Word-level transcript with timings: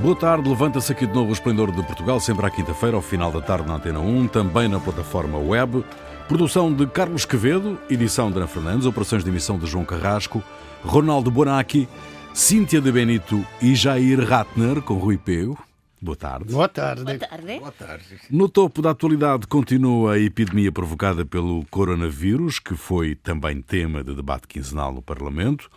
Boa 0.00 0.14
tarde, 0.14 0.48
levanta-se 0.48 0.92
aqui 0.92 1.06
de 1.06 1.12
novo 1.12 1.30
o 1.30 1.32
Esplendor 1.32 1.72
de 1.72 1.82
Portugal, 1.82 2.20
sempre 2.20 2.46
à 2.46 2.50
quinta-feira, 2.50 2.96
ao 2.96 3.02
final 3.02 3.32
da 3.32 3.40
tarde 3.40 3.66
na 3.66 3.74
Antena 3.74 3.98
1, 3.98 4.28
também 4.28 4.68
na 4.68 4.78
plataforma 4.78 5.38
web. 5.38 5.84
Produção 6.28 6.72
de 6.72 6.86
Carlos 6.86 7.24
Quevedo, 7.24 7.78
edição 7.90 8.30
de 8.30 8.36
Ana 8.36 8.46
Fernandes, 8.46 8.86
operações 8.86 9.24
de 9.24 9.30
emissão 9.30 9.58
de 9.58 9.66
João 9.66 9.84
Carrasco, 9.84 10.42
Ronaldo 10.84 11.30
Bonacci, 11.30 11.88
Cíntia 12.32 12.80
de 12.80 12.92
Benito 12.92 13.44
e 13.60 13.74
Jair 13.74 14.20
Ratner, 14.20 14.80
com 14.82 14.94
Rui 14.94 15.18
Peu. 15.18 15.56
Boa 16.00 16.16
tarde. 16.16 16.52
Boa 16.52 16.68
tarde. 16.68 17.02
Boa 17.02 17.18
tarde. 17.18 17.58
Boa 17.58 17.72
tarde. 17.72 18.04
No 18.30 18.48
topo 18.48 18.80
da 18.80 18.90
atualidade 18.90 19.48
continua 19.48 20.12
a 20.12 20.18
epidemia 20.18 20.70
provocada 20.70 21.26
pelo 21.26 21.66
coronavírus, 21.70 22.60
que 22.60 22.76
foi 22.76 23.16
também 23.16 23.60
tema 23.60 24.04
de 24.04 24.14
debate 24.14 24.46
quinzenal 24.46 24.92
no 24.92 25.02
Parlamento. 25.02 25.68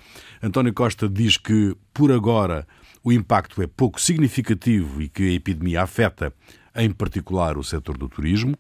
António 0.44 0.74
Costa 0.74 1.10
diz 1.10 1.38
que, 1.38 1.76
por 1.92 2.12
agora, 2.12 2.68
o 3.04 3.12
impacto 3.12 3.62
é 3.62 3.68
pouco 3.68 4.00
significativo 4.00 5.02
e 5.02 5.10
que 5.10 5.24
a 5.24 5.34
epidemia 5.34 5.84
afeta, 5.84 6.34
em 6.76 6.92
particular, 6.92 7.58
o 7.58 7.64
setor 7.64 7.98
do 7.98 8.08
turismo. 8.08 8.56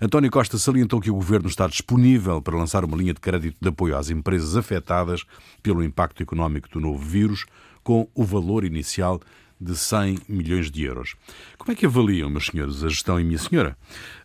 António 0.00 0.30
Costa 0.30 0.58
salientou 0.58 1.00
que 1.00 1.10
o 1.10 1.14
governo 1.14 1.48
está 1.48 1.66
disponível 1.66 2.40
para 2.40 2.56
lançar 2.56 2.84
uma 2.84 2.96
linha 2.96 3.14
de 3.14 3.20
crédito 3.20 3.56
de 3.60 3.68
apoio 3.68 3.96
às 3.96 4.10
empresas 4.10 4.56
afetadas 4.56 5.24
pelo 5.62 5.82
impacto 5.82 6.22
económico 6.22 6.68
do 6.68 6.80
novo 6.80 7.02
vírus, 7.02 7.46
com 7.82 8.08
o 8.14 8.24
valor 8.24 8.64
inicial 8.64 9.20
de 9.60 9.74
100 9.74 10.18
milhões 10.28 10.70
de 10.70 10.84
euros. 10.84 11.16
Como 11.56 11.72
é 11.72 11.74
que 11.74 11.86
avaliam, 11.86 12.30
meus 12.30 12.46
senhores, 12.46 12.84
a 12.84 12.88
gestão 12.88 13.18
e 13.18 13.24
minha 13.24 13.38
senhora, 13.38 13.76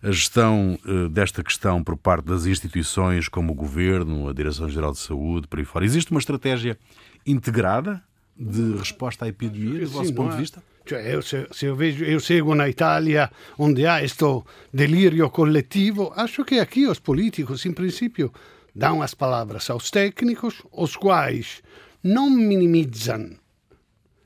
a 0.01 0.11
gestão 0.11 0.77
uh, 0.85 1.09
desta 1.09 1.43
questão 1.43 1.83
por 1.83 1.97
parte 1.97 2.25
das 2.25 2.45
instituições 2.45 3.27
como 3.27 3.51
o 3.51 3.55
Governo, 3.55 4.29
a 4.29 4.33
Direção-Geral 4.33 4.91
de 4.91 4.99
Saúde, 4.99 5.47
por 5.47 5.57
aí 5.57 5.65
fora? 5.65 5.85
Existe 5.85 6.11
uma 6.11 6.19
estratégia 6.19 6.77
integrada 7.25 8.03
de 8.35 8.77
resposta 8.77 9.25
à 9.25 9.27
epidemia, 9.27 9.85
do 9.85 9.91
vosso 9.91 10.13
ponto 10.13 10.31
de 10.31 10.41
vista? 10.41 10.63
Cioè, 10.85 11.15
eu, 11.15 11.21
se, 11.21 11.47
se 11.51 11.65
eu, 11.65 11.75
vejo, 11.75 12.03
eu 12.03 12.19
seguo 12.19 12.53
na 12.55 12.67
Itália 12.67 13.31
onde 13.57 13.87
há 13.87 14.03
este 14.03 14.25
delírio 14.73 15.29
coletivo, 15.29 16.11
acho 16.15 16.43
que 16.43 16.59
aqui 16.59 16.87
os 16.87 16.99
políticos, 16.99 17.65
em 17.65 17.71
princípio, 17.71 18.33
dão 18.75 19.01
as 19.01 19.13
palavras 19.13 19.69
aos 19.69 19.89
técnicos, 19.89 20.61
os 20.71 20.97
quais 20.97 21.61
não 22.03 22.29
minimizam 22.29 23.37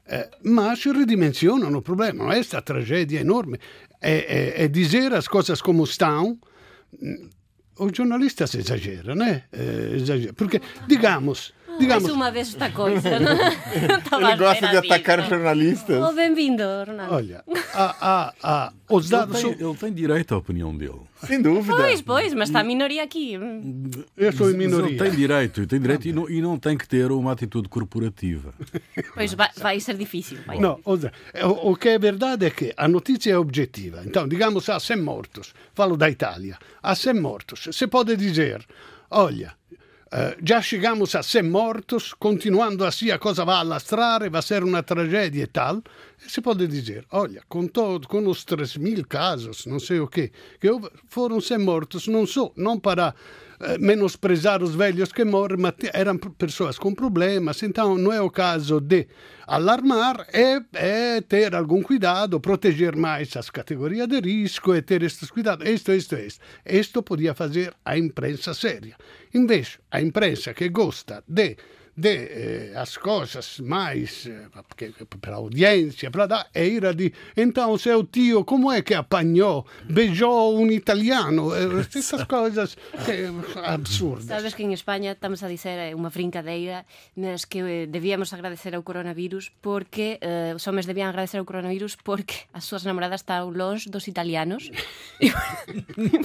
eh, 0.07 0.29
mas 0.43 0.85
ridimensionano 0.85 1.77
il 1.77 1.83
problema. 1.83 2.25
Questa 2.25 2.61
tragedia 2.61 3.19
enorme. 3.19 3.59
È, 3.99 4.25
è, 4.25 4.53
è 4.53 4.69
dizer 4.69 5.13
as 5.13 5.27
coisas 5.27 5.61
como 5.61 5.83
estão. 5.83 6.39
O 7.79 7.91
giornalista 7.91 8.47
si 8.47 8.57
esagera, 8.57 9.13
né? 9.13 9.47
Eh. 9.51 10.31
Porque, 10.33 10.61
digamos, 10.87 11.53
digamos. 11.79 12.03
Mais 12.03 12.15
uma 12.15 12.31
vez 12.31 12.49
esta 12.49 12.71
coisa, 12.71 13.19
não? 13.19 13.31
Ele 14.29 14.37
gosta 14.37 14.67
de 14.67 14.77
atacar 14.77 15.19
disso. 15.19 15.29
jornalistas. 15.29 16.03
Oh, 16.03 16.13
bem-vindo, 16.13 16.63
Ronaldo. 16.85 17.13
Olha, 17.13 17.43
há, 17.73 17.95
há, 18.01 18.33
há, 18.43 18.73
os 18.89 19.09
dados. 19.09 19.43
Ele 19.43 19.55
tem, 19.55 19.67
ele 19.67 19.77
tem 19.77 19.93
direito 19.93 20.33
à 20.33 20.37
opinião 20.37 20.75
dele. 20.75 21.01
Sem 21.25 21.41
dúvida. 21.41 21.75
Pois, 21.75 22.01
pois, 22.01 22.33
mas 22.33 22.49
está 22.49 22.59
a 22.59 22.63
minoria 22.63 23.03
aqui. 23.03 23.33
Eu 24.15 24.31
sou 24.33 24.51
em 24.51 24.53
minoria. 24.55 24.97
Tem 24.97 25.11
direito, 25.11 25.65
tem 25.65 25.79
direito 25.79 26.07
e, 26.07 26.13
não, 26.13 26.29
e 26.29 26.41
não 26.41 26.57
tem 26.59 26.77
que 26.77 26.87
ter 26.87 27.11
uma 27.11 27.31
atitude 27.31 27.67
corporativa. 27.69 28.53
Pois 29.13 29.33
vai, 29.33 29.49
vai 29.57 29.79
ser 29.79 29.95
difícil. 29.95 30.37
Vai. 30.45 30.59
No, 30.59 30.79
o, 30.85 31.71
o 31.71 31.75
que 31.75 31.89
é 31.89 31.97
verdade 31.97 32.45
é 32.45 32.49
que 32.51 32.71
a 32.77 32.87
notícia 32.87 33.31
é 33.31 33.37
objetiva. 33.37 34.03
Então, 34.05 34.27
digamos, 34.27 34.69
há 34.69 34.79
100 34.79 35.01
mortos. 35.01 35.53
Falo 35.73 35.97
da 35.97 36.09
Itália. 36.09 36.57
Há 36.83 36.93
100 36.93 37.13
mortos. 37.15 37.67
Se 37.71 37.87
pode 37.87 38.15
dizer, 38.15 38.63
olha, 39.09 39.56
Uh, 40.07 40.39
já 40.41 40.61
chegamos 40.61 41.13
a 41.15 41.21
100 41.21 41.43
mortos, 41.43 42.13
continuando 42.13 42.85
assim 42.85 43.11
a 43.11 43.19
coisa 43.19 43.43
vai 43.43 43.55
alastrare, 43.55 44.29
vai 44.29 44.41
ser 44.41 44.63
uma 44.63 44.81
tragédia 44.81 45.43
e 45.43 45.47
tal. 45.47 45.83
E 46.25 46.31
se 46.31 46.39
pode 46.39 46.65
dizer, 46.65 47.05
olha, 47.11 47.43
com, 47.49 47.67
todo, 47.67 48.07
com 48.07 48.25
os 48.27 48.45
3 48.45 48.77
mil 48.77 49.05
casos, 49.05 49.65
não 49.65 49.79
sei 49.79 49.99
o 49.99 50.07
quê, 50.07 50.31
que 50.61 50.69
foram 51.09 51.41
100 51.41 51.57
mortos, 51.57 52.07
não 52.07 52.25
só, 52.25 52.51
não 52.55 52.79
para 52.79 53.09
uh, 53.09 53.13
menosprezar 53.79 54.61
os 54.61 54.75
velhos 54.75 55.11
que 55.11 55.25
morrem, 55.25 55.57
mas 55.57 55.73
eram 55.93 56.17
pessoas 56.17 56.77
com 56.77 56.93
problemas, 56.93 57.61
então 57.63 57.97
não 57.97 58.13
é 58.13 58.21
o 58.21 58.29
caso 58.29 58.79
de 58.79 59.07
alarmar, 59.47 60.27
é, 60.33 60.61
é 60.73 61.21
ter 61.21 61.55
algum 61.55 61.81
cuidado, 61.81 62.39
proteger 62.39 62.95
mais 62.95 63.35
as 63.35 63.49
categorias 63.49 64.07
de 64.07 64.19
risco 64.19 64.75
e 64.75 64.81
ter 64.81 65.01
estes 65.03 65.31
cuidados. 65.31 65.67
Isto, 65.67 65.91
isto, 65.93 66.15
isto. 66.15 66.41
Isto 66.65 67.01
podia 67.01 67.33
fazer 67.33 67.73
a 67.83 67.97
imprensa 67.97 68.53
séria. 68.53 68.95
Invece, 69.33 69.79
a 69.89 70.01
imprensa 70.01 70.53
que 70.53 70.69
gosta 70.69 71.23
de 71.27 71.57
de 71.97 72.13
eh, 72.13 72.73
as 72.77 72.95
coisas 72.95 73.57
mais 73.59 74.27
eh, 74.27 74.45
para 75.19 75.33
a 75.33 75.37
audiência, 75.37 76.11
para 76.11 76.27
dar, 76.27 76.47
era 76.53 76.93
de 76.93 77.11
então 77.35 77.75
seu 77.79 78.03
tio 78.03 78.45
como 78.45 78.71
é 78.71 78.83
que 78.83 78.93
apanhou, 78.93 79.65
beijou 79.89 80.61
um 80.61 80.69
italiano, 80.69 81.49
essas 81.55 82.23
coisas 82.25 82.77
que, 83.03 83.25
absurdas. 83.65 84.25
Sabes 84.25 84.53
que 84.53 84.61
em 84.61 84.73
Espanha 84.73 85.13
estamos 85.13 85.41
a 85.41 85.47
dizer 85.49 85.89
é 85.89 85.95
uma 85.95 86.11
brincadeira, 86.11 86.85
mas 87.17 87.45
que 87.45 87.65
eh, 87.65 87.87
devíamos 87.89 88.31
agradecer 88.31 88.75
ao 88.75 88.83
coronavírus 88.83 89.49
porque 89.59 90.19
eh, 90.21 90.53
os 90.53 90.67
homens 90.69 90.85
devían 90.85 91.09
agradecer 91.09 91.41
ao 91.41 91.49
coronavírus 91.49 91.97
porque 91.97 92.45
as 92.53 92.61
súas 92.61 92.85
namoradas 92.85 93.25
están 93.25 93.49
longe 93.57 93.89
dos 93.89 94.05
italianos 94.05 94.69
e, 95.17 95.33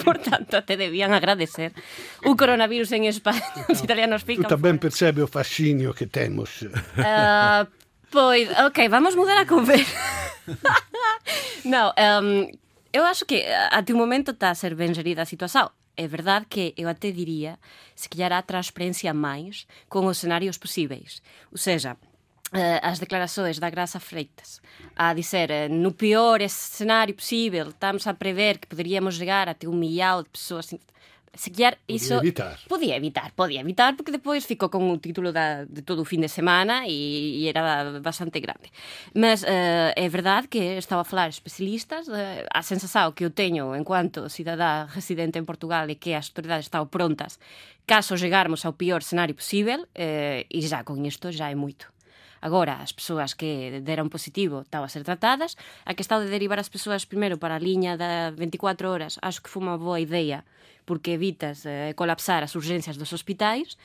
portanto 0.04 0.52
até 0.60 0.76
debían 0.76 1.16
agradecer 1.16 1.72
o 2.28 2.36
coronavirus 2.36 2.92
en 2.92 3.08
España. 3.08 3.64
Os 3.72 3.80
italianos 3.80 4.20
fican 4.20 4.44
Tu 4.44 4.52
tamén 4.52 4.76
percebe 4.76 5.24
o 5.24 5.28
fascismo 5.32 5.61
fascínio 5.62 5.94
que 5.94 6.06
temos. 6.06 6.62
Uh, 6.62 7.66
pois, 8.10 8.48
ok, 8.66 8.88
vamos 8.88 9.14
mudar 9.14 9.38
a 9.38 9.46
conversa. 9.46 9.96
não, 11.64 11.92
um, 12.22 12.50
eu 12.92 13.04
acho 13.04 13.24
que 13.24 13.44
até 13.70 13.92
o 13.92 13.96
momento 13.96 14.32
está 14.32 14.50
a 14.50 14.54
ser 14.54 14.74
ben 14.74 14.92
gerida 14.92 15.22
a 15.22 15.26
situação. 15.26 15.70
É 15.96 16.08
verdade 16.08 16.46
que 16.48 16.74
eu 16.76 16.88
até 16.88 17.10
diria 17.10 17.58
se 17.94 18.08
calhar 18.08 18.32
há 18.32 18.42
transparência 18.42 19.12
máis 19.14 19.66
con 19.88 20.06
os 20.06 20.18
cenários 20.18 20.58
possíveis. 20.58 21.22
Ou 21.52 21.58
seja, 21.58 21.96
as 22.82 22.98
declarações 22.98 23.58
da 23.58 23.70
Graça 23.70 24.00
Freitas 24.00 24.60
a 24.96 25.14
dizer 25.14 25.70
no 25.70 25.92
pior 25.92 26.40
cenário 26.48 27.14
possível 27.14 27.68
estamos 27.68 28.06
a 28.06 28.14
prever 28.14 28.58
que 28.58 28.66
poderíamos 28.66 29.16
chegar 29.16 29.48
até 29.48 29.68
um 29.68 29.74
milhão 29.74 30.22
de 30.22 30.30
pessoas 30.30 30.66
se 31.34 31.50
calhar 31.50 31.78
iso 31.88 32.20
evitar. 32.20 32.58
podía 32.68 32.96
evitar, 32.96 33.32
podía 33.32 33.60
evitar 33.60 33.96
porque 33.96 34.12
depois 34.12 34.44
ficou 34.44 34.68
con 34.68 34.84
o 34.90 34.98
título 35.00 35.32
da, 35.32 35.64
de 35.64 35.80
todo 35.80 36.04
o 36.04 36.08
fin 36.08 36.20
de 36.20 36.28
semana 36.28 36.84
e, 36.84 37.40
e 37.40 37.48
era 37.48 38.00
bastante 38.04 38.36
grande. 38.40 38.68
Mas 39.16 39.40
uh, 39.42 39.96
é 39.96 40.08
verdade 40.12 40.48
que 40.48 40.76
estaba 40.76 41.02
a 41.02 41.08
falar 41.08 41.32
especialistas, 41.32 42.08
uh, 42.08 42.44
a 42.52 42.60
sensación 42.60 43.16
que 43.16 43.24
eu 43.24 43.32
teño 43.32 43.72
en 43.72 43.84
cuanto 43.84 44.28
cidadá 44.28 44.84
residente 44.92 45.40
en 45.40 45.48
Portugal 45.48 45.88
e 45.88 45.96
que 45.96 46.12
as 46.12 46.28
autoridades 46.28 46.68
están 46.68 46.84
prontas 46.92 47.40
caso 47.88 48.14
chegarmos 48.14 48.62
ao 48.68 48.76
pior 48.76 49.00
escenario 49.00 49.34
posible 49.34 49.88
uh, 49.88 50.44
e 50.44 50.60
já 50.60 50.84
con 50.84 51.00
isto 51.08 51.32
já 51.32 51.48
é 51.48 51.56
moito. 51.56 51.88
Agora, 52.42 52.82
as 52.82 52.90
persoas 52.90 53.38
que 53.38 53.80
deron 53.86 54.10
positivo 54.10 54.66
estaban 54.66 54.90
a 54.90 54.92
ser 54.92 55.06
tratadas, 55.06 55.54
a 55.86 55.94
que 55.94 56.02
estado 56.02 56.26
de 56.26 56.34
derivar 56.34 56.58
as 56.58 56.66
persoas 56.66 57.06
primeiro 57.06 57.38
para 57.38 57.54
a 57.54 57.62
liña 57.62 57.94
da 57.94 58.34
24 58.34 58.90
horas, 58.90 59.22
acho 59.22 59.38
que 59.38 59.48
foi 59.48 59.62
unha 59.62 59.78
boa 59.78 60.02
idea, 60.02 60.42
porque 60.82 61.14
evitas 61.14 61.62
eh, 61.62 61.94
colapsar 61.94 62.42
as 62.42 62.58
urgencias 62.58 62.98
dos 62.98 63.14
hospitais, 63.14 63.78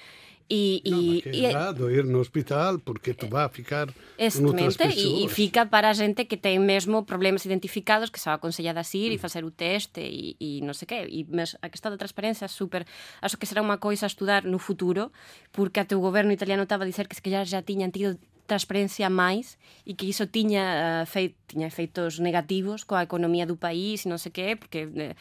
E, 0.49 0.81
no, 0.87 1.01
e, 1.03 1.45
é 1.45 1.49
errado 1.51 1.91
ir 1.91 2.05
no 2.05 2.19
hospital 2.19 2.79
porque 2.79 3.13
tu 3.13 3.27
vai 3.27 3.43
a 3.43 3.49
ficar 3.49 3.91
Exactamente, 4.17 4.79
e, 4.95 5.25
e 5.25 5.27
fica 5.27 5.65
para 5.65 5.91
a 5.91 5.93
xente 5.93 6.23
que 6.23 6.39
ten 6.39 6.63
mesmo 6.63 7.03
problemas 7.03 7.43
identificados 7.43 8.07
que 8.07 8.15
se 8.15 8.31
aconsellada 8.31 8.79
a 8.79 8.87
ir 8.95 9.11
mm. 9.11 9.15
e 9.15 9.17
facer 9.19 9.43
o 9.43 9.51
teste 9.51 9.99
e, 9.99 10.39
e 10.39 10.63
non 10.63 10.71
sei 10.71 10.87
que, 10.87 11.03
e 11.03 11.27
mas 11.27 11.59
a 11.59 11.67
questão 11.67 11.91
da 11.91 11.99
transparencia 11.99 12.47
super, 12.47 12.87
acho 13.19 13.35
que 13.35 13.43
será 13.43 13.59
unha 13.59 13.75
coisa 13.75 14.07
a 14.07 14.11
estudar 14.11 14.47
no 14.47 14.55
futuro, 14.55 15.11
porque 15.51 15.83
até 15.83 15.99
o 15.99 15.99
goberno 15.99 16.31
italiano 16.31 16.63
estaba 16.63 16.87
a 16.87 16.89
dizer 16.89 17.11
que 17.11 17.19
se 17.19 17.23
calhar 17.27 17.43
já 17.43 17.59
tiñan 17.59 17.91
tido 17.91 18.15
transparencia 18.47 19.11
máis 19.11 19.59
e 19.85 19.93
que 19.93 20.07
iso 20.07 20.25
tiña, 20.31 21.03
uh, 21.03 21.05
fei, 21.05 21.35
tiña 21.45 21.67
efeitos 21.67 22.17
negativos 22.23 22.87
coa 22.87 23.03
economía 23.03 23.45
do 23.45 23.59
país 23.59 24.07
e 24.07 24.09
non 24.09 24.17
sei 24.17 24.31
que, 24.31 24.55
porque... 24.55 24.87
Uh, 24.87 25.13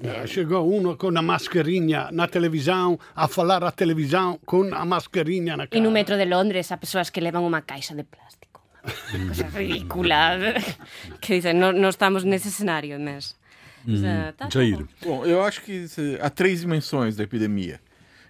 eh, 0.00 0.26
chegou 0.30 0.62
um 0.70 0.94
com 0.94 1.10
a 1.10 1.22
mascarinha 1.22 2.08
na 2.14 2.30
televisão 2.30 2.96
a 3.18 3.26
falar 3.26 3.66
a 3.66 3.74
televisão 3.74 4.38
com 4.46 4.70
a 4.70 4.84
mascarinha 4.86 5.58
na 5.58 5.66
cara. 5.66 5.76
E 5.76 5.82
no 5.82 5.90
metro 5.90 6.16
de 6.16 6.24
Londres 6.24 6.70
há 6.70 6.78
pessoas 6.78 7.10
que 7.10 7.18
levan 7.18 7.42
unha 7.42 7.66
caixa 7.66 7.98
de 7.98 8.06
plástico. 8.06 8.62
Unha 9.10 9.34
cosa 9.34 9.50
ridícula. 9.50 10.38
que 11.20 11.42
dicen, 11.42 11.58
non, 11.58 11.74
non 11.74 11.90
estamos 11.90 12.22
nesse 12.22 12.48
cenário, 12.48 12.94
mas... 13.02 13.34
Hum. 13.82 14.02
Tá, 14.36 14.50
Jair. 14.50 14.86
Bom, 15.02 15.24
eu 15.24 15.42
acho 15.42 15.62
que 15.62 15.86
há 16.20 16.30
três 16.30 16.60
dimensões 16.60 17.16
da 17.16 17.24
epidemia. 17.24 17.80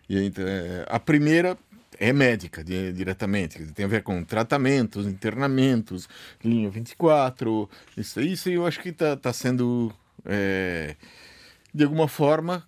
E 0.08 0.32
a 0.88 0.98
primeira 0.98 1.58
é 1.98 2.12
médica 2.12 2.62
de, 2.62 2.92
diretamente, 2.92 3.58
tem 3.74 3.84
a 3.84 3.88
ver 3.88 4.02
com 4.02 4.22
tratamentos, 4.24 5.06
internamentos, 5.06 6.08
linha 6.44 6.70
24, 6.70 7.68
isso, 7.96 8.20
isso 8.20 8.48
eu 8.48 8.66
acho 8.66 8.80
que 8.80 8.90
está 8.90 9.16
tá 9.16 9.32
sendo, 9.32 9.92
é, 10.24 10.94
de 11.74 11.84
alguma 11.84 12.06
forma, 12.08 12.62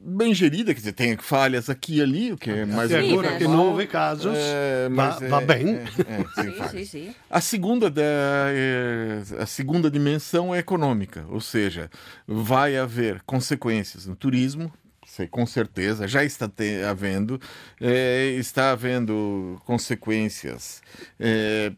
bem 0.00 0.34
gerida, 0.34 0.72
quer 0.74 0.78
dizer, 0.80 0.92
tem 0.92 1.16
falhas 1.16 1.68
aqui 1.70 1.96
e 1.96 2.02
ali, 2.02 2.32
o 2.32 2.36
que 2.36 2.50
é 2.50 2.64
mais 2.64 2.90
Sim, 2.90 3.12
agora 3.12 3.30
mas- 3.30 3.38
que 3.38 3.44
não 3.48 3.68
houve 3.70 3.86
casos, 3.86 4.36
É, 4.36 4.88
mas 4.88 5.20
é- 5.22 5.28
va 5.28 5.40
bem. 5.40 5.68
é, 5.68 5.84
é, 6.06 6.42
Sim, 6.42 6.68
sim, 6.68 6.84
sim. 6.84 7.14
A 7.30 7.40
segunda, 7.40 7.90
da, 7.90 8.02
é, 8.04 9.22
a 9.40 9.46
segunda 9.46 9.90
dimensão 9.90 10.54
é 10.54 10.58
econômica, 10.58 11.24
ou 11.28 11.40
seja, 11.40 11.90
vai 12.26 12.76
haver 12.76 13.20
consequências 13.26 14.06
no 14.06 14.14
turismo, 14.14 14.72
com 15.30 15.46
certeza, 15.46 16.08
já 16.08 16.24
está 16.24 16.48
te- 16.48 16.82
havendo, 16.82 17.40
é, 17.80 18.30
está 18.38 18.72
havendo 18.72 19.60
consequências 19.64 20.82
é, 21.18 21.72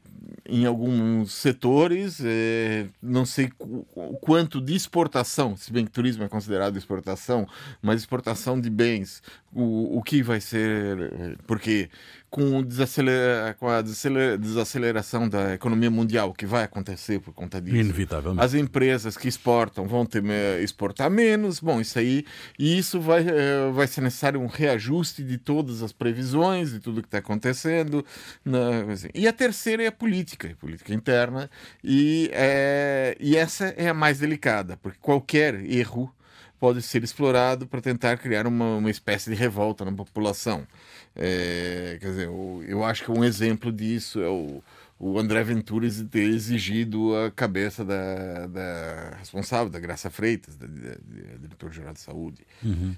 em 0.48 0.64
alguns 0.64 1.32
setores, 1.32 2.20
é, 2.24 2.86
não 3.02 3.26
sei 3.26 3.50
o 3.60 4.16
quanto 4.16 4.60
de 4.60 4.74
exportação, 4.74 5.56
se 5.56 5.70
bem 5.72 5.84
que 5.84 5.90
turismo 5.90 6.24
é 6.24 6.28
considerado 6.28 6.76
exportação, 6.76 7.46
mas 7.82 8.00
exportação 8.00 8.58
de 8.60 8.70
bens, 8.70 9.22
o, 9.52 9.98
o 9.98 10.02
que 10.02 10.22
vai 10.22 10.40
ser, 10.40 10.98
é, 11.12 11.36
porque 11.46 11.90
com, 12.30 12.62
desacelera, 12.62 13.54
com 13.58 13.68
a 13.68 13.80
desacelera- 13.80 14.36
desaceleração 14.36 15.28
da 15.28 15.54
economia 15.54 15.90
mundial 15.90 16.32
que 16.34 16.44
vai 16.46 16.64
acontecer 16.64 17.20
por 17.20 17.32
conta 17.32 17.60
disso. 17.60 17.76
Inevitavelmente. 17.76 18.44
As 18.44 18.54
empresas 18.54 19.16
que 19.16 19.28
exportam 19.28 19.86
vão 19.86 20.04
ter 20.04 20.22
exportar 20.62 21.10
menos. 21.10 21.60
Bom, 21.60 21.80
isso 21.80 21.98
aí. 21.98 22.24
E 22.58 22.76
isso 22.78 23.00
vai, 23.00 23.26
eh, 23.26 23.70
vai 23.72 23.86
ser 23.86 24.00
necessário 24.02 24.40
um 24.40 24.46
reajuste 24.46 25.22
de 25.22 25.38
todas 25.38 25.82
as 25.82 25.92
previsões, 25.92 26.70
de 26.72 26.80
tudo 26.80 27.00
que 27.02 27.08
está 27.08 27.18
acontecendo. 27.18 28.04
na- 28.44 28.92
assim. 28.92 29.08
E 29.14 29.26
a 29.26 29.32
terceira 29.32 29.82
é 29.82 29.86
a 29.86 29.92
política, 29.92 30.48
a 30.48 30.56
política 30.56 30.92
interna. 30.94 31.50
E, 31.82 32.30
eh, 32.32 33.16
e 33.20 33.36
essa 33.36 33.66
é 33.76 33.88
a 33.88 33.94
mais 33.94 34.18
delicada, 34.18 34.76
porque 34.76 34.98
qualquer 35.00 35.54
erro 35.70 36.12
pode 36.60 36.82
ser 36.82 37.02
explorado 37.04 37.66
para 37.66 37.80
tentar 37.80 38.16
criar 38.18 38.46
uma, 38.46 38.76
uma 38.76 38.90
espécie 38.90 39.30
de 39.30 39.36
revolta 39.36 39.84
na 39.84 39.92
população. 39.92 40.66
É, 41.14 41.98
quer 42.00 42.08
dizer, 42.08 42.28
o- 42.28 42.62
eu 42.66 42.84
acho 42.84 43.04
que 43.04 43.10
um 43.10 43.24
exemplo 43.24 43.72
disso 43.72 44.20
é 44.20 44.28
o, 44.28 44.62
o 44.98 45.18
André 45.18 45.42
Ventura 45.44 45.88
ter 46.10 46.24
exigido 46.24 47.14
a 47.16 47.30
cabeça 47.30 47.84
da, 47.84 48.46
da 48.46 49.16
responsável, 49.18 49.68
da 49.70 49.78
Graça 49.80 50.10
Freitas, 50.10 50.56
da, 50.56 50.66
da- 50.66 50.72
da 50.90 51.36
diretor-geral 51.40 51.92
de 51.92 52.00
saúde. 52.00 52.42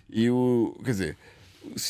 E 0.08 0.28
o, 0.30 0.78
quer 0.84 0.90
dizer, 0.90 1.16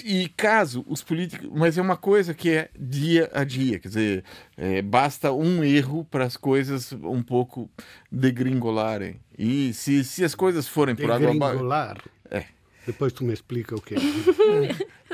e 0.05 0.29
caso 0.37 0.85
os 0.89 1.03
políticos, 1.03 1.49
mas 1.53 1.79
é 1.79 1.83
uma 1.83 1.97
coisa 1.97 2.35
que 2.35 2.51
é 2.51 2.71
dia 2.79 3.31
a 3.33 3.45
dia, 3.45 3.79
quer 3.79 3.89
dizer, 3.89 4.25
é, 4.57 4.83
basta 4.83 5.33
um 5.33 5.63
erro 5.63 6.05
para 6.05 6.25
as 6.25 6.37
coisas 6.37 6.93
um 6.93 7.23
pouco 7.23 7.71
degringolarem. 8.11 9.21
E 9.39 9.73
se, 9.73 10.05
se 10.05 10.25
as 10.25 10.35
coisas 10.35 10.67
forem 10.69 10.95
por 10.95 11.11
água 11.11 11.31
abaixo, 11.31 11.53
Degringolar. 11.53 11.99
É. 12.31 12.45
Depois 12.87 13.13
tu 13.13 13.25
me 13.25 13.33
explica 13.33 13.75
o 13.75 13.81
que 13.81 13.95
é. 13.97 13.99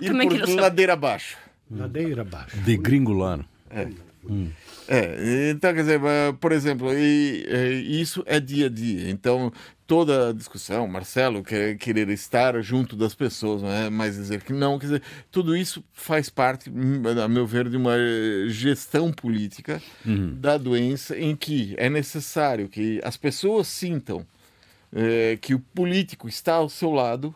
ir 0.02 0.06
Também 0.06 0.28
por 0.28 0.48
ladeira 0.48 0.94
abaixo. 0.94 1.36
Ladeira 1.70 2.22
abaixo. 2.22 2.56
Degringolar. 2.58 3.44
É, 3.70 3.88
então, 5.50 5.74
quer 5.74 5.80
dizer, 5.80 6.00
por 6.40 6.52
exemplo, 6.52 6.92
e, 6.92 7.44
eh, 7.48 7.72
isso 7.72 8.22
é 8.26 8.38
dia 8.38 8.66
a 8.66 8.68
dia. 8.68 9.10
Então, 9.10 9.52
toda 9.86 10.30
a 10.30 10.32
discussão, 10.32 10.86
Marcelo 10.86 11.42
quer 11.42 11.76
querer 11.76 12.08
estar 12.10 12.60
junto 12.60 12.96
das 12.96 13.14
pessoas, 13.14 13.62
é 13.62 13.90
mais 13.90 14.16
dizer 14.16 14.42
que 14.42 14.52
não, 14.52 14.78
quer 14.78 14.86
dizer, 14.86 15.02
tudo 15.30 15.56
isso 15.56 15.82
faz 15.92 16.28
parte, 16.28 16.70
hum, 16.70 17.02
a 17.22 17.28
meu 17.28 17.46
ver, 17.46 17.68
de 17.68 17.76
uma 17.76 17.96
gestão 18.48 19.12
política 19.12 19.80
da 20.40 20.56
doença 20.56 21.18
em 21.18 21.34
que 21.34 21.74
é 21.78 21.88
necessário 21.88 22.68
que 22.68 23.00
as 23.04 23.16
pessoas 23.16 23.66
sintam 23.68 24.26
eh, 24.92 25.38
que 25.40 25.54
o 25.54 25.58
político 25.58 26.28
está 26.28 26.54
ao 26.54 26.68
seu 26.68 26.90
lado. 26.90 27.34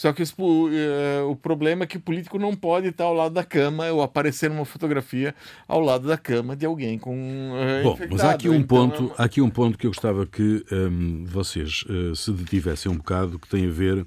Só 0.00 0.14
que 0.14 0.22
os 0.22 0.32
po- 0.32 0.70
eh, 0.72 1.20
o 1.28 1.36
problema 1.36 1.84
é 1.84 1.86
que 1.86 1.98
o 1.98 2.00
político 2.00 2.38
não 2.38 2.56
pode 2.56 2.88
estar 2.88 3.04
ao 3.04 3.12
lado 3.12 3.34
da 3.34 3.44
cama 3.44 3.86
ou 3.92 4.00
aparecer 4.00 4.48
numa 4.48 4.64
fotografia 4.64 5.34
ao 5.68 5.78
lado 5.78 6.08
da 6.08 6.16
cama 6.16 6.56
de 6.56 6.64
alguém 6.64 6.98
com 6.98 7.14
eh, 7.54 7.82
Bom, 7.82 7.90
mas 7.90 8.02
infectado. 8.04 8.22
há 8.22 8.30
aqui 8.30 8.48
um 8.48 8.54
Então, 8.54 8.66
ponto, 8.88 9.02
é 9.02 9.06
uma- 9.08 9.14
aqui 9.18 9.40
um 9.42 9.50
ponto 9.50 9.76
que 9.76 9.86
eu 9.86 9.90
gostava 9.90 10.24
que 10.24 10.64
hum, 10.72 11.26
vocês 11.26 11.84
eh, 11.86 12.14
se 12.14 12.32
detivessem 12.32 12.90
um 12.90 12.96
bocado, 12.96 13.38
que 13.38 13.46
tem 13.46 13.66
a 13.66 13.70
ver 13.70 14.06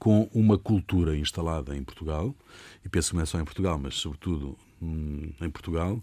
com 0.00 0.28
uma 0.34 0.58
cultura 0.58 1.16
instalada 1.16 1.76
em 1.76 1.84
Portugal, 1.84 2.34
e 2.84 2.88
penso 2.88 3.10
que 3.10 3.14
não 3.16 3.22
é 3.22 3.26
só 3.26 3.38
em 3.38 3.44
Portugal, 3.44 3.78
mas 3.78 3.94
sobretudo 3.94 4.58
hum, 4.82 5.30
em 5.40 5.48
Portugal, 5.48 6.02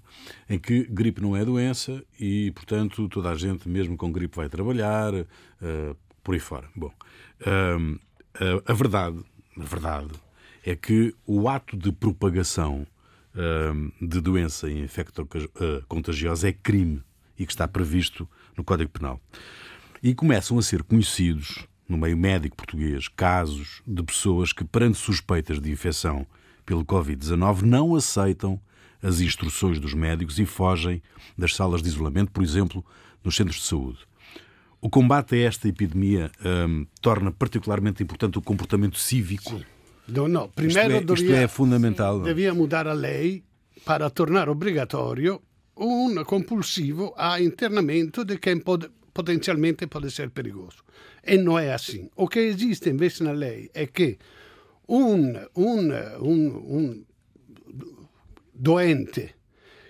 em 0.50 0.58
que 0.58 0.86
gripe 0.90 1.22
não 1.22 1.36
é 1.36 1.44
doença 1.44 2.02
e, 2.18 2.50
portanto, 2.52 3.10
toda 3.10 3.30
a 3.30 3.36
gente, 3.36 3.68
mesmo 3.68 3.98
com 3.98 4.10
gripe, 4.10 4.38
vai 4.38 4.48
trabalhar, 4.48 5.14
eh, 5.14 5.96
por 6.24 6.34
aí 6.34 6.40
fora. 6.40 6.70
Bom, 6.74 6.94
hum, 7.78 8.00
a, 8.40 8.72
a 8.72 8.74
verdade, 8.74 9.20
a 9.58 9.64
verdade 9.64 10.14
é 10.66 10.76
que 10.76 11.16
o 11.26 11.48
ato 11.48 11.78
de 11.78 11.92
propagação 11.92 12.86
hum, 13.36 13.92
de 14.02 14.20
doença 14.20 14.70
infecto-contagiosa 14.70 16.50
é 16.50 16.52
crime 16.52 17.02
e 17.38 17.46
que 17.46 17.52
está 17.52 17.68
previsto 17.68 18.28
no 18.58 18.64
Código 18.64 18.90
Penal. 18.90 19.20
E 20.04 20.14
começam 20.14 20.58
a 20.58 20.62
ser 20.62 20.84
conhecidos, 20.84 21.66
no 21.88 21.98
meio 21.98 22.18
médico 22.18 22.58
português, 22.58 23.08
casos 23.08 23.82
de 23.88 24.04
pessoas 24.04 24.52
que, 24.52 24.66
perante 24.66 24.98
suspeitas 24.98 25.60
de 25.60 25.72
infecção 25.72 26.28
pelo 26.66 26.86
Covid-19, 26.86 27.62
não 27.62 27.96
aceitam 27.96 28.60
as 29.02 29.22
instruções 29.22 29.80
dos 29.80 29.94
médicos 29.94 30.38
e 30.38 30.46
fogem 30.46 31.02
das 31.38 31.56
salas 31.56 31.82
de 31.82 31.88
isolamento, 31.88 32.32
por 32.32 32.44
exemplo, 32.44 32.86
nos 33.24 33.36
centros 33.36 33.58
de 33.58 33.64
saúde. 33.64 34.00
O 34.80 34.90
combate 34.90 35.36
a 35.36 35.48
esta 35.48 35.68
epidemia 35.68 36.32
hum, 36.46 36.86
torna 37.02 37.32
particularmente 37.32 38.04
importante 38.04 38.38
o 38.38 38.42
comportamento 38.42 38.98
cívico. 39.00 39.60
No, 40.08 40.28
Isto 40.28 40.52
primeiro 40.56 40.94
é, 40.94 41.00
isto 41.00 41.16
devia, 41.16 41.42
é 41.42 41.48
fundamental. 41.48 42.22
devia 42.22 42.54
mudar 42.54 42.88
a 42.88 42.94
lei 42.94 43.44
para 43.84 44.10
tornar 44.10 44.48
obrigatório 44.50 45.42
um 45.76 46.24
compulsivo 46.24 47.14
a 47.18 47.42
internamento 47.42 48.24
de 48.24 48.38
quem 48.38 48.60
pode, 48.60 48.90
potencialmente 49.14 49.86
pode 49.88 50.10
ser 50.12 50.30
perigoso. 50.30 50.84
E 51.26 51.38
não 51.38 51.58
é 51.60 51.74
assim. 51.74 52.10
O 52.16 52.28
que 52.28 52.40
existe 52.40 52.90
invece 52.90 53.24
na 53.24 53.34
lei 53.34 53.70
è 53.74 53.92
che 53.92 54.18
un, 54.88 55.36
un, 55.56 55.92
un, 56.20 56.62
un 56.66 57.04
doente 58.54 59.36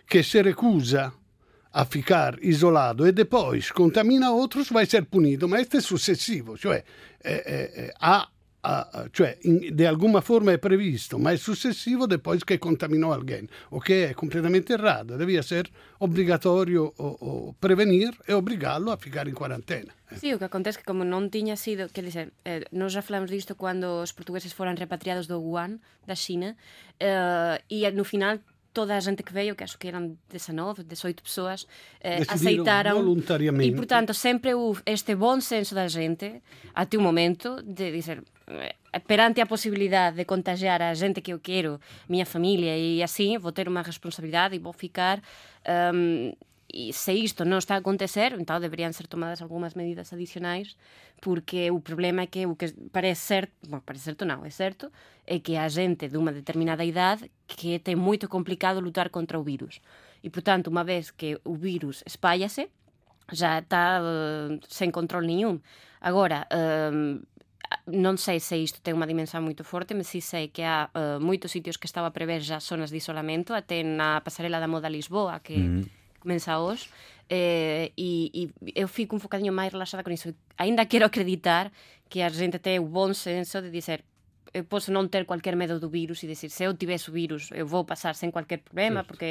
che 0.05 0.23
si 0.23 0.41
recusa 0.41 1.13
a 1.77 1.85
ficar 1.85 2.37
isolado 2.41 3.05
e 3.05 3.11
depois 3.13 3.71
contamina 3.71 4.31
outros 4.31 4.71
vai 4.71 4.85
ser 4.87 5.05
punido, 5.05 5.47
ma 5.47 5.57
questo 5.57 5.77
è 5.77 5.81
successivo, 5.81 6.57
cioè, 6.57 6.81
eh, 7.21 7.43
eh, 7.45 7.93
ha, 7.99 8.27
ha- 8.61 9.07
cioè 9.11 9.37
in- 9.43 9.75
di 9.75 9.85
alguma 9.85 10.21
forma 10.21 10.51
è 10.51 10.57
previsto, 10.57 11.19
ma 11.19 11.31
è 11.31 11.37
successivo 11.37 12.07
depois 12.07 12.43
che 12.43 12.57
contaminò 12.57 13.13
alguém, 13.13 13.45
o 13.69 13.79
che 13.79 14.09
è 14.09 14.13
completamente 14.15 14.73
errado, 14.73 15.15
devia 15.17 15.43
ser 15.43 15.69
obbligatorio 15.99 16.93
prevenir 17.59 18.17
e 18.25 18.33
obrigá-lo 18.33 18.91
a 18.91 18.97
ficar 18.97 19.27
em 19.27 19.33
quarentena. 19.35 19.93
Sí, 20.19 20.33
o 20.33 20.39
que 20.39 20.45
acontece 20.49 20.79
é 20.79 20.81
que 20.81 20.87
como 20.87 21.03
non 21.03 21.29
tiña 21.29 21.55
sido, 21.57 21.89
quer 21.93 22.05
dizer, 22.09 22.33
eh, 22.43 22.65
nós 22.71 22.91
já 22.93 23.03
falamos 23.03 23.29
disto 23.29 23.53
cando 23.53 24.01
os 24.01 24.13
portugueses 24.17 24.53
foran 24.53 24.77
repatriados 24.81 25.27
do 25.27 25.37
Wuhan, 25.37 25.77
da 26.07 26.15
China, 26.15 26.55
eh, 26.97 27.61
e 27.69 27.85
no 27.91 28.03
final 28.03 28.41
toda 28.77 28.95
a 28.95 28.99
gente 28.99 29.23
que 29.23 29.33
veio, 29.33 29.55
que 29.55 29.63
acho 29.63 29.75
que 29.79 29.87
eran 29.87 30.19
19, 30.29 30.83
18 30.83 31.23
pessoas, 31.23 31.65
eh, 31.99 32.21
aceitaram 32.27 32.93
voluntariamente. 33.01 33.73
E, 33.73 33.75
portanto, 33.75 34.13
sempre 34.13 34.53
houve 34.53 34.83
este 34.85 35.15
bom 35.15 35.41
senso 35.41 35.73
da 35.73 35.87
gente, 35.87 36.43
até 36.75 36.95
o 36.95 37.01
momento, 37.01 37.63
de 37.63 37.91
dizer, 37.91 38.21
eh, 38.45 38.99
perante 38.99 39.41
a 39.41 39.47
posibilidade 39.47 40.17
de 40.17 40.25
contagiar 40.25 40.79
a 40.83 40.93
gente 40.93 41.21
que 41.21 41.33
eu 41.33 41.39
quero, 41.39 41.79
minha 42.07 42.25
família, 42.25 42.77
e 42.77 43.01
assim, 43.01 43.39
vou 43.39 43.51
ter 43.51 43.67
uma 43.67 43.81
responsabilidade 43.81 44.55
e 44.55 44.59
vou 44.59 44.73
ficar... 44.73 45.17
Um, 45.93 46.33
e 46.67 46.91
se 46.91 47.15
isto 47.15 47.47
non 47.47 47.63
está 47.63 47.79
a 47.79 47.81
acontecer, 47.81 48.35
então 48.35 48.59
deberían 48.59 48.91
ser 48.91 49.07
tomadas 49.07 49.39
algunhas 49.39 49.73
medidas 49.79 50.11
adicionais, 50.11 50.75
porque 51.23 51.71
o 51.71 51.79
problema 51.79 52.23
é 52.23 52.27
que 52.27 52.43
o 52.43 52.59
que 52.59 52.75
parece 52.91 53.47
certo, 53.47 53.55
bom, 53.71 53.79
parece 53.79 54.11
certo 54.11 54.27
non, 54.27 54.43
é 54.43 54.51
certo, 54.51 54.91
é 55.23 55.39
que 55.39 55.55
a 55.55 55.71
xente 55.71 56.11
dunha 56.11 56.35
determinada 56.35 56.83
idade 56.83 57.31
que 57.47 57.79
ten 57.79 57.95
moito 57.95 58.27
complicado 58.27 58.83
lutar 58.83 59.07
contra 59.07 59.39
o 59.39 59.47
virus. 59.47 59.79
E, 60.19 60.27
portanto, 60.27 60.67
unha 60.67 60.83
vez 60.83 61.15
que 61.15 61.39
o 61.47 61.55
virus 61.55 62.03
espállase, 62.03 62.67
já 63.31 63.63
está 63.63 64.03
eh, 64.03 64.59
sen 64.67 64.91
control 64.91 65.23
ningún. 65.23 65.63
Agora, 66.03 66.47
non 67.87 68.15
sei 68.19 68.39
se 68.39 68.59
isto 68.59 68.83
ten 68.83 68.95
unha 68.95 69.07
dimensão 69.07 69.39
moito 69.39 69.63
forte, 69.63 69.95
mas 69.95 70.11
si 70.11 70.19
sei 70.19 70.51
que 70.51 70.63
há 70.67 70.91
eh, 70.91 71.19
moitos 71.19 71.51
sitios 71.51 71.79
que 71.79 71.87
estaba 71.87 72.11
a 72.11 72.15
prever 72.15 72.43
já 72.43 72.59
zonas 72.59 72.91
de 72.91 72.99
isolamento, 72.99 73.55
até 73.55 73.83
na 73.83 74.19
pasarela 74.19 74.59
da 74.59 74.67
moda 74.67 74.91
Lisboa, 74.91 75.39
que 75.39 75.55
comeza 75.55 76.06
hoxe, 76.23 76.89
eh, 77.29 77.91
e, 77.97 78.49
eu 78.75 78.87
fico 78.87 79.15
un 79.15 79.21
focadinho 79.21 79.51
máis 79.51 79.71
relaxada 79.71 80.03
con 80.03 80.13
iso. 80.13 80.33
Ainda 80.57 80.87
quero 80.87 81.05
acreditar 81.05 81.71
que 82.09 82.23
a 82.23 82.29
xente 82.31 82.59
ten 82.59 82.79
o 82.79 82.87
bon 82.87 83.11
senso 83.13 83.61
de 83.61 83.69
dizer 83.69 84.03
eu 84.53 84.63
posso 84.63 84.91
non 84.91 85.07
ter 85.11 85.25
cualquier 85.25 85.55
medo 85.55 85.79
do 85.79 85.89
virus 85.89 86.23
e 86.23 86.27
decir, 86.27 86.49
se 86.49 86.63
eu 86.63 86.73
tivese 86.75 87.09
o 87.09 87.13
virus, 87.13 87.49
eu 87.51 87.67
vou 87.67 87.83
pasar 87.83 88.15
sen 88.15 88.31
cualquier 88.31 88.63
problema, 88.63 89.01
certo. 89.01 89.07
porque 89.11 89.29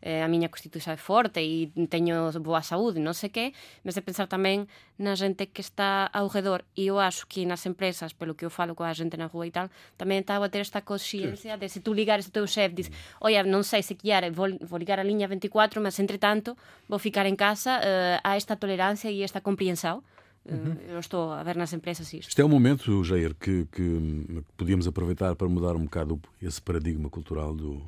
eh, 0.00 0.22
a 0.24 0.28
miña 0.28 0.48
constitución 0.48 0.94
é 0.94 1.00
forte 1.00 1.42
e 1.42 1.68
teño 1.88 2.32
boa 2.40 2.64
saúde, 2.64 3.00
non 3.00 3.12
sei 3.12 3.30
que, 3.30 3.46
mas 3.84 3.94
de 3.94 4.02
pensar 4.02 4.28
tamén 4.28 4.70
na 4.96 5.18
xente 5.18 5.50
que 5.50 5.60
está 5.60 6.06
ao 6.08 6.30
redor, 6.30 6.62
e 6.78 6.88
eu 6.88 7.02
acho 7.02 7.26
que 7.26 7.42
nas 7.44 7.66
empresas, 7.66 8.14
pelo 8.14 8.38
que 8.38 8.46
eu 8.46 8.52
falo 8.52 8.78
coa 8.78 8.94
xente 8.94 9.18
na 9.18 9.26
rua 9.26 9.46
e 9.46 9.52
tal, 9.52 9.68
tamén 9.98 10.22
está 10.22 10.38
a 10.38 10.48
ter 10.48 10.62
esta 10.62 10.86
consciencia 10.86 11.58
de 11.58 11.66
se 11.68 11.82
tú 11.82 11.92
ligares 11.92 12.30
o 12.30 12.32
teu 12.32 12.46
chef, 12.46 12.72
diz, 12.72 12.88
oi, 13.20 13.34
non 13.44 13.66
sei 13.66 13.82
se 13.82 13.98
quiere, 13.98 14.30
vou, 14.30 14.48
vou 14.62 14.78
ligar 14.78 15.02
a 15.02 15.06
liña 15.06 15.26
24, 15.26 15.82
mas 15.82 15.98
entretanto 15.98 16.54
vou 16.86 17.02
ficar 17.02 17.26
en 17.26 17.34
casa, 17.34 17.82
eh, 17.82 18.18
a 18.22 18.38
esta 18.38 18.54
tolerancia 18.54 19.10
e 19.10 19.26
esta 19.26 19.42
compreensão, 19.42 20.06
Uhum. 20.46 20.76
Eu 20.88 20.98
estou 21.00 21.32
a 21.32 21.42
ver 21.42 21.56
nas 21.56 21.72
empresas 21.72 22.12
isto. 22.12 22.28
Isto 22.28 22.42
é 22.42 22.44
um 22.44 22.48
momento, 22.48 23.02
Jair, 23.02 23.34
que, 23.34 23.66
que, 23.72 24.44
podíamos 24.56 24.86
aproveitar 24.86 25.34
para 25.34 25.48
mudar 25.48 25.74
um 25.74 25.84
bocado 25.84 26.20
esse 26.42 26.60
paradigma 26.60 27.08
cultural 27.08 27.54
do, 27.54 27.82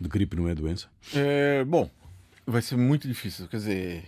de 0.00 0.08
gripe 0.08 0.34
não 0.34 0.48
é 0.48 0.54
doença? 0.54 0.88
É, 1.14 1.62
bom, 1.64 1.90
vai 2.46 2.62
ser 2.62 2.76
muito 2.76 3.06
difícil. 3.06 3.46
Quer 3.48 3.56
dizer, 3.58 4.04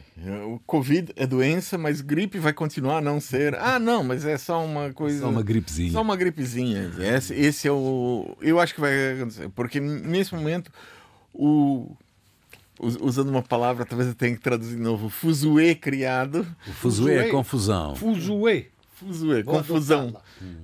o 0.46 0.58
Covid 0.66 1.12
é 1.16 1.26
doença, 1.26 1.76
mas 1.76 2.00
gripe 2.00 2.38
vai 2.38 2.52
continuar 2.52 2.99
a 2.99 3.00
não 3.02 3.20
ser. 3.20 3.54
Ah, 3.56 3.78
não, 3.78 4.02
mas 4.02 4.25
é 4.25 4.38
só 4.38 4.64
uma 4.64 4.92
coisa. 4.92 5.20
Só 5.20 5.30
uma 5.30 5.42
gripezinha. 5.42 5.92
Só 5.92 6.00
uma 6.00 6.16
gripezinha. 6.16 6.90
Esse, 6.99 7.34
esse 7.34 7.68
é 7.68 7.72
o. 7.72 8.37
Eu 8.40 8.58
acho 8.58 8.75
que 8.75 8.80
vai 8.80 9.12
acontecer. 9.12 9.49
Porque 9.50 9.80
nesse 9.80 10.34
momento, 10.34 10.72
o 11.32 11.94
usando 12.83 13.29
uma 13.29 13.43
palavra, 13.43 13.85
talvez 13.85 14.09
eu 14.09 14.15
tenha 14.15 14.35
que 14.35 14.43
traduzir 14.43 14.77
de 14.77 14.83
novo, 14.83 15.09
fuzuê 15.09 15.75
criado. 15.75 16.47
O 16.67 16.73
fuzuê, 16.73 17.19
é 17.19 17.29
confusão. 17.29 17.95
Fuzuê. 17.95 18.69
Fuzuê, 18.95 19.43
confusão. 19.43 20.17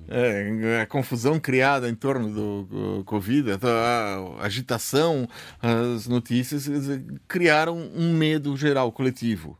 É, 0.07 0.81
a 0.81 0.85
confusão 0.85 1.39
criada 1.39 1.89
em 1.89 1.95
torno 1.95 2.29
do, 2.29 2.63
do 2.63 3.03
Covid, 3.03 3.51
a, 3.51 4.43
agitação, 4.43 5.27
as 5.61 6.07
notícias 6.07 6.69
criaram 7.27 7.77
um 7.77 8.13
medo 8.13 8.55
geral, 8.55 8.91
coletivo. 8.91 9.57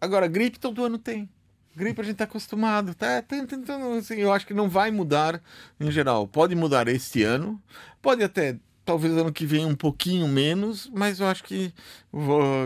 Agora, 0.00 0.26
gripe 0.26 0.58
todo 0.58 0.84
ano 0.84 0.98
tem. 0.98 1.28
Gripe 1.76 2.00
a 2.00 2.04
gente 2.04 2.12
está 2.12 2.24
acostumado. 2.24 2.94
Tá, 2.94 3.20
tá, 3.20 3.46
tá, 3.46 3.58
tá, 3.58 3.76
assim, 3.98 4.14
eu 4.14 4.32
acho 4.32 4.46
que 4.46 4.54
não 4.54 4.68
vai 4.68 4.90
mudar 4.90 5.42
em 5.80 5.90
geral. 5.90 6.26
Pode 6.28 6.54
mudar 6.54 6.88
este 6.88 7.22
ano, 7.22 7.60
pode 8.00 8.22
até 8.22 8.56
talvez 8.84 9.16
ano 9.16 9.32
que 9.32 9.46
vem 9.46 9.64
um 9.64 9.74
pouquinho 9.74 10.28
menos, 10.28 10.90
mas 10.94 11.20
eu 11.20 11.26
acho 11.26 11.42
que 11.44 11.72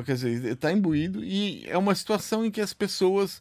quer 0.04 0.14
dizer, 0.14 0.44
está 0.52 0.72
imbuído 0.72 1.24
e 1.24 1.64
é 1.66 1.78
uma 1.78 1.94
situação 1.94 2.44
em 2.44 2.50
que 2.50 2.60
as 2.60 2.74
pessoas 2.74 3.40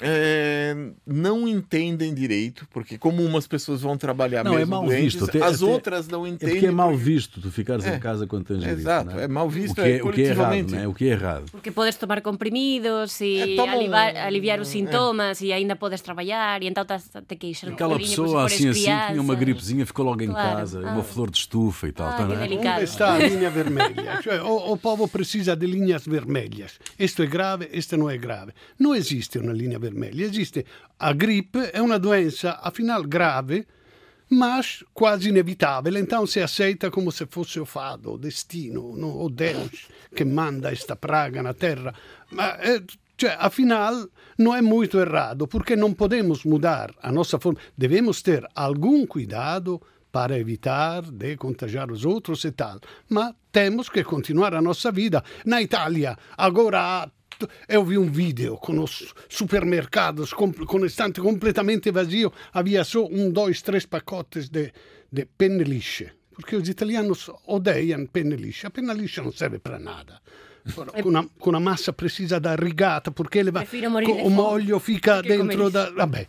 é, 0.00 0.74
não 1.06 1.46
entendem 1.46 2.12
direito, 2.14 2.66
porque 2.70 2.98
como 2.98 3.22
umas 3.22 3.46
pessoas 3.46 3.82
vão 3.82 3.96
trabalhar 3.96 4.44
não, 4.44 4.54
é 4.54 4.58
mesmo 4.58 4.74
é 4.74 4.78
mal 4.78 4.84
doentes, 4.86 5.20
visto. 5.20 5.44
as 5.44 5.62
outras 5.62 6.08
não 6.08 6.26
entendem. 6.26 6.48
É 6.48 6.52
porque 6.54 6.66
é 6.66 6.70
mal 6.70 6.96
visto 6.96 7.40
tu 7.40 7.50
ficares 7.50 7.84
é, 7.84 7.96
em 7.96 8.00
casa 8.00 8.26
quando 8.26 8.44
tens 8.44 8.60
gripe. 8.60 8.80
Exato, 8.80 9.10
é? 9.10 9.24
é? 9.24 9.28
mal 9.28 9.48
visto. 9.48 9.72
O 9.72 9.74
que 9.74 9.80
é, 9.80 10.02
o 10.02 10.12
que 10.12 10.22
é 10.22 10.26
errado, 10.26 10.70
não 10.70 10.78
é? 10.78 10.88
O 10.88 10.94
que 10.94 11.04
é 11.04 11.08
errado. 11.08 11.44
Porque 11.50 11.70
podes 11.70 11.96
tomar 11.96 12.20
comprimidos 12.20 13.20
e 13.20 13.58
aliviar, 13.58 14.16
aliviar 14.16 14.60
os 14.60 14.68
sintomas 14.68 15.40
e 15.40 15.52
ainda 15.52 15.76
podes 15.76 16.00
trabalhar 16.00 16.62
e 16.62 16.66
então 16.66 16.82
estás 16.82 17.08
a 17.14 17.22
ter 17.22 17.36
que 17.36 17.48
ir 17.48 17.56
Aquela 17.68 17.98
pessoa 17.98 18.44
assim 18.46 18.68
assim 18.68 18.82
tinha 18.82 19.20
uma 19.20 19.34
gripezinha, 19.34 19.86
ficou 19.86 20.04
logo 20.04 20.22
em 20.22 20.28
claro. 20.28 20.58
casa, 20.58 20.82
ah. 20.84 20.92
uma 20.92 21.02
flor 21.02 21.30
de 21.30 21.38
estufa 21.38 21.88
e 21.88 21.92
tal. 21.92 22.08
Ah, 22.08 22.12
tá, 22.12 22.22
é? 22.34 22.44
Onde 22.44 22.84
está 22.84 23.14
a 23.14 23.18
linha 23.18 23.50
vermelha? 23.50 24.20
O, 24.44 24.72
o 24.72 24.76
povo 24.76 25.06
precisa 25.06 25.54
de 25.54 25.66
linhas 25.66 26.04
vermelhas. 26.06 26.78
Isto 26.98 27.22
é 27.22 27.26
grave, 27.26 27.68
isto 27.72 27.96
não 27.96 28.08
é 28.08 28.16
grave. 28.16 28.52
Não 28.78 28.94
existe 28.94 29.38
uma 29.38 29.52
linha 29.52 29.78
vermelha, 29.78 29.91
existe 30.14 30.64
a 30.98 31.12
gripe 31.12 31.58
é 31.72 31.82
uma 31.82 31.98
doença, 31.98 32.58
afinal, 32.62 33.02
grave, 33.02 33.66
mas 34.30 34.84
quase 34.94 35.28
inevitável. 35.28 35.96
Então 35.96 36.26
se 36.26 36.40
aceita 36.40 36.90
como 36.90 37.10
se 37.10 37.26
fosse 37.26 37.60
o 37.60 37.66
fado, 37.66 38.12
o 38.12 38.18
destino, 38.18 38.96
no? 38.96 39.22
o 39.24 39.28
Deus 39.28 39.88
que 40.14 40.24
manda 40.24 40.72
esta 40.72 40.96
praga 40.96 41.42
na 41.42 41.54
terra. 41.54 41.94
Ma, 42.30 42.56
eh, 42.60 42.82
cioè, 43.18 43.36
afinal, 43.38 44.08
não 44.38 44.54
é 44.54 44.62
muito 44.62 44.98
errado, 44.98 45.46
porque 45.46 45.76
não 45.76 45.92
podemos 45.92 46.44
mudar 46.44 46.94
a 47.02 47.12
nossa 47.12 47.38
forma. 47.38 47.58
Devemos 47.76 48.22
ter 48.22 48.46
algum 48.54 49.06
cuidado 49.06 49.80
para 50.10 50.38
evitar 50.38 51.02
de 51.02 51.36
contagiar 51.36 51.90
os 51.90 52.04
outros 52.04 52.44
e 52.44 52.52
tal. 52.52 52.78
Mas 53.08 53.34
temos 53.50 53.88
que 53.88 54.04
continuar 54.04 54.54
a 54.54 54.62
nossa 54.62 54.92
vida. 54.92 55.22
Na 55.44 55.60
Itália, 55.60 56.16
agora 56.36 57.10
eu 57.68 57.84
vi 57.84 57.98
um 57.98 58.10
vídeo 58.10 58.56
com 58.56 58.78
os 58.82 59.14
supermercados 59.28 60.32
com, 60.32 60.52
com 60.52 60.84
estante 60.84 61.20
completamente 61.20 61.90
vazio, 61.90 62.32
havia 62.52 62.84
só 62.84 63.04
um, 63.06 63.30
dois, 63.30 63.62
três 63.62 63.86
pacotes 63.86 64.48
de, 64.48 64.72
de 65.10 65.26
penne 65.26 65.64
lisce, 65.64 66.10
porque 66.34 66.56
os 66.56 66.68
italianos 66.68 67.30
odeiam 67.46 68.06
penne 68.06 68.36
lisce. 68.36 68.66
A 68.66 68.70
penna 68.70 68.92
lisce 68.92 69.20
não 69.20 69.32
serve 69.32 69.58
para 69.58 69.78
nada. 69.78 70.20
Com 70.74 71.08
una, 71.08 71.26
con 71.40 71.56
una 71.56 71.60
massa 71.60 71.92
precisa 71.92 72.38
da 72.38 72.54
rigata, 72.54 73.10
perché 73.10 73.42
o 73.42 74.30
molho 74.30 74.78
fica 74.78 75.20
dentro 75.20 75.68
da... 75.70 75.90
Vabbè, 75.90 76.28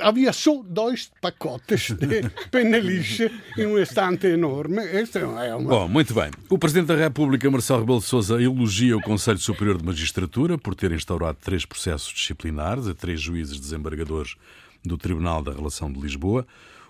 havia 0.00 0.32
só 0.32 0.62
dois 0.62 1.10
pacotes 1.20 1.90
de 1.90 2.28
penelixe 2.50 3.30
em 3.56 3.66
um 3.66 3.78
estante 3.78 4.26
enorme. 4.26 4.82
Este 4.82 5.18
é 5.18 5.54
uma... 5.54 5.68
Bom, 5.68 5.88
muito 5.88 6.14
bem. 6.14 6.30
O 6.48 6.58
Presidente 6.58 6.86
da 6.86 6.96
República, 6.96 7.50
Marcelo 7.50 7.80
Rebelo 7.80 7.98
de 8.00 8.04
Sousa, 8.04 8.42
elogia 8.42 8.96
o 8.96 9.02
Conselho 9.02 9.38
Superior 9.38 9.78
de 9.78 9.84
Magistratura 9.84 10.58
por 10.58 10.74
ter 10.74 10.92
instaurado 10.92 11.38
três 11.42 11.64
processos 11.64 12.12
disciplinares 12.12 12.86
a 12.86 12.94
três 12.94 13.20
juízes 13.20 13.58
desembargadores 13.58 14.36
do 14.84 14.96
Tribunal 14.96 15.42
da 15.42 15.52
Relação 15.52 15.92
de 15.92 16.00
Lisboa. 16.00 16.46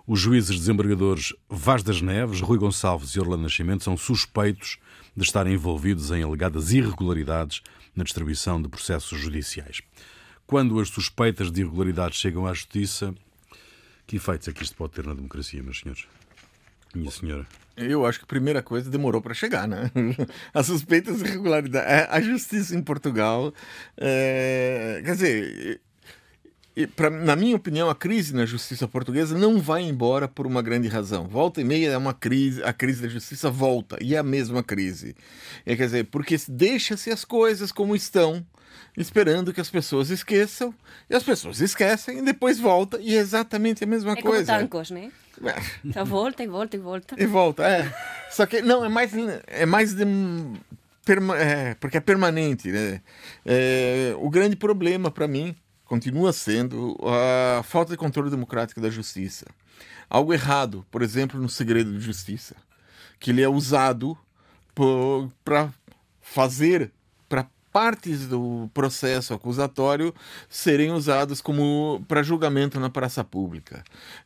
Os 0.07 0.21
juízes 0.21 0.59
desembargadores 0.59 1.35
Vaz 1.49 1.83
das 1.83 2.00
Neves, 2.00 2.41
Rui 2.41 2.59
Gonçalves 2.59 3.11
e 3.11 3.21
Orlando 3.21 3.43
Nascimento 3.43 3.85
são 3.85 3.97
suspeitos 3.97 4.79
de 5.17 5.23
estarem 5.23 5.55
envolvidos 5.55 6.11
em 6.11 6.23
alegadas 6.23 6.73
irregularidades 6.73 7.62
na 7.95 8.05
distribuição 8.05 8.62
de 8.62 8.69
processos 8.69 9.19
judiciais 9.19 9.83
quando 10.49 10.81
as 10.81 10.88
suspeitas 10.88 11.52
de 11.52 11.61
irregularidades 11.61 12.19
chegam 12.19 12.47
à 12.47 12.55
justiça, 12.55 13.14
que 14.07 14.17
efeitos 14.17 14.49
é 14.49 14.52
que 14.52 14.62
isto 14.62 14.75
pode 14.75 14.95
ter 14.95 15.07
na 15.07 15.12
democracia, 15.12 15.62
meus 15.62 15.81
senhores? 15.81 16.07
Minha 16.95 17.11
senhora. 17.11 17.47
Eu 17.76 18.07
acho 18.07 18.19
que 18.19 18.25
a 18.25 18.28
primeira 18.28 18.62
coisa 18.62 18.90
demorou 18.90 19.21
para 19.21 19.35
chegar, 19.35 19.69
né? 19.69 19.90
As 20.55 20.64
suspeitas 20.64 21.19
de 21.19 21.28
irregularidade. 21.28 22.09
A 22.11 22.19
justiça 22.23 22.75
em 22.75 22.83
Portugal. 22.83 23.52
É... 23.99 25.02
Quer 25.05 25.12
dizer, 25.12 25.81
pra, 26.97 27.11
na 27.11 27.37
minha 27.37 27.55
opinião, 27.55 27.90
a 27.90 27.95
crise 27.95 28.35
na 28.35 28.47
justiça 28.47 28.88
portuguesa 28.88 29.37
não 29.37 29.61
vai 29.61 29.83
embora 29.83 30.26
por 30.26 30.47
uma 30.47 30.62
grande 30.62 30.88
razão. 30.88 31.28
Volta 31.28 31.61
e 31.61 31.64
meia 31.64 31.90
é 31.90 31.99
uma 31.99 32.14
crise, 32.14 32.62
a 32.62 32.73
crise 32.73 33.02
da 33.02 33.09
justiça 33.09 33.50
volta, 33.50 33.99
e 34.00 34.14
é 34.14 34.19
a 34.19 34.23
mesma 34.23 34.62
crise. 34.62 35.14
É, 35.67 35.76
quer 35.76 35.85
dizer, 35.85 36.05
porque 36.07 36.37
deixa-se 36.49 37.11
as 37.11 37.23
coisas 37.23 37.71
como 37.71 37.95
estão 37.95 38.45
esperando 38.97 39.53
que 39.53 39.61
as 39.61 39.71
pessoas 39.71 40.11
esqueçam, 40.11 40.75
e 41.09 41.15
as 41.15 41.23
pessoas 41.23 41.61
esquecem, 41.61 42.19
e 42.19 42.23
depois 42.23 42.59
volta, 42.59 42.99
e 43.01 43.15
é 43.15 43.19
exatamente 43.19 43.85
a 43.85 43.87
mesma 43.87 44.13
é 44.13 44.23
coisa. 44.23 44.53
Como 44.53 44.59
tancos, 44.61 44.91
né? 44.91 45.11
É. 45.45 45.93
Só 45.93 46.05
volta 46.05 46.43
e 46.43 46.47
volta 46.47 46.77
e 46.77 46.79
volta. 46.81 47.15
E 47.19 47.27
volta, 47.27 47.67
é. 47.67 47.93
Só 48.31 48.47
que, 48.47 48.61
não, 48.61 48.85
é 48.85 48.89
mais, 48.89 49.13
é 49.47 49.65
mais 49.65 49.95
de, 49.95 50.05
perma, 51.09 51.39
é, 51.39 51.75
porque 51.77 51.97
é 51.97 52.01
permanente, 52.01 52.71
né? 52.71 53.01
É, 53.47 54.15
o 54.19 54.29
grande 54.29 54.57
problema 54.57 55.11
para 55.11 55.27
mim 55.27 55.57
continua 55.87 56.35
sendo 56.35 56.99
a 57.03 57.63
falta 57.63 57.93
de 57.93 57.97
controle 57.97 58.31
democrático 58.31 58.79
da 58.79 58.91
justiça. 58.91 59.47
Algo 60.11 60.35
errado, 60.35 60.85
por 60.91 61.01
exemplo, 61.01 61.41
no 61.41 61.49
segredo 61.49 61.93
de 61.93 62.01
justiça, 62.01 62.55
que 63.19 63.31
ele 63.31 63.43
é 63.43 63.49
usado 63.49 64.17
para 65.43 65.73
fazer 66.21 66.93
partes 67.79 68.27
do 68.27 68.69
processo 68.75 69.33
acusatório 69.33 70.13
serem 70.49 70.91
usados 70.91 71.41
como 71.41 72.05
para 72.09 72.25
julgamento 72.25 72.81
na 72.81 72.91
praça 72.91 73.23
pública. 73.23 73.85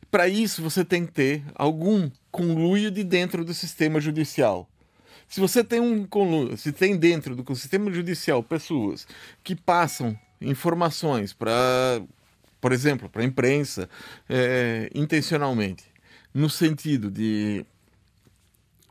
Para 0.09 0.27
isso, 0.27 0.63
você 0.63 0.83
tem 0.83 1.05
que 1.05 1.11
ter 1.11 1.43
algum 1.53 2.09
conluio 2.31 2.89
de 2.89 3.03
dentro 3.03 3.45
do 3.45 3.53
sistema 3.53 4.01
judicial. 4.01 4.67
Se 5.29 5.39
você 5.39 5.63
tem 5.63 5.79
um 5.79 6.03
conluio, 6.03 6.57
se 6.57 6.71
tem 6.71 6.97
dentro 6.97 7.35
do 7.35 7.55
sistema 7.55 7.91
judicial 7.91 8.41
pessoas 8.41 9.05
que 9.43 9.55
passam 9.55 10.17
informações 10.41 11.31
para, 11.31 12.01
por 12.59 12.71
exemplo, 12.71 13.07
para 13.07 13.21
a 13.21 13.25
imprensa, 13.25 13.87
é, 14.27 14.89
intencionalmente, 14.95 15.83
no 16.33 16.49
sentido 16.49 17.11
de 17.11 17.63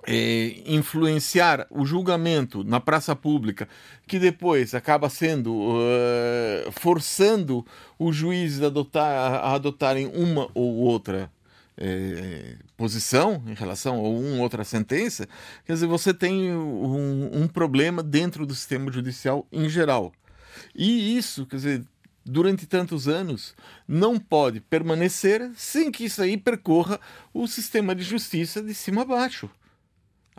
é, 0.07 0.63
influenciar 0.67 1.67
o 1.71 1.85
julgamento 1.85 2.65
na 2.65 2.81
praça 2.81 3.15
pública, 3.15 3.69
que 4.07 4.19
depois 4.19 4.75
acaba 4.75 5.09
sendo 5.09 5.53
uh, 5.53 6.73
forçando 6.73 7.65
os 7.99 8.15
juízes 8.17 8.63
a, 8.63 8.67
adotar, 8.67 9.35
a 9.35 9.55
adotarem 9.55 10.11
uma 10.15 10.49
ou 10.55 10.75
outra 10.77 11.31
é, 11.77 12.57
posição 12.77 13.43
em 13.47 13.55
relação 13.55 13.97
a 13.97 14.09
uma 14.09 14.43
outra 14.43 14.65
sentença, 14.65 15.29
quer 15.65 15.73
dizer, 15.73 15.87
você 15.87 16.13
tem 16.13 16.53
um, 16.53 17.43
um 17.43 17.49
problema 17.49 18.03
dentro 18.03 18.45
do 18.45 18.55
sistema 18.55 18.91
judicial 18.91 19.47
em 19.51 19.69
geral. 19.69 20.13
E 20.75 21.17
isso, 21.17 21.47
quer 21.47 21.57
dizer, 21.57 21.85
durante 22.25 22.67
tantos 22.67 23.09
anos 23.09 23.55
não 23.87 24.19
pode 24.19 24.61
permanecer 24.61 25.51
sem 25.57 25.91
que 25.91 26.05
isso 26.05 26.23
aí 26.23 26.37
percorra 26.37 27.01
o 27.33 27.47
sistema 27.47 27.95
de 27.95 28.03
justiça 28.03 28.63
de 28.63 28.75
cima 28.75 29.03
a 29.03 29.05
baixo. 29.05 29.51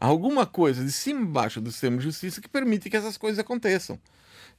Alguma 0.03 0.45
coisa 0.45 0.83
de 0.83 0.91
cima 0.91 1.21
a 1.21 1.25
baixo 1.25 1.61
do 1.61 1.71
sistema 1.71 1.95
de 1.95 2.03
justiça 2.03 2.41
que 2.41 2.49
permite 2.49 2.89
que 2.89 2.97
essas 2.97 3.17
coisas 3.17 3.39
aconteçam. 3.39 3.97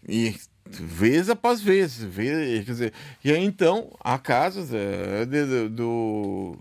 E 0.09 0.35
vez 0.67 1.29
após 1.29 1.61
vez, 1.61 2.03
vez 2.03 2.65
quer 2.65 2.73
dizer, 2.73 2.93
e 3.23 3.31
aí 3.31 3.45
então 3.45 3.95
há 4.01 4.19
casos 4.19 4.73
é, 4.73 5.27
de, 5.27 5.69
do 5.69 6.57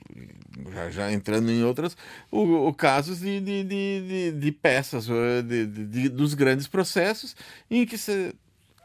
já, 0.74 0.90
já, 0.90 1.12
entrando 1.14 1.50
em 1.50 1.64
outras, 1.64 1.96
o, 2.30 2.68
o 2.68 2.74
casos 2.74 3.22
de, 3.22 3.40
de, 3.40 3.64
de, 3.64 4.32
de 4.34 4.52
peças 4.52 5.08
de, 5.48 5.66
de, 5.66 6.10
dos 6.10 6.34
grandes 6.34 6.68
processos 6.68 7.38
em 7.72 7.86
que 7.86 7.98
se 7.98 8.36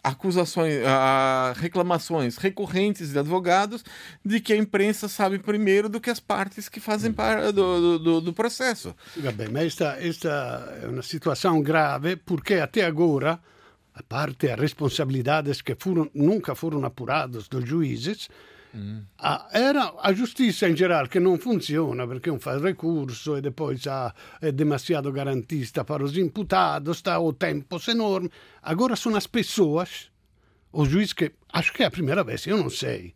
acusações, 0.08 0.84
a, 0.84 1.54
reclamações 1.56 2.36
recorrentes 2.36 3.12
de 3.12 3.18
advogados 3.18 3.84
de 4.24 4.40
que 4.40 4.52
a 4.52 4.56
imprensa 4.56 5.08
sabe 5.08 5.38
primeiro 5.38 5.88
do 5.88 6.00
que 6.00 6.10
as 6.10 6.20
partes 6.20 6.68
que 6.68 6.80
fazem 6.80 7.12
parte 7.12 7.52
do, 7.52 7.98
do, 7.98 8.20
do 8.20 8.32
processo. 8.32 8.94
Vabbè, 9.16 9.48
ma 9.48 9.62
esta, 9.62 9.96
esta 10.00 10.80
é 10.82 10.86
uma 10.86 11.02
situação 11.02 11.60
grave 11.60 12.16
porque 12.16 12.54
até 12.54 12.84
agora, 12.84 13.38
a 13.94 14.02
parte 14.02 14.50
as 14.50 14.58
responsabilidades 14.58 15.60
que 15.62 15.74
foram, 15.74 16.10
nunca 16.14 16.54
foram 16.54 16.84
apuradas 16.84 17.48
dos 17.48 17.68
juízes, 17.68 18.28
Mm. 18.76 18.98
Ah, 19.16 19.48
era 19.50 19.94
a 19.96 20.12
giustizia 20.12 20.68
in 20.68 20.74
generale 20.74 21.08
che 21.08 21.18
non 21.18 21.38
funziona 21.38 22.06
perché 22.06 22.28
non 22.28 22.38
fa 22.38 22.52
il 22.52 22.60
recurso 22.60 23.36
e 23.36 23.50
poi 23.50 23.78
sa, 23.78 24.14
è 24.38 24.52
demasiado 24.52 25.10
garantista 25.10 25.84
para 25.84 26.04
os 26.04 26.16
imputados, 26.16 26.98
está 26.98 27.18
o 27.18 27.34
tempo 27.34 27.80
enorme. 27.88 28.30
Agora 28.62 28.94
são 28.94 29.14
as 29.14 29.26
pessoas, 29.26 30.10
o 30.72 30.84
juiz 30.84 31.14
que 31.14 31.32
acho 31.52 31.72
que 31.72 31.82
é 31.82 31.86
a 31.86 31.90
primeira 31.90 32.22
vez, 32.22 32.46
eu 32.46 32.58
não 32.58 32.68
sei, 32.68 33.14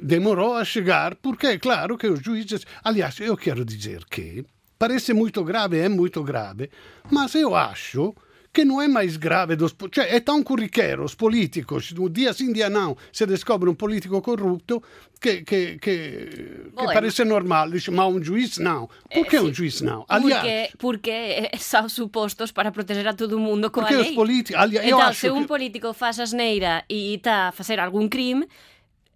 demorou 0.00 0.54
a 0.54 0.64
chegar 0.64 1.16
porque 1.16 1.46
é 1.46 1.58
claro 1.58 1.98
que 1.98 2.06
os 2.06 2.22
juízes. 2.22 2.64
Aliás, 2.84 3.18
eu 3.18 3.36
quero 3.36 3.64
dizer 3.64 4.04
que 4.08 4.44
parece 4.78 5.12
muito 5.12 5.42
grave, 5.44 5.78
é 5.78 5.88
muito 5.88 6.22
grave, 6.22 6.70
mas 7.10 7.34
eu 7.34 7.54
acho 7.54 8.14
que 8.52 8.64
não 8.64 8.80
é 8.80 8.86
mais 8.86 9.16
grave. 9.16 9.56
Cioè, 9.90 10.08
è 10.08 10.20
tão 10.20 10.42
corriqueiro, 10.42 11.04
os 11.04 11.14
políticos, 11.14 11.94
dia 12.10 12.32
sim, 12.32 12.52
dia 12.52 12.68
não, 12.68 12.96
se 13.10 13.24
descobre 13.26 13.70
um 13.70 13.74
político 13.74 14.20
corrupto 14.20 14.82
que, 15.18 15.42
que, 15.42 15.78
que, 15.78 16.70
que 16.76 16.86
parece 16.92 17.24
normal. 17.24 17.70
Dice, 17.70 17.90
ma 17.90 18.06
um 18.06 18.22
juiz 18.22 18.58
não. 18.58 18.88
Que 19.08 19.36
eh, 19.36 19.40
um 19.40 19.52
juiz 19.52 19.80
não? 19.80 20.04
Aliás, 20.08 20.70
porque, 20.76 21.48
porque 21.48 21.50
são 21.58 21.88
supostos 21.88 22.52
para 22.52 22.70
proteger 22.70 23.08
a 23.08 23.14
todo 23.14 23.38
mundo 23.38 23.70
com 23.70 23.80
porque 23.80 23.96
lei. 23.96 24.10
Os 24.10 24.14
políticos, 24.14 24.60
aliás, 24.60 24.86
então, 24.86 25.12
se 25.14 25.30
um 25.30 25.42
que... 25.42 25.48
político 25.48 25.94
faz 25.94 26.20
asneira 26.20 26.84
e 26.88 27.14
está 27.14 27.48
a 27.48 27.52
fazer 27.52 27.80
algum 27.80 28.06
crime, 28.06 28.46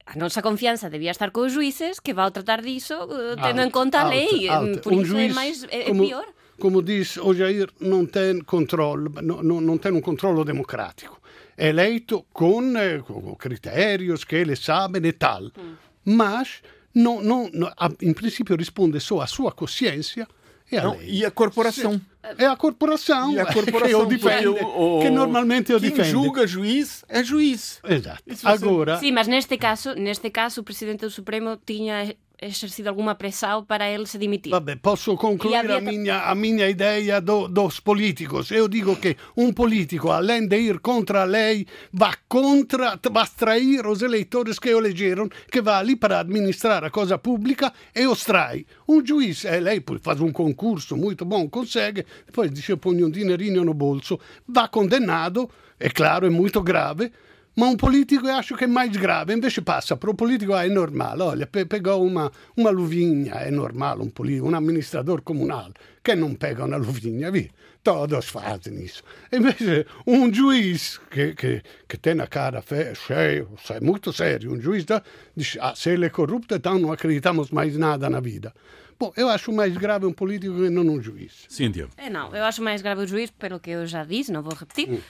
a 0.07 0.17
nosa 0.17 0.41
confianza 0.41 0.89
debía 0.89 1.11
estar 1.11 1.31
cos 1.31 1.53
juízes 1.53 2.01
que 2.01 2.15
vão 2.15 2.31
tratar 2.31 2.63
disso 2.63 2.95
eh, 2.95 3.37
tendo 3.43 3.61
en 3.61 3.71
conta 3.71 4.01
a 4.01 4.09
lei. 4.09 4.49
Alto. 4.49 4.81
Por 4.81 4.95
um 4.95 5.03
iso 5.03 5.13
juiz, 5.13 5.31
é 5.31 5.35
máis 5.35 5.67
é, 5.69 5.83
como, 5.85 6.07
pior 6.07 6.25
como 6.59 6.83
diz 6.83 7.17
o 7.17 7.35
Jair, 7.35 7.69
não 7.81 8.07
tem 8.07 8.41
controle, 8.41 9.09
não, 9.23 9.61
não 9.61 9.79
tem 9.79 9.93
um 9.93 10.01
controle 10.01 10.45
democrático. 10.45 11.21
É 11.57 11.69
eleito 11.69 12.25
com, 12.33 12.77
eh, 12.77 12.99
com 12.99 13.35
critérios 13.37 14.25
que 14.25 14.37
ele 14.37 14.57
sabe 14.57 15.07
e 15.07 15.13
tal. 15.13 15.45
Mm. 15.45 15.77
Mas, 16.05 16.63
não, 16.95 17.23
não, 17.23 17.51
em 18.01 18.13
princípio, 18.13 18.57
responde 18.57 19.01
só 19.01 19.21
à 19.21 19.27
sua 19.27 19.53
consciência 19.53 20.29
e 20.71 20.77
a 20.77 20.83
não, 20.83 21.03
E 21.03 21.25
a 21.25 21.31
corporação. 21.31 22.01
É 22.39 22.47
a 22.47 22.57
corporação. 22.57 23.33
E 23.33 23.39
a 23.39 23.47
corporação 23.53 24.09
que, 24.09 24.17
defende, 24.17 24.49
o, 24.49 24.99
o, 24.99 25.01
que 25.01 25.11
normalmente 25.11 25.71
eu 25.71 25.79
quem 25.79 25.91
defende. 25.91 26.11
julga 26.11 26.47
juiz 26.47 27.05
é 27.09 27.23
juiz. 27.23 27.81
Exato. 27.85 28.23
Agora... 28.45 28.99
Sim, 28.99 29.13
mas 29.13 29.29
neste 29.29 29.57
caso, 29.57 29.95
neste 29.95 30.29
caso 30.31 30.61
o 30.61 30.65
Presidente 30.65 31.01
do 31.01 31.11
Supremo 31.11 31.57
tinha 31.65 32.17
exercido 32.41 32.89
alguma 32.89 33.15
pressão 33.15 33.65
para 33.65 33.89
ele 33.89 34.07
se 34.07 34.19
demitir. 34.19 34.51
Vabbè, 34.51 34.77
posso 34.77 35.17
concluir 35.17 35.71
a 35.71 35.81
minha, 35.81 36.23
a 36.23 36.35
minha 36.35 36.69
ideia 36.69 37.21
do, 37.21 37.49
dos 37.49 37.81
políticos. 37.81 38.51
Eu 38.51 38.69
digo 38.69 38.97
que 38.97 39.17
um 39.37 39.53
político, 39.53 40.11
além 40.11 40.47
de 40.47 40.59
ir 40.59 40.81
contra 40.81 41.23
a 41.23 41.25
lei, 41.25 41.67
vai 41.93 42.15
contra, 42.29 42.99
vai 43.11 43.25
extrair 43.25 43.87
os 43.87 44.03
eleitores 44.03 44.59
que 44.59 44.75
o 44.75 44.79
elegeram, 44.79 45.29
que 45.51 45.63
vai 45.63 45.77
ali 45.77 45.97
para 45.97 46.21
administrar 46.21 46.85
a 46.85 46.91
coisa 46.91 47.17
pública 47.17 47.73
e 47.95 48.07
os 48.07 48.25
trai. 48.25 48.67
Um 48.87 49.05
juiz, 49.05 49.45
é 49.45 49.59
lei 49.59 49.83
faz 50.01 50.21
um 50.21 50.33
concurso 50.33 50.97
muito 50.97 51.25
bom, 51.25 51.49
consegue, 51.49 52.05
depois 52.27 52.51
dice 52.51 52.77
ponho 52.77 53.07
um 53.07 53.11
dinheirinho 53.11 53.65
no 53.65 53.73
bolso, 53.73 54.19
vai 54.47 54.69
condenado, 54.69 55.49
é 55.79 55.89
claro, 55.89 56.27
é 56.27 56.31
muito 56.31 56.63
grave, 56.63 57.13
ma 57.57 57.67
un 57.67 57.77
politico 57.77 58.29
acho 58.29 58.55
che 58.55 58.65
è 58.65 58.69
mais 58.69 58.97
grave, 58.97 59.33
invece 59.33 59.63
passa 59.63 59.97
per 59.97 60.11
un 60.11 60.15
politico 60.15 60.55
ah, 60.55 60.63
è 60.63 60.69
normale, 60.69 61.23
olha, 61.23 61.47
pegou 61.47 62.03
uma, 62.03 62.31
uma 62.55 62.71
luvinha, 62.71 63.41
è 63.41 63.51
normale 63.51 64.03
un, 64.03 64.13
politico, 64.13 64.47
un 64.47 64.55
amministratore 64.55 65.23
comunale 65.23 65.73
che 66.03 66.15
non 66.15 66.37
pega 66.37 66.65
una 66.65 66.77
luvinha, 66.77 67.31
via, 67.31 67.49
todos 67.83 68.29
fazem 68.29 68.79
isso. 68.81 69.03
Invece 69.33 69.87
um 70.07 70.31
juiz 70.31 71.01
que, 71.11 71.35
que, 71.35 71.63
que 71.89 71.97
tem 71.97 72.21
a 72.21 72.27
cara 72.27 72.63
cheia, 72.63 73.47
é 73.71 73.81
muito 73.81 74.13
sério, 74.13 74.53
um 74.53 74.61
juiz 74.61 74.85
da, 74.85 75.03
diz, 75.35 75.57
ah, 75.61 75.75
se 75.75 75.91
ele 75.91 76.07
é 76.07 76.11
corrupto, 76.11 76.55
então 76.55 76.79
não 76.79 76.93
acreditamos 76.93 77.51
mais 77.51 77.77
nada 77.77 78.11
na 78.11 78.21
vida. 78.21 78.53
Bom, 78.99 79.13
eu 79.17 79.29
acho 79.29 79.53
mais 79.53 79.77
grave 79.77 80.07
um 80.07 80.13
político 80.13 80.55
que 80.55 80.71
não 80.71 80.83
um 80.83 81.03
juiz. 81.03 81.45
Cíntia. 81.49 81.89
É, 81.97 82.09
não, 82.09 82.35
eu 82.35 82.45
acho 82.45 82.63
mais 82.63 82.81
grave 82.81 83.03
o 83.03 83.07
juiz, 83.07 83.31
pelo 83.31 83.61
que 83.61 83.71
eu 83.71 83.87
já 83.87 84.05
disse, 84.05 84.33
não 84.33 84.43
vou 84.43 84.55
repetir. 84.55 84.89
Hum. 84.91 85.01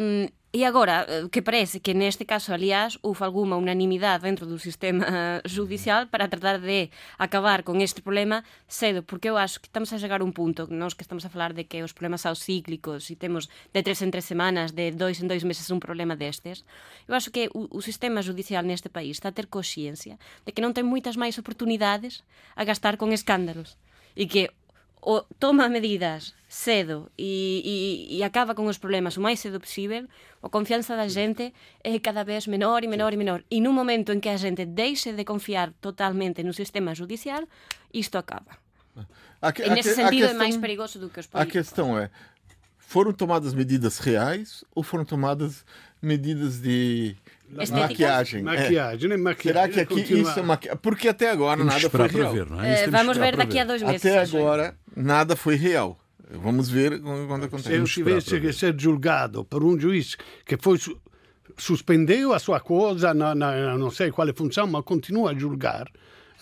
Um, 0.00 0.28
E 0.56 0.64
agora, 0.64 1.04
eh, 1.04 1.28
que 1.28 1.44
parece 1.44 1.84
que 1.84 1.92
neste 1.92 2.24
caso, 2.24 2.48
aliás, 2.56 2.96
houve 3.04 3.20
alguma 3.28 3.60
unanimidade 3.60 4.24
dentro 4.24 4.48
do 4.48 4.56
sistema 4.56 5.04
judicial 5.44 6.08
para 6.08 6.32
tratar 6.32 6.64
de 6.64 6.88
acabar 7.20 7.60
con 7.60 7.84
este 7.84 8.00
problema 8.00 8.40
cedo, 8.64 9.04
porque 9.04 9.28
eu 9.28 9.36
acho 9.36 9.60
que 9.60 9.68
estamos 9.68 9.92
a 9.92 10.00
chegar 10.00 10.24
a 10.24 10.24
un 10.24 10.32
punto, 10.32 10.64
nós 10.72 10.96
que 10.96 11.04
estamos 11.04 11.28
a 11.28 11.28
falar 11.28 11.52
de 11.52 11.68
que 11.68 11.84
os 11.84 11.92
problemas 11.92 12.24
são 12.24 12.32
cíclicos 12.32 13.12
e 13.12 13.20
temos 13.20 13.52
de 13.76 13.84
tres 13.84 14.00
en 14.00 14.08
tres 14.08 14.24
semanas, 14.24 14.72
de 14.72 14.96
dois 14.96 15.20
en 15.20 15.28
dois 15.28 15.44
meses 15.44 15.68
un 15.68 15.76
problema 15.76 16.16
destes, 16.16 16.64
eu 17.04 17.12
acho 17.12 17.28
que 17.28 17.52
o, 17.52 17.68
o 17.68 17.84
sistema 17.84 18.24
judicial 18.24 18.64
neste 18.64 18.88
país 18.88 19.20
está 19.20 19.28
a 19.28 19.36
ter 19.36 19.52
consciencia 19.52 20.16
de 20.48 20.56
que 20.56 20.64
non 20.64 20.72
ten 20.72 20.88
moitas 20.88 21.20
máis 21.20 21.36
oportunidades 21.36 22.24
a 22.56 22.64
gastar 22.64 22.96
con 22.96 23.12
escándalos 23.12 23.76
e 24.16 24.24
que 24.24 24.56
o 25.06 25.22
toma 25.38 25.68
medidas 25.68 26.34
cedo 26.48 27.12
e, 27.16 27.62
e, 28.10 28.18
e 28.18 28.24
acaba 28.26 28.58
con 28.58 28.66
os 28.66 28.82
problemas 28.82 29.14
o 29.14 29.22
máis 29.22 29.38
cedo 29.38 29.62
posible, 29.62 30.10
a 30.42 30.50
confianza 30.50 30.98
da 30.98 31.06
xente 31.06 31.54
é 31.86 31.94
cada 32.02 32.26
vez 32.26 32.50
menor 32.50 32.82
e 32.82 32.90
menor 32.90 33.14
e 33.14 33.18
menor. 33.18 33.46
E 33.46 33.62
nun 33.62 33.70
momento 33.70 34.10
en 34.10 34.18
que 34.18 34.26
a 34.26 34.34
xente 34.34 34.66
deixe 34.66 35.14
de 35.14 35.22
confiar 35.22 35.70
totalmente 35.78 36.42
no 36.42 36.50
sistema 36.50 36.90
judicial, 36.90 37.46
isto 37.94 38.18
acaba. 38.18 38.58
A 39.38 39.54
que, 39.54 39.62
e 39.62 39.70
nesse 39.70 39.94
a 39.94 40.10
sentido 40.10 40.26
questão, 40.26 40.42
é 40.42 40.42
máis 40.42 40.58
perigoso 40.58 40.98
do 40.98 41.06
que 41.06 41.22
os 41.22 41.30
políticos. 41.30 41.38
A 41.38 41.54
questão 41.54 41.94
é, 41.94 42.10
foram 42.82 43.14
tomadas 43.14 43.54
medidas 43.54 44.02
reais 44.02 44.66
ou 44.74 44.82
foram 44.82 45.06
tomadas 45.06 45.62
medidas 46.02 46.58
de 46.58 47.14
Maquiagem. 47.48 48.42
Maquiagem, 48.42 49.12
é. 49.12 49.16
maquiagem. 49.16 49.52
Será 49.52 49.68
que 49.68 49.80
aqui 49.80 49.94
continua... 49.94 50.30
isso 50.30 50.38
é 50.38 50.42
maquiagem? 50.42 50.78
Porque 50.82 51.08
até 51.08 51.30
agora 51.30 51.58
temos 51.58 51.74
nada 51.74 51.90
foi 51.90 52.08
real. 52.08 52.32
Ver, 52.32 52.46
é? 52.64 52.88
uh, 52.88 52.90
vamos 52.90 53.16
ver 53.16 53.36
daqui 53.36 53.58
a 53.58 53.64
dois 53.64 53.82
meses. 53.82 54.04
Até 54.04 54.18
agora 54.18 54.74
nada 54.94 55.36
foi 55.36 55.54
real. 55.56 55.98
Vamos 56.30 56.68
ver 56.68 57.00
quando 57.00 57.44
acontece. 57.44 57.68
Se 57.68 57.74
eu 57.74 57.84
tivesse 57.84 58.40
que 58.40 58.52
ser 58.52 58.74
julgado 58.78 59.44
por 59.44 59.62
um 59.64 59.78
juiz 59.78 60.16
que 60.44 60.56
foi 60.56 60.78
suspendeu 61.56 62.32
a 62.32 62.38
sua 62.38 62.60
coisa, 62.60 63.14
na, 63.14 63.34
na, 63.34 63.78
não 63.78 63.90
sei 63.90 64.10
qual 64.10 64.28
função, 64.34 64.66
mas 64.66 64.84
continua 64.84 65.30
a 65.30 65.34
julgar, 65.34 65.88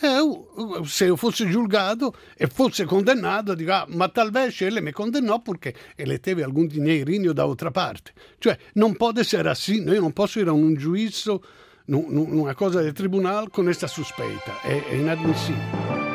eu, 0.05 0.85
se 0.87 1.07
eu 1.07 1.17
fosse 1.17 1.51
julgado 1.51 2.13
e 2.39 2.47
fosse 2.47 2.85
condannato, 2.87 3.57
dico, 3.57 3.73
ah, 3.73 3.87
ma 3.89 4.09
talvez 4.09 4.61
ele 4.63 4.81
me 4.81 4.93
condennou 4.93 5.41
porque 5.41 5.75
ele 5.97 6.19
teve 6.19 6.43
algum 6.43 6.67
dinheirinho 6.67 7.35
da 7.35 7.45
outra 7.45 7.71
parte. 7.71 8.13
Cioè, 8.41 8.59
non 8.75 8.95
può 8.95 9.13
essere 9.17 9.49
assim, 9.49 9.85
io 9.89 10.01
non 10.01 10.13
posso 10.13 10.41
ir 10.41 10.49
a 10.49 10.53
un 10.53 10.77
giudizio, 10.79 11.41
numa 11.87 12.55
coisa 12.55 12.83
de 12.83 12.93
tribunal 12.93 13.51
com 13.51 13.69
esta 13.69 13.89
suspeita. 13.89 14.53
É, 14.65 14.79
é 14.91 14.97
inadmissível. 14.97 16.14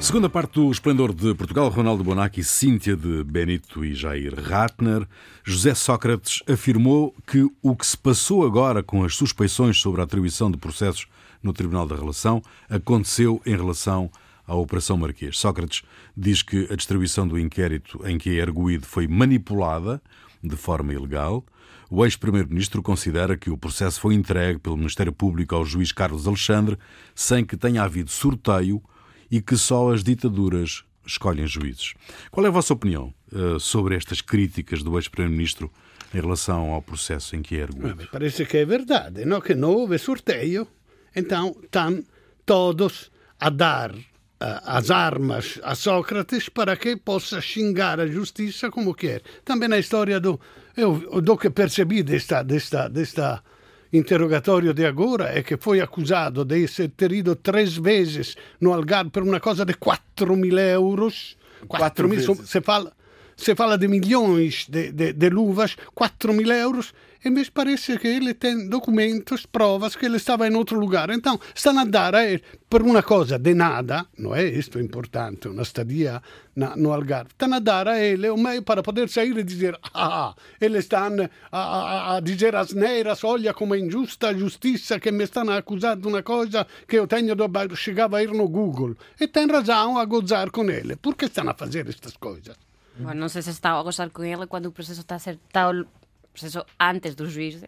Segunda 0.00 0.30
parte 0.30 0.54
do 0.54 0.70
Esplendor 0.70 1.12
de 1.12 1.34
Portugal, 1.34 1.68
Ronaldo 1.68 2.04
Bonacci, 2.04 2.44
Cíntia 2.44 2.96
de 2.96 3.24
Benito 3.24 3.84
e 3.84 3.94
Jair 3.94 4.32
Ratner. 4.32 5.06
José 5.44 5.74
Sócrates 5.74 6.40
afirmou 6.48 7.14
que 7.26 7.50
o 7.60 7.74
que 7.74 7.84
se 7.84 7.98
passou 7.98 8.46
agora 8.46 8.80
com 8.82 9.04
as 9.04 9.16
suspeições 9.16 9.78
sobre 9.78 10.00
a 10.00 10.04
atribuição 10.04 10.50
de 10.50 10.56
processos 10.56 11.08
no 11.42 11.52
Tribunal 11.52 11.86
da 11.86 11.96
Relação 11.96 12.40
aconteceu 12.70 13.42
em 13.44 13.56
relação 13.56 14.08
à 14.46 14.54
Operação 14.54 14.96
Marquês. 14.96 15.36
Sócrates 15.36 15.82
diz 16.16 16.42
que 16.42 16.68
a 16.70 16.76
distribuição 16.76 17.26
do 17.26 17.38
inquérito 17.38 18.00
em 18.06 18.16
que 18.16 18.38
é 18.38 18.42
arguído 18.42 18.86
foi 18.86 19.08
manipulada 19.08 20.00
de 20.42 20.56
forma 20.56 20.94
ilegal. 20.94 21.44
O 21.90 22.04
ex-primeiro-ministro 22.04 22.82
considera 22.82 23.36
que 23.36 23.50
o 23.50 23.58
processo 23.58 24.00
foi 24.00 24.14
entregue 24.14 24.60
pelo 24.60 24.76
Ministério 24.76 25.12
Público 25.12 25.56
ao 25.56 25.64
juiz 25.64 25.90
Carlos 25.90 26.26
Alexandre 26.28 26.78
sem 27.16 27.44
que 27.44 27.56
tenha 27.56 27.82
havido 27.82 28.10
sorteio 28.10 28.80
e 29.30 29.40
que 29.40 29.56
só 29.56 29.92
as 29.92 30.02
ditaduras 30.02 30.84
escolhem 31.06 31.46
juízes. 31.46 31.94
Qual 32.30 32.44
é 32.44 32.48
a 32.48 32.52
vossa 32.52 32.74
opinião 32.74 33.12
uh, 33.32 33.58
sobre 33.58 33.96
estas 33.96 34.20
críticas 34.20 34.82
do 34.82 34.96
ex-primeiro-ministro 34.98 35.72
em 36.14 36.20
relação 36.20 36.70
ao 36.70 36.82
processo 36.82 37.34
em 37.34 37.42
que 37.42 37.56
é 37.56 37.62
arguído? 37.64 38.08
Parece 38.12 38.44
que 38.44 38.58
é 38.58 38.64
verdade, 38.64 39.24
não? 39.24 39.40
que 39.40 39.54
não 39.54 39.72
houve 39.72 39.98
sorteio, 39.98 40.68
então 41.16 41.56
estão 41.62 42.04
todos 42.44 43.10
a 43.40 43.50
dar 43.50 43.90
uh, 43.92 44.04
as 44.40 44.90
armas 44.90 45.58
a 45.62 45.74
Sócrates 45.74 46.48
para 46.48 46.76
que 46.76 46.96
possa 46.96 47.40
xingar 47.40 47.98
a 48.00 48.06
justiça 48.06 48.70
como 48.70 48.94
quer. 48.94 49.22
Também 49.44 49.68
na 49.68 49.78
história 49.78 50.20
do... 50.20 50.40
Eu, 50.76 51.20
do 51.20 51.36
que 51.36 51.50
percebi 51.50 52.04
desta, 52.04 52.44
desta, 52.44 52.86
desta 52.88 53.42
interrogatório 53.92 54.74
de 54.74 54.84
agora 54.84 55.38
é 55.38 55.42
que 55.42 55.56
foi 55.56 55.80
acusado 55.80 56.44
de 56.44 56.66
ter 56.88 57.12
ido 57.12 57.34
três 57.34 57.76
vezes 57.76 58.36
no 58.60 58.72
Algarve 58.72 59.10
coisa 59.40 59.64
de 59.64 59.74
4 59.74 60.36
mil 60.36 60.58
euros. 60.58 61.36
4 61.66 62.08
mil, 62.08 62.34
se 62.34 62.60
fala, 62.60 62.92
se 63.36 63.54
fala 63.54 63.76
de 63.76 63.88
milhões 63.88 64.66
de, 64.68 64.92
de, 64.92 65.12
de 65.12 65.28
luvas, 65.30 65.76
4 65.94 66.32
mil 66.32 66.50
euros 66.52 66.92
e 67.24 67.30
me 67.30 67.44
parece 67.50 67.98
que 67.98 68.08
ele 68.08 68.34
tem 68.34 68.68
documentos, 68.68 69.46
provas 69.46 69.96
que 69.96 70.06
ele 70.06 70.16
estava 70.16 70.46
em 70.46 70.54
outro 70.54 70.78
lugar. 70.78 71.10
Então, 71.10 71.38
stanno 71.54 71.80
a 71.80 71.84
dare 71.84 72.42
per 72.68 72.82
una 72.82 73.02
cosa 73.02 73.38
de 73.38 73.54
nada, 73.54 74.06
não 74.18 74.34
é 74.34 74.44
isto 74.44 74.78
importante, 74.78 75.48
uma 75.48 75.62
estadia 75.62 76.22
na, 76.54 76.76
no 76.76 76.92
Algarve, 76.92 77.30
stanno 77.32 77.56
a 77.56 77.58
dar 77.60 77.88
a 77.88 77.98
ele 77.98 78.28
o 78.28 78.36
meio 78.36 78.62
para 78.62 78.82
poder 78.82 79.08
sair 79.08 79.36
e 79.36 79.42
dizer 79.42 79.78
ah, 79.94 80.34
eles 80.60 80.84
estão 80.84 81.16
a, 81.50 81.58
a, 81.58 82.16
a 82.16 82.20
dizer 82.20 82.54
as 82.54 82.72
neiras, 82.72 83.24
olha 83.24 83.54
como 83.54 83.74
é 83.74 83.78
injusta 83.78 84.28
a 84.28 84.34
justiça 84.34 85.00
que 85.00 85.10
me 85.10 85.24
estão 85.24 85.48
a 85.50 85.56
acusar 85.56 85.96
de 85.96 86.06
uma 86.06 86.22
coisa 86.22 86.66
que 86.86 86.98
eu 86.98 87.06
tenho 87.06 87.34
de 87.34 87.76
chegar 87.76 88.14
a 88.14 88.22
ir 88.22 88.32
no 88.32 88.48
Google. 88.48 88.96
E 89.20 89.26
tem 89.26 89.46
razão 89.46 89.98
a 89.98 90.04
gozar 90.04 90.50
com 90.50 90.70
ele. 90.70 90.96
Por 90.96 91.16
que 91.16 91.26
estão 91.26 91.48
a 91.48 91.54
fazer 91.54 91.88
estas 91.88 92.16
coisas? 92.16 92.56
Non 92.98 93.30
sei 93.30 93.46
se 93.46 93.54
está 93.54 93.78
a 93.78 93.82
gozar 93.82 94.10
con 94.10 94.26
ele 94.26 94.50
quando 94.50 94.66
o 94.66 94.74
proceso 94.74 95.06
está 95.06 95.14
a 95.14 95.22
ser 95.22 95.38
está 95.46 95.70
proceso 96.38 96.64
antes 96.78 97.18
do 97.18 97.26
juízo 97.26 97.66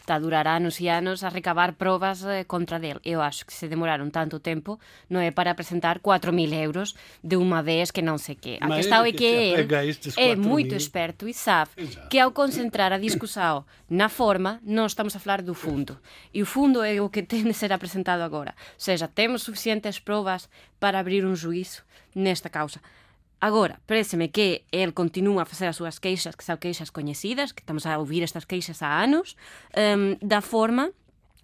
está 0.00 0.16
a 0.16 0.18
durar 0.18 0.48
anos 0.48 0.80
e 0.80 0.88
anos 0.88 1.22
a 1.22 1.28
recabar 1.28 1.74
probas 1.74 2.24
eh, 2.24 2.44
contra 2.44 2.80
del. 2.80 3.00
Eu 3.04 3.22
acho 3.22 3.46
que 3.46 3.54
se 3.54 3.68
demoraron 3.68 4.10
tanto 4.10 4.40
tempo 4.40 4.80
non 5.08 5.22
é 5.24 5.30
para 5.30 5.54
presentar 5.54 6.02
4.000 6.02 6.50
euros 6.60 6.98
de 7.22 7.38
unha 7.38 7.62
vez 7.62 7.94
que 7.94 8.02
non 8.02 8.18
sei 8.18 8.36
que. 8.36 8.58
A 8.58 8.68
questão 8.68 9.06
é 9.06 9.12
que 9.14 9.54
ele 9.54 9.70
é 10.18 10.34
moito 10.36 10.74
experto 10.74 11.24
e 11.24 11.32
sabe 11.32 11.70
Exato. 11.78 12.10
que 12.10 12.18
ao 12.18 12.34
concentrar 12.34 12.92
a 12.92 12.98
discussão 12.98 13.64
na 13.88 14.10
forma, 14.10 14.58
non 14.66 14.84
estamos 14.84 15.14
a 15.14 15.22
falar 15.22 15.40
do 15.46 15.54
fundo. 15.54 15.96
E 16.34 16.42
o 16.42 16.48
fundo 16.48 16.82
é 16.82 16.98
o 17.00 17.08
que 17.08 17.22
ten 17.22 17.46
de 17.46 17.54
ser 17.54 17.70
apresentado 17.70 18.20
agora. 18.26 18.52
Ou 18.56 18.82
seja, 18.82 19.06
temos 19.06 19.46
suficientes 19.46 20.02
probas 20.02 20.50
para 20.82 20.98
abrir 20.98 21.22
un 21.22 21.38
juízo 21.38 21.86
nesta 22.18 22.50
causa. 22.50 22.82
Agora, 23.40 23.80
pareceme 23.86 24.30
que 24.30 24.64
el 24.70 24.92
continúa 24.92 25.42
a 25.42 25.48
facer 25.48 25.68
as 25.72 25.80
súas 25.80 25.96
queixas, 25.96 26.36
que 26.36 26.44
son 26.44 26.60
queixas 26.60 26.92
coñecidas, 26.92 27.56
que 27.56 27.64
estamos 27.64 27.88
a 27.88 27.96
ouvir 27.96 28.20
estas 28.20 28.44
queixas 28.44 28.84
há 28.84 29.00
anos, 29.00 29.36
um, 29.72 30.20
da 30.20 30.44
forma 30.44 30.92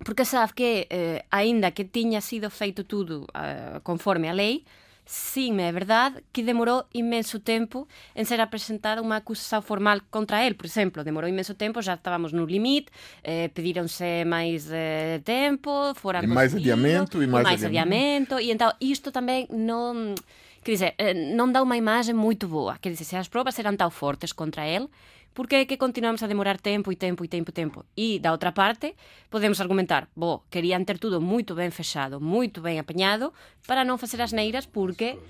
porque 0.05 0.25
sabe 0.25 0.53
que, 0.55 0.87
eh, 0.91 1.25
aínda 1.31 1.71
que 1.71 1.85
tiña 1.85 2.21
sido 2.21 2.51
feito 2.51 2.85
tudo 2.85 3.25
uh, 3.33 3.81
conforme 3.81 4.29
a 4.29 4.35
lei, 4.35 4.65
sim, 5.07 5.59
é 5.61 5.73
verdade 5.73 6.23
que 6.33 6.43
demorou 6.43 6.85
imenso 6.93 7.41
tempo 7.41 7.89
en 8.15 8.27
ser 8.27 8.43
apresentada 8.43 9.01
unha 9.01 9.23
acusación 9.23 9.63
formal 9.63 10.03
contra 10.11 10.45
el, 10.45 10.59
por 10.59 10.67
exemplo, 10.67 11.01
demorou 11.01 11.31
imenso 11.31 11.55
tempo, 11.55 11.81
já 11.81 11.95
estávamos 11.95 12.35
no 12.35 12.45
limite, 12.45 12.93
eh, 13.23 13.49
pedironse 13.55 14.27
máis 14.27 14.69
eh, 14.69 15.23
tempo, 15.25 15.95
fora 15.95 16.21
e 16.21 16.29
máis 16.29 16.53
adiamento, 16.53 17.23
e 17.23 17.27
máis, 17.31 17.47
máis 17.47 17.63
adiamento, 17.65 18.37
e 18.37 18.53
então 18.53 18.69
isto 18.83 19.15
tamén 19.15 19.47
non 19.49 20.13
Quer 20.67 20.73
dizer, 20.73 20.93
eh, 20.99 21.15
non 21.15 21.55
dá 21.55 21.63
unha 21.63 21.79
imaxe 21.79 22.11
moito 22.11 22.51
boa. 22.51 22.75
Quer 22.83 22.91
dizer, 22.91 23.07
se 23.07 23.15
as 23.15 23.31
probas 23.31 23.55
eran 23.63 23.79
tão 23.79 23.87
fortes 23.87 24.35
contra 24.35 24.67
el, 24.67 24.91
por 25.31 25.47
que 25.47 25.63
é 25.63 25.65
que 25.65 25.79
continuamos 25.79 26.27
a 26.27 26.27
demorar 26.27 26.59
tempo 26.59 26.91
e 26.91 26.99
tempo 26.99 27.23
e 27.23 27.31
tempo 27.31 27.51
e 27.51 27.55
tempo? 27.55 27.79
E, 27.95 28.19
da 28.19 28.35
outra 28.35 28.51
parte, 28.51 28.99
podemos 29.31 29.63
argumentar, 29.63 30.11
bo, 30.19 30.43
querían 30.51 30.83
ter 30.83 30.99
tudo 30.99 31.23
moito 31.23 31.55
ben 31.55 31.71
fechado, 31.71 32.19
moito 32.19 32.59
ben 32.67 32.83
apañado, 32.83 33.31
para 33.63 33.87
non 33.87 33.95
facer 33.95 34.19
as 34.19 34.35
neiras 34.35 34.67
porque 34.67 35.23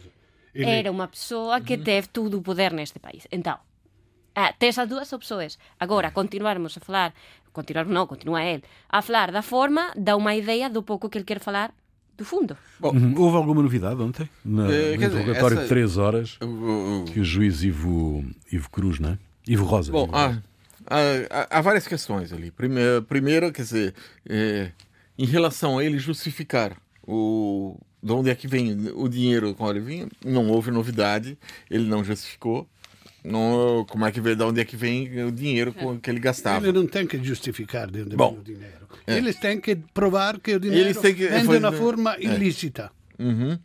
era 0.56 0.88
unha 0.88 1.04
persoa 1.04 1.60
que 1.60 1.76
teve 1.76 2.08
todo 2.08 2.40
o 2.40 2.40
poder 2.40 2.72
neste 2.72 2.96
país. 2.96 3.28
Entón, 3.28 3.60
ah, 4.32 4.56
tes 4.56 4.80
as 4.80 4.88
dúas 4.88 5.12
opções. 5.12 5.60
Agora, 5.76 6.16
continuarmos 6.16 6.78
a 6.78 6.80
falar, 6.80 7.12
continuar 7.52 7.84
non, 7.84 8.08
continua 8.08 8.40
el, 8.40 8.64
a 8.88 9.04
falar 9.04 9.36
da 9.36 9.44
forma, 9.44 9.92
dá 10.00 10.16
unha 10.16 10.32
idea 10.32 10.72
do 10.72 10.80
pouco 10.80 11.12
que 11.12 11.20
ele 11.20 11.28
quer 11.28 11.44
falar 11.44 11.76
do 12.16 12.24
fundo. 12.24 12.56
Bom, 12.80 12.92
uhum. 12.92 13.14
Houve 13.16 13.36
alguma 13.36 13.62
novidade 13.62 14.00
ontem? 14.00 14.28
Na, 14.44 14.64
uh, 14.64 14.68
no 14.68 14.94
interrogatório 14.94 15.54
essa... 15.56 15.62
de 15.62 15.68
três 15.68 15.96
horas 15.96 16.38
uh, 16.40 16.46
uh, 16.46 17.04
que 17.04 17.20
o 17.20 17.24
juiz 17.24 17.62
Ivo, 17.62 18.24
Ivo 18.50 18.70
Cruz, 18.70 18.98
não 18.98 19.10
é? 19.10 19.18
Ivo 19.46 19.64
Rosa. 19.64 19.92
Bom, 19.92 20.08
há, 20.12 20.38
há, 20.86 21.58
há, 21.58 21.60
várias 21.60 21.86
questões 21.86 22.32
ali. 22.32 22.50
Primeiro, 22.50 23.02
primeiro 23.02 23.52
quer 23.52 23.62
dizer, 23.62 23.94
é, 24.28 24.72
em 25.18 25.26
relação 25.26 25.78
a 25.78 25.84
ele 25.84 25.98
justificar 25.98 26.76
o, 27.06 27.78
de 28.02 28.12
onde 28.12 28.30
é 28.30 28.34
que 28.34 28.48
vem 28.48 28.90
o 28.94 29.08
dinheiro 29.08 29.54
com 29.54 29.68
ele 29.70 29.80
vinha, 29.80 30.08
não 30.24 30.48
houve 30.48 30.70
novidade, 30.70 31.38
ele 31.70 31.88
não 31.88 32.02
justificou. 32.02 32.68
Não, 33.26 33.84
como 33.88 34.06
é 34.06 34.12
que 34.12 34.20
vem, 34.20 34.36
de 34.36 34.44
onde 34.44 34.60
é 34.60 34.64
que 34.64 34.76
vem 34.76 35.24
o 35.24 35.32
dinheiro 35.32 35.74
é. 35.76 35.98
que 36.00 36.10
ele 36.10 36.20
gastava? 36.20 36.66
Ele 36.66 36.78
não 36.78 36.86
tem 36.86 37.06
que 37.06 37.22
justificar 37.22 37.90
de 37.90 38.02
onde 38.02 38.16
Bom, 38.16 38.30
vem 38.30 38.40
o 38.40 38.44
dinheiro. 38.44 38.88
É. 39.06 39.16
Eles 39.16 39.36
têm 39.36 39.60
que 39.60 39.74
provar 39.74 40.38
que 40.38 40.54
o 40.54 40.60
dinheiro 40.60 40.94
que, 40.94 41.12
vem 41.12 41.44
foi, 41.44 41.58
de 41.58 41.64
uma 41.64 41.72
forma 41.72 42.14
é. 42.14 42.22
ilícita. 42.22 42.90
Uhum. 43.18 43.58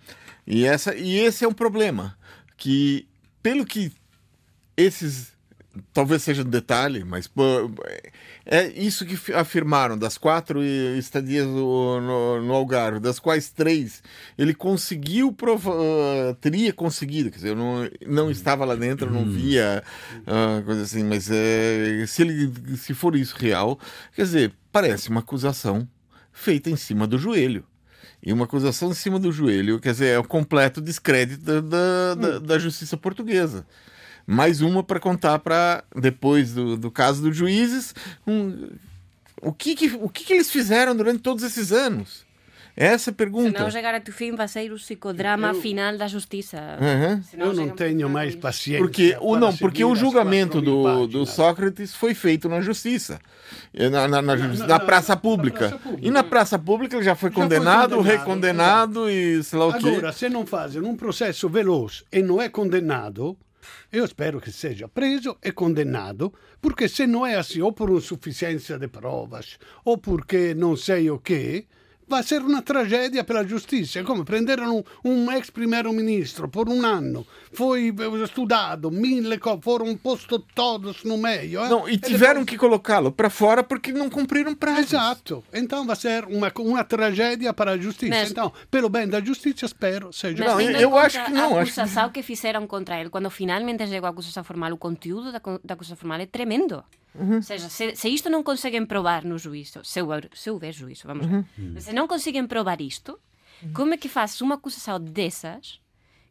E, 0.47 0.65
essa, 0.65 0.95
e 0.95 1.19
esse 1.19 1.45
é 1.45 1.47
um 1.47 1.53
problema. 1.53 2.17
Que, 2.57 3.07
pelo 3.41 3.65
que 3.65 3.91
esses 4.75 5.33
talvez 5.93 6.23
seja 6.23 6.41
um 6.41 6.49
detalhe, 6.49 7.03
mas 7.03 7.27
pô, 7.27 7.43
é 8.45 8.67
isso 8.69 9.05
que 9.05 9.33
afirmaram 9.33 9.97
das 9.97 10.17
quatro 10.17 10.63
estadias 10.63 11.45
no, 11.47 12.01
no, 12.01 12.41
no 12.41 12.53
Algarve, 12.53 12.99
das 12.99 13.19
quais 13.19 13.49
três 13.49 14.03
ele 14.37 14.53
conseguiu 14.53 15.31
provar, 15.31 15.75
uh, 15.75 16.35
teria 16.39 16.73
conseguido, 16.73 17.29
quer 17.29 17.37
dizer, 17.37 17.49
eu 17.49 17.55
não, 17.55 17.89
não 18.05 18.31
estava 18.31 18.65
lá 18.65 18.75
dentro, 18.75 19.11
não 19.11 19.21
hum. 19.21 19.31
via 19.31 19.83
uh, 20.21 20.63
coisa 20.63 20.81
assim, 20.81 21.03
mas 21.03 21.29
é, 21.31 22.05
se 22.07 22.21
ele 22.21 22.51
se 22.75 22.93
for 22.93 23.15
isso 23.15 23.35
real, 23.37 23.79
quer 24.13 24.23
dizer, 24.23 24.53
parece 24.71 25.09
uma 25.09 25.21
acusação 25.21 25.87
feita 26.33 26.69
em 26.69 26.75
cima 26.75 27.07
do 27.07 27.17
joelho. 27.17 27.65
E 28.23 28.31
uma 28.31 28.45
acusação 28.45 28.91
em 28.91 28.93
cima 28.93 29.17
do 29.17 29.31
joelho, 29.31 29.79
quer 29.79 29.93
dizer, 29.93 30.07
é 30.09 30.19
o 30.19 30.23
completo 30.23 30.79
descrédito 30.79 31.43
da, 31.43 31.59
da, 31.59 32.15
da, 32.15 32.39
da 32.39 32.59
justiça 32.59 32.95
portuguesa 32.95 33.65
mais 34.25 34.61
uma 34.61 34.83
para 34.83 34.99
contar 34.99 35.39
para 35.39 35.83
depois 35.95 36.53
do, 36.53 36.77
do 36.77 36.91
caso 36.91 37.21
dos 37.21 37.35
juízes 37.35 37.93
um, 38.25 38.69
o 39.41 39.51
que, 39.51 39.75
que 39.75 39.87
o 39.95 40.09
que, 40.09 40.23
que, 40.23 40.33
eles 40.33 40.51
fizeram 40.51 40.95
durante 40.95 41.19
todos 41.19 41.43
esses 41.43 41.71
anos 41.71 42.25
essa 42.75 43.11
pergunta. 43.11 43.57
Se 43.57 43.63
não 43.63 43.71
chegar 43.71 43.93
a 43.93 43.99
tu 43.99 44.11
fim, 44.11 44.33
vai 44.33 44.47
ser 44.47 44.71
o 44.71 44.75
psicodrama 44.75 45.49
eu... 45.49 45.55
final 45.55 45.97
da 45.97 46.07
justiça. 46.07 46.57
Uhum. 46.79 47.21
eu 47.37 47.53
não 47.53 47.69
tenho 47.69 48.09
mais 48.09 48.35
paciência. 48.35 48.79
Porque, 48.79 49.17
o, 49.19 49.35
não, 49.37 49.55
porque 49.55 49.83
o 49.83 49.93
julgamento 49.95 50.61
do, 50.61 51.05
do 51.05 51.25
Sócrates 51.25 51.93
foi 51.93 52.13
feito 52.13 52.47
na 52.47 52.61
justiça, 52.61 53.19
na, 53.73 54.07
na, 54.07 54.21
na, 54.21 54.35
na, 54.35 54.47
na 54.67 54.79
praça, 54.79 55.17
pública. 55.17 55.69
praça 55.69 55.77
pública. 55.77 56.07
E 56.07 56.11
na 56.11 56.23
praça 56.23 56.57
pública 56.57 56.95
ele 56.95 57.03
já 57.03 57.15
foi 57.15 57.29
já 57.29 57.35
condenado, 57.35 58.03
foi 58.03 58.17
condenado 58.19 59.05
recondenado 59.05 59.09
e 59.09 59.43
sei 59.43 59.59
lá 59.59 59.67
o 59.67 59.73
quê. 59.73 59.89
Agora, 59.89 60.13
se 60.13 60.29
não 60.29 60.45
fazem 60.45 60.81
um 60.81 60.95
processo 60.95 61.49
veloz 61.49 62.03
e 62.11 62.21
não 62.21 62.41
é 62.41 62.47
condenado, 62.47 63.37
eu 63.91 64.05
espero 64.05 64.39
que 64.41 64.51
seja 64.51 64.87
preso 64.87 65.37
e 65.43 65.51
condenado, 65.51 66.33
porque 66.61 66.87
se 66.87 67.05
não 67.05 67.25
é 67.25 67.35
assim, 67.35 67.61
ou 67.61 67.71
por 67.71 67.89
insuficiência 67.89 68.77
de 68.77 68.87
provas, 68.87 69.57
ou 69.83 69.97
porque 69.97 70.53
não 70.53 70.75
sei 70.75 71.09
o 71.09 71.19
quê, 71.19 71.67
vai 72.11 72.23
ser 72.23 72.41
uma 72.41 72.61
tragédia 72.61 73.23
pela 73.23 73.43
justiça. 73.43 74.03
Come 74.03 74.23
prenderam 74.23 74.83
um, 75.03 75.31
ex-primeiro-ministro 75.31 76.47
por 76.47 76.69
um 76.69 76.85
ano, 76.85 77.25
foi 77.53 77.93
estudado, 78.23 78.91
mille 78.91 79.39
coisas, 79.39 79.63
foram 79.63 79.95
postos 79.95 80.43
todos 80.53 81.03
no 81.03 81.17
meio. 81.17 81.63
Eh? 81.63 81.69
Não, 81.69 81.89
e 81.89 81.97
tiveram 81.97 82.41
depois... 82.41 82.49
que 82.49 82.57
colocá-lo 82.57 83.11
para 83.11 83.29
fora 83.29 83.63
porque 83.63 83.91
não 83.91 84.09
cumpriram 84.09 84.53
prazo. 84.53 84.81
Exato. 84.81 85.43
Então 85.53 85.87
vai 85.87 85.95
ser 85.95 86.25
uma, 86.25 86.51
uma 86.59 86.83
tragédia 86.83 87.53
para 87.53 87.71
a 87.71 87.77
justiça. 87.77 88.13
Mas... 88.13 88.31
Então, 88.31 88.51
pelo 88.69 88.89
bem 88.89 89.07
da 89.07 89.21
justiça, 89.21 89.65
espero 89.65 90.11
seja. 90.11 90.43
Não, 90.43 90.59
eu, 90.59 90.71
eu 90.71 90.97
acho 90.97 91.23
que 91.23 91.31
não. 91.31 91.57
A 91.57 91.61
acusação 91.61 92.09
que... 92.09 92.21
que 92.21 92.23
fizeram 92.23 92.67
contra 92.67 92.99
ele, 92.99 93.09
quando 93.09 93.29
finalmente 93.29 93.87
chegou 93.87 94.07
a 94.07 94.11
acusação 94.11 94.43
formal, 94.43 94.73
o 94.73 94.77
conteúdo 94.77 95.31
da, 95.31 95.41
da 95.63 95.73
acusação 95.73 95.95
formal 95.95 96.19
é 96.19 96.25
tremendo. 96.25 96.83
Uhum. 97.13 97.35
Ou 97.35 97.41
seja, 97.41 97.69
se, 97.69 97.95
se, 97.95 98.09
isto 98.09 98.29
não 98.29 98.41
conseguem 98.41 98.85
provar 98.85 99.23
no 99.25 99.37
juízo, 99.37 99.83
se 99.83 100.01
houver, 100.01 100.29
se 100.33 100.49
houver 100.49 100.73
juízo, 100.73 101.07
vamos 101.07 101.25
uhum. 101.25 101.45
lá. 101.73 101.81
Se 101.81 101.93
não 101.93 102.07
conseguem 102.07 102.47
provar 102.47 102.79
isto, 102.79 103.19
uhum. 103.61 103.73
como 103.73 103.93
é 103.93 103.97
que 103.97 104.07
faz 104.07 104.39
uma 104.41 104.55
acusação 104.55 104.99
dessas 104.99 105.81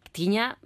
que 0.05 0.11
tinha 0.11 0.57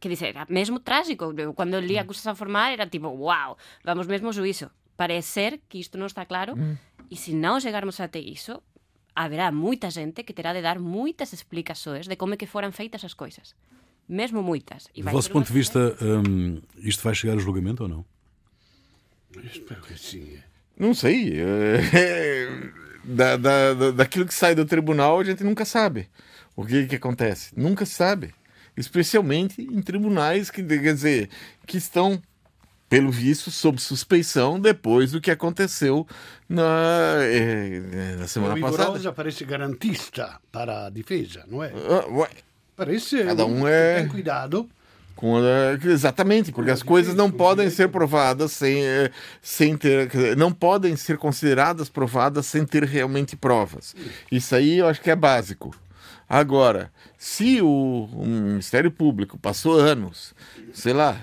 que 0.00 0.08
dizer, 0.08 0.28
era 0.28 0.46
mesmo 0.48 0.80
trágico. 0.80 1.32
Quando 1.54 1.74
eu 1.74 1.80
li 1.80 1.98
a 1.98 2.02
acusação 2.02 2.34
formal 2.34 2.72
era 2.72 2.86
tipo, 2.86 3.08
uau, 3.08 3.56
vamos 3.84 4.06
mesmo 4.06 4.28
ao 4.28 4.32
juízo. 4.32 4.70
Parece 4.96 5.28
ser 5.28 5.60
que 5.68 5.78
isto 5.78 5.96
não 5.98 6.06
está 6.06 6.24
claro 6.24 6.54
e 7.10 7.16
se 7.16 7.32
não 7.34 7.60
chegarmos 7.60 8.00
até 8.00 8.18
isso, 8.18 8.62
haverá 9.14 9.52
muita 9.52 9.90
gente 9.90 10.22
que 10.22 10.32
terá 10.32 10.52
de 10.52 10.62
dar 10.62 10.78
muitas 10.78 11.32
explicações 11.32 12.06
de 12.06 12.16
como 12.16 12.34
é 12.34 12.36
que 12.36 12.46
foram 12.46 12.72
feitas 12.72 13.04
as 13.04 13.14
coisas. 13.14 13.54
mesmo 14.08 14.42
muitas. 14.42 14.88
E 14.94 15.02
Do 15.02 15.10
vosso 15.10 15.30
ponto 15.30 15.46
de 15.46 15.52
vista, 15.52 15.96
hum, 16.02 16.60
isto 16.78 17.02
vai 17.04 17.14
chegar 17.14 17.34
a 17.34 17.38
julgamento 17.38 17.84
ou 17.84 17.88
não? 17.88 18.04
Espero 19.44 19.80
que 19.82 19.98
sim. 19.98 20.38
Não 20.78 20.94
sei. 20.94 21.40
É... 21.40 22.80
Da, 23.02 23.34
da, 23.34 23.90
daquilo 23.92 24.26
que 24.26 24.34
sai 24.34 24.54
do 24.54 24.66
tribunal, 24.66 25.18
a 25.18 25.24
gente 25.24 25.42
nunca 25.42 25.64
sabe 25.64 26.06
o 26.54 26.66
que, 26.66 26.86
que 26.86 26.96
acontece. 26.96 27.50
Nunca 27.56 27.86
se 27.86 27.94
sabe. 27.94 28.34
Especialmente 28.76 29.62
em 29.62 29.80
tribunais 29.80 30.50
que, 30.50 30.62
quer 30.62 30.94
dizer, 30.94 31.30
que 31.66 31.78
estão 31.78 32.22
pelo 32.90 33.10
visto, 33.10 33.52
sob 33.52 33.80
suspeição 33.80 34.58
depois 34.58 35.12
do 35.12 35.20
que 35.20 35.30
aconteceu 35.30 36.06
na, 36.48 37.18
eh, 37.20 38.16
na 38.18 38.26
semana 38.26 38.54
o 38.54 38.60
passada. 38.60 38.90
Rosa 38.90 39.12
parece 39.12 39.44
garantista 39.44 40.40
para 40.50 40.86
a 40.86 40.90
defesa, 40.90 41.44
não 41.46 41.62
é? 41.62 41.68
Uh, 41.68 42.26
parece. 42.76 43.22
Cada 43.22 43.46
um 43.46 43.66
é. 43.66 44.00
Tem 44.00 44.08
cuidado. 44.08 44.68
Com, 45.20 45.36
exatamente, 45.84 46.50
porque 46.50 46.70
as 46.70 46.82
coisas 46.82 47.14
não 47.14 47.30
podem 47.30 47.68
ser 47.68 47.90
provadas 47.90 48.52
sem, 48.52 48.82
eh, 48.82 49.10
sem 49.42 49.76
ter. 49.76 50.08
Não 50.34 50.50
podem 50.50 50.96
ser 50.96 51.18
consideradas 51.18 51.90
provadas 51.90 52.46
sem 52.46 52.64
ter 52.64 52.84
realmente 52.84 53.36
provas. 53.36 53.94
Isso 54.32 54.54
aí 54.54 54.78
eu 54.78 54.88
acho 54.88 55.02
que 55.02 55.10
é 55.10 55.14
básico. 55.14 55.76
Agora, 56.26 56.90
se 57.18 57.60
o, 57.60 58.08
o 58.14 58.24
Ministério 58.24 58.90
Público 58.90 59.38
passou 59.38 59.78
anos, 59.78 60.34
sei 60.72 60.94
lá, 60.94 61.20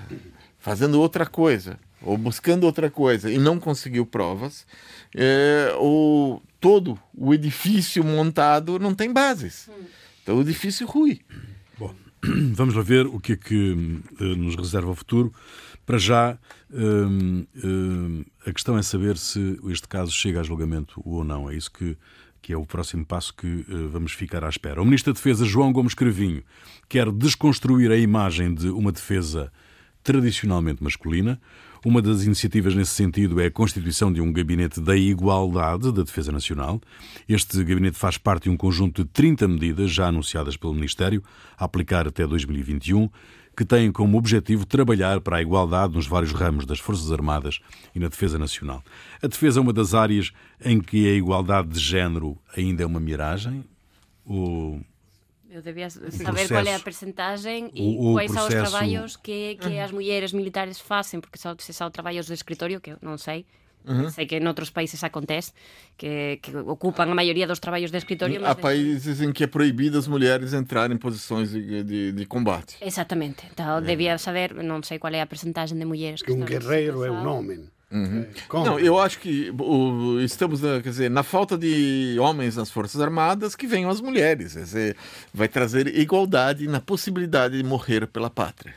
fazendo 0.60 1.01
outra 1.01 1.25
coisa 1.25 1.79
ou 1.99 2.15
buscando 2.19 2.65
outra 2.65 2.91
coisa 2.91 3.31
e 3.31 3.39
não 3.39 3.60
conseguiu 3.60 4.05
provas, 4.05 4.67
é, 5.15 5.73
o, 5.79 6.39
todo 6.60 6.99
o 7.17 7.33
edifício 7.33 8.03
montado 8.03 8.77
não 8.77 8.93
tem 8.93 9.12
bases. 9.12 9.67
Então 10.21 10.38
o 10.38 10.41
edifício 10.41 10.86
rui. 10.86 11.19
Vamos 12.53 12.75
lá 12.75 12.81
ver 12.81 13.05
o 13.07 13.19
que 13.19 13.33
é 13.33 13.35
que 13.35 13.71
uh, 13.73 14.23
nos 14.35 14.55
reserva 14.55 14.89
o 14.89 14.95
futuro. 14.95 15.33
Para 15.85 15.97
já, 15.97 16.37
uh, 16.69 16.77
uh, 16.77 18.25
a 18.45 18.51
questão 18.51 18.77
é 18.77 18.81
saber 18.81 19.17
se 19.17 19.59
este 19.69 19.87
caso 19.87 20.11
chega 20.11 20.41
a 20.41 20.43
julgamento 20.43 21.01
ou 21.05 21.23
não. 21.23 21.49
É 21.49 21.55
isso 21.55 21.71
que, 21.71 21.97
que 22.41 22.51
é 22.51 22.57
o 22.57 22.65
próximo 22.65 23.05
passo 23.05 23.33
que 23.33 23.65
vamos 23.91 24.11
ficar 24.11 24.43
à 24.43 24.49
espera. 24.49 24.81
O 24.81 24.85
Ministro 24.85 25.13
da 25.13 25.17
Defesa, 25.17 25.45
João 25.45 25.71
Gomes 25.71 25.93
Cravinho, 25.93 26.43
quer 26.89 27.11
desconstruir 27.11 27.91
a 27.91 27.97
imagem 27.97 28.53
de 28.53 28.69
uma 28.69 28.91
defesa 28.91 29.51
tradicionalmente 30.03 30.83
masculina. 30.83 31.39
Uma 31.85 32.01
das 32.01 32.23
iniciativas 32.23 32.75
nesse 32.75 32.91
sentido 32.91 33.39
é 33.39 33.45
a 33.45 33.51
constituição 33.51 34.11
de 34.11 34.19
um 34.19 34.31
gabinete 34.31 34.81
da 34.81 34.95
igualdade 34.95 35.91
da 35.91 36.01
Defesa 36.03 36.31
Nacional. 36.31 36.81
Este 37.27 37.63
gabinete 37.63 37.97
faz 37.97 38.17
parte 38.17 38.43
de 38.43 38.49
um 38.49 38.57
conjunto 38.57 39.03
de 39.03 39.09
30 39.09 39.47
medidas 39.47 39.91
já 39.91 40.07
anunciadas 40.07 40.57
pelo 40.57 40.73
Ministério, 40.73 41.23
a 41.57 41.65
aplicar 41.65 42.07
até 42.07 42.25
2021, 42.25 43.09
que 43.55 43.65
têm 43.65 43.91
como 43.91 44.17
objetivo 44.17 44.65
trabalhar 44.65 45.21
para 45.21 45.37
a 45.37 45.41
igualdade 45.41 45.93
nos 45.93 46.07
vários 46.07 46.31
ramos 46.31 46.65
das 46.65 46.79
Forças 46.79 47.11
Armadas 47.11 47.59
e 47.93 47.99
na 47.99 48.07
Defesa 48.07 48.37
Nacional. 48.37 48.83
A 49.21 49.27
defesa 49.27 49.59
é 49.59 49.61
uma 49.61 49.73
das 49.73 49.93
áreas 49.93 50.31
em 50.63 50.79
que 50.79 51.07
a 51.07 51.13
igualdade 51.13 51.69
de 51.69 51.79
género 51.79 52.37
ainda 52.55 52.83
é 52.83 52.85
uma 52.85 52.99
miragem? 52.99 53.63
Ou 54.25 54.81
Eu 55.58 55.63
devia 55.63 55.89
saber 55.89 56.48
qual 56.48 56.65
é 56.65 56.76
a 56.76 56.80
percentagem 56.80 57.72
e 57.74 57.98
o, 57.98 58.12
o 58.12 58.13
quais 58.13 58.32
processo... 58.32 58.52
são 58.52 58.63
os 58.63 58.70
trabalhos 58.70 59.15
que, 59.15 59.56
que 59.56 59.80
as 59.80 59.91
mulheres 59.91 60.32
militares 60.32 60.80
fazem, 60.80 61.20
porque 61.20 61.39
só, 61.39 61.56
se 61.58 61.74
são 61.74 61.89
trabalhos 61.89 62.28
de 62.28 62.34
escritório, 62.34 62.80
que 62.80 62.91
eu 62.91 62.98
não 63.02 63.17
sei, 63.17 63.43
Uhum. 63.88 64.10
Sei 64.10 64.26
que 64.26 64.36
em 64.36 64.46
outros 64.46 64.70
países 64.70 65.02
acontece, 65.02 65.54
que, 65.98 66.39
que, 66.41 66.54
ocupam 66.58 67.04
a 67.04 67.15
maioria 67.15 67.48
dos 67.48 67.58
trabalhos 67.58 67.89
de 67.89 67.98
escritório. 67.98 68.46
Há 68.46 68.54
países 68.54 69.22
em 69.22 69.32
que 69.32 69.46
é 69.46 69.48
proibido 69.48 69.98
as 69.98 70.08
mulheres 70.10 70.54
entrarem 70.54 70.96
em 70.96 71.00
posições 71.00 71.52
de, 71.52 71.84
de, 71.84 72.12
de 72.12 72.26
combate. 72.26 72.76
Exatamente. 72.82 73.48
Então, 73.50 73.78
é. 73.78 73.82
devia 73.82 74.17
saber, 74.17 74.54
não 74.56 74.84
sei 74.84 75.00
qual 75.00 75.13
é 75.13 75.22
a 75.22 75.26
percentagem 75.26 75.78
de 75.80 75.86
mulheres 75.86 76.22
que, 76.22 76.34
que 76.34 76.38
um 76.38 76.43
guerreiro 76.43 77.06
é 77.06 77.10
um 77.10 77.26
homem. 77.26 77.70
Uhum. 77.89 78.26
É, 78.26 78.54
não, 78.65 78.78
eu 78.78 79.00
acho 79.00 79.17
que 79.19 79.50
o, 79.58 80.19
estamos, 80.19 80.60
quer 80.60 80.82
dizer, 80.82 81.10
na 81.10 81.23
falta 81.23 81.58
de 81.58 82.17
homens 82.19 82.58
nas 82.58 82.69
Forças 82.69 83.00
Armadas, 83.00 83.56
que 83.56 83.65
venham 83.65 83.89
as 83.89 84.02
mulheres. 84.02 84.54
Quer 84.54 84.63
dizer, 84.63 84.97
vai 85.34 85.47
trazer 85.47 85.88
igualdade 85.97 86.67
na 86.67 86.82
possibilidade 86.82 87.58
de 87.58 87.63
morrer 87.63 88.06
pela 88.08 88.30
pátria. 88.30 88.76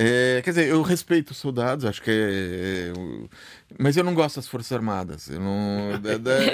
É, 0.00 0.40
quer 0.44 0.50
dizer, 0.50 0.68
eu 0.68 0.80
respeito 0.82 1.30
os 1.30 1.38
soldados, 1.38 1.84
acho 1.84 2.00
que 2.00 2.10
é, 2.10 2.14
é, 2.14 2.92
mas 3.76 3.96
eu 3.96 4.04
não 4.04 4.14
gosto 4.14 4.36
das 4.36 4.46
Forças 4.46 4.70
Armadas. 4.70 5.28
Eu 5.28 5.40
não, 5.40 5.90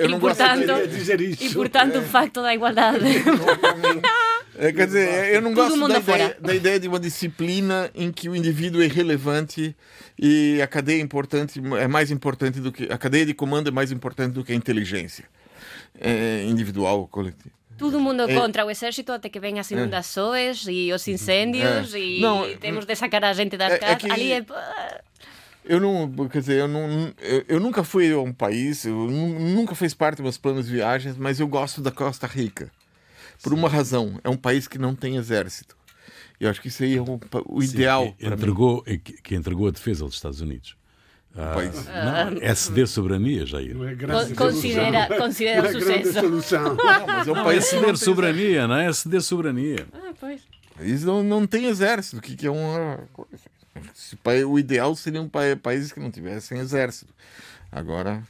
eu 0.01 0.09
não 0.09 0.17
e, 0.17 0.21
portanto, 0.21 0.67
gosto 0.67 0.89
de 0.89 0.97
dizer 0.97 1.21
isso. 1.21 1.45
E, 1.45 1.53
portanto, 1.53 1.97
é. 1.97 1.99
o 1.99 2.03
facto 2.03 2.41
da 2.41 2.55
igualdade. 2.55 3.05
É, 4.57 4.73
quer 4.73 4.87
dizer, 4.87 5.35
eu 5.35 5.43
não 5.43 5.53
gosto 5.53 5.89
da 5.89 5.99
ideia, 5.99 6.37
da 6.41 6.55
ideia, 6.55 6.81
de 6.81 6.89
uma 6.89 7.01
disciplina 7.01 7.91
em 7.95 8.13
que 8.13 8.29
o 8.29 8.37
indivíduo 8.37 8.83
é 8.83 8.85
irrelevante 8.85 9.75
e 10.19 10.61
a 10.63 10.67
cadeia 10.67 10.99
é 10.99 11.03
importante 11.03 11.61
é 11.79 11.89
mais 11.89 12.11
importante 12.11 12.61
do 12.61 12.71
que 12.71 12.85
a 12.85 12.97
cadeia 12.97 13.27
de 13.27 13.35
comando 13.35 13.69
é 13.69 13.71
mais 13.73 13.91
importante 13.91 14.33
do 14.33 14.45
que 14.45 14.53
a 14.53 14.55
inteligência 14.55 15.25
é, 16.01 16.45
individual 16.45 17.01
ou 17.01 17.09
coletiva. 17.09 17.55
Todo 17.77 17.99
mundo 17.99 18.23
é, 18.23 18.35
contra 18.35 18.65
o 18.65 18.71
exército 18.71 19.11
até 19.11 19.29
que 19.29 19.41
venham 19.41 19.59
as 19.59 19.71
inundações 19.71 20.67
é, 20.69 20.73
e 20.73 20.93
os 20.93 21.07
incêndios 21.09 21.93
é, 21.93 21.99
e 21.99 22.21
não, 22.21 22.45
temos 22.59 22.87
de 22.87 22.95
sacar 22.95 23.25
a 23.25 23.33
gente 23.33 23.57
das 23.57 23.73
é, 23.73 23.79
casas. 23.79 24.11
Ali 24.11 24.33
é 24.33 24.45
eu 25.65 25.81
não, 25.81 26.29
quer 26.29 26.41
dizer, 26.41 26.61
eu, 26.61 26.69
não, 26.69 27.13
eu, 27.23 27.45
eu, 27.49 27.61
nunca 27.61 27.83
fui 27.83 28.13
a 28.13 28.19
um 28.19 28.35
país, 28.35 28.85
eu 28.85 28.95
nunca 28.95 29.75
fez 29.75 29.95
parte 29.95 30.17
dos 30.17 30.25
meus 30.25 30.39
planos 30.39 30.67
de 30.67 30.73
viagens, 30.73 31.17
mas 31.17 31.41
eu 31.41 31.49
gosto 31.49 31.81
da 31.81 31.91
Costa 31.91 32.27
Rica. 32.27 32.71
Por 33.45 33.53
uma 33.53 33.69
razão, 33.69 34.19
é 34.25 34.31
um 34.31 34.39
país 34.39 34.67
que 34.67 34.79
não 34.79 34.95
tem 34.95 35.17
exército. 35.17 35.77
Eu 36.41 36.49
acho 36.49 36.63
que 36.63 36.69
isso 36.69 36.83
aí 36.83 36.97
é 36.97 37.01
o, 37.01 37.21
o 37.47 37.63
ideal. 37.63 38.07
Sim, 38.19 38.27
entregou, 38.33 38.83
que, 38.83 38.99
que 38.99 39.35
entregou 39.35 39.69
a 39.69 39.71
defesa 39.71 40.07
dos 40.07 40.15
Estados 40.15 40.41
Unidos. 40.41 40.77
Ah, 41.37 42.31
não, 42.31 42.39
é 42.41 42.55
ceder 42.55 42.89
soberania, 42.89 43.45
Jair. 43.45 43.77
Não 43.77 43.87
é 43.87 43.95
considera, 44.35 45.19
considera 45.19 45.63
não 45.63 45.69
é 45.69 45.73
sucesso. 45.73 46.55
Não, 46.55 47.07
mas 47.07 47.29
é 47.29 47.33
um 47.33 47.45
país 47.45 47.65
ceder 47.67 47.97
soberania, 47.99 48.67
não 48.67 48.77
é? 48.77 48.93
Ceder 48.93 49.21
soberania. 49.21 49.87
Ah, 49.93 50.13
pois. 50.19 50.43
Eles 50.79 51.05
não, 51.05 51.23
não 51.23 51.47
tem 51.47 51.67
exército, 51.67 52.23
que, 52.23 52.35
que 52.37 52.47
é 52.47 52.51
uma 52.51 52.99
O 54.49 54.59
ideal 54.59 54.95
seria 54.97 55.21
um 55.21 55.29
país 55.29 55.93
que 55.93 56.01
não 56.01 56.11
tivessem 56.11 56.59
exército. 56.59 57.13
Agora, 57.71 58.23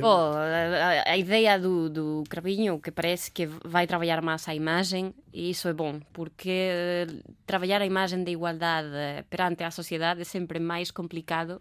Bom, 0.00 0.32
a, 0.36 1.10
a, 1.10 1.16
ideia 1.16 1.58
do, 1.58 1.88
do 1.88 2.24
Cravinho 2.28 2.78
que 2.78 2.90
parece 2.90 3.30
que 3.30 3.46
vai 3.46 3.86
trabalhar 3.86 4.20
mais 4.20 4.46
a 4.48 4.54
imagem 4.54 5.14
e 5.32 5.50
isso 5.50 5.66
é 5.68 5.72
bom, 5.72 6.00
porque 6.12 6.50
eh, 6.50 7.06
trabalhar 7.46 7.80
a 7.80 7.86
imagem 7.86 8.22
da 8.22 8.30
igualdade 8.30 9.24
perante 9.30 9.64
a 9.64 9.70
sociedade 9.70 10.20
é 10.20 10.24
sempre 10.24 10.60
mais 10.60 10.90
complicado 10.90 11.60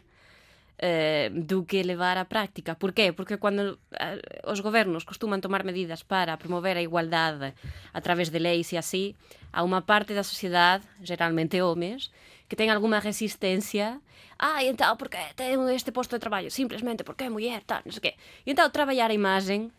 eh, 0.77 1.31
do 1.31 1.63
que 1.63 1.83
levar 1.83 2.17
á 2.17 2.25
práctica. 2.27 2.75
Por 2.75 2.91
qué? 2.91 3.15
Porque 3.15 3.39
cando 3.39 3.79
eh, 3.95 4.19
os 4.43 4.59
gobernos 4.59 5.07
costuman 5.07 5.39
tomar 5.39 5.63
medidas 5.63 6.03
para 6.03 6.35
promover 6.35 6.75
a 6.75 6.83
igualdade 6.83 7.55
a 7.95 8.01
través 8.03 8.27
de 8.27 8.39
leis 8.43 8.75
e 8.75 8.77
así, 8.77 9.15
a 9.55 9.63
unha 9.63 9.87
parte 9.87 10.11
da 10.11 10.27
sociedade, 10.27 10.83
geralmente 10.99 11.63
homes, 11.63 12.11
que 12.47 12.55
ten 12.55 12.69
alguma 12.69 13.01
resistencia 13.01 14.01
ah, 14.37 14.61
e 14.61 14.69
entón, 14.69 14.97
porque 14.99 15.17
ten 15.33 15.57
este 15.71 15.95
posto 15.95 16.15
de 16.15 16.23
traballo? 16.23 16.49
Simplesmente 16.51 17.03
porque 17.03 17.25
é 17.25 17.31
muller, 17.31 17.63
tal, 17.63 17.81
non 17.87 17.93
sei 17.95 18.03
que. 18.03 18.13
E 18.45 18.51
entón, 18.53 18.69
traballar 18.69 19.09
a 19.09 19.17
imagen, 19.17 19.71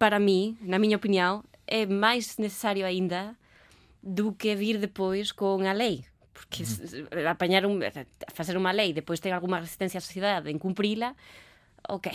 para 0.00 0.18
mí, 0.18 0.58
na 0.64 0.80
miña 0.80 0.98
opinión, 0.98 1.46
é 1.64 1.86
máis 1.86 2.36
necesario 2.40 2.84
aínda 2.84 3.38
do 4.04 4.36
que 4.36 4.52
vir 4.58 4.80
depois 4.82 5.32
con 5.32 5.64
a 5.64 5.72
lei 5.72 6.04
porque 6.34 6.64
mm. 6.64 7.26
apañar 7.30 7.64
un, 7.64 7.80
facer 8.34 8.58
unha 8.58 8.74
lei 8.74 8.90
depois 8.92 9.22
ten 9.22 9.32
algunha 9.32 9.62
resistencia 9.62 10.02
á 10.02 10.04
sociedade 10.04 10.50
en 10.50 10.58
cumprila, 10.58 11.14
ok. 11.88 12.10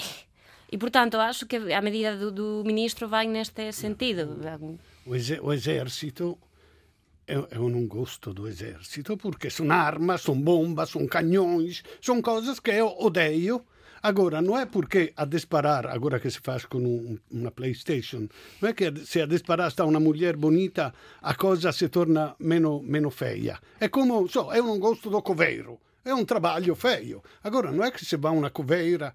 E, 0.70 0.78
portanto, 0.78 1.18
acho 1.18 1.50
que 1.50 1.58
a 1.74 1.82
medida 1.82 2.14
do, 2.14 2.30
do 2.30 2.62
ministro 2.62 3.10
vai 3.10 3.26
neste 3.26 3.74
sentido. 3.74 4.38
O, 5.08 5.16
o 5.18 5.50
exército 5.50 6.38
eu, 7.30 7.48
eu 7.54 7.70
non 7.70 7.86
gosto 7.86 8.34
do 8.34 8.50
exército 8.50 9.16
porque 9.16 9.54
son 9.54 9.70
armas, 9.70 10.26
son 10.26 10.42
bombas, 10.42 10.90
son 10.90 11.06
cañões, 11.06 11.86
son 12.02 12.26
coisas 12.26 12.58
que 12.60 12.74
eu 12.74 12.90
odeio 12.90 13.64
Agora, 14.02 14.42
não 14.42 14.58
é 14.58 14.66
porque 14.66 15.12
a 15.18 15.26
disparar, 15.26 15.86
agora 15.88 16.22
que 16.22 16.32
se 16.32 16.40
faz 16.40 16.64
com 16.66 16.80
um, 16.80 17.20
uma 17.30 17.52
PlayStation, 17.52 18.30
não 18.62 18.70
é 18.70 18.74
que 18.74 18.96
se 19.06 19.22
a 19.22 19.26
disparar 19.26 19.68
está 19.68 19.84
uma 19.84 20.00
mulher 20.00 20.38
bonita, 20.38 20.94
a 21.22 21.36
coisa 21.36 21.72
se 21.74 21.90
torna 21.90 22.34
meno, 22.40 22.82
meno 22.82 23.10
feia. 23.10 23.60
É 23.78 23.90
como, 23.90 24.26
so, 24.30 24.54
eu 24.54 24.64
não 24.64 24.80
gosto 24.80 25.10
do 25.10 25.22
coveiro. 25.22 25.80
É 26.06 26.14
um 26.14 26.24
trabalho 26.24 26.74
feio. 26.76 27.22
Agora, 27.44 27.74
não 27.74 27.84
é 27.84 27.92
que 27.92 28.06
se 28.06 28.16
vai 28.16 28.32
a 28.32 28.36
uma 28.36 28.50
coveira, 28.50 29.14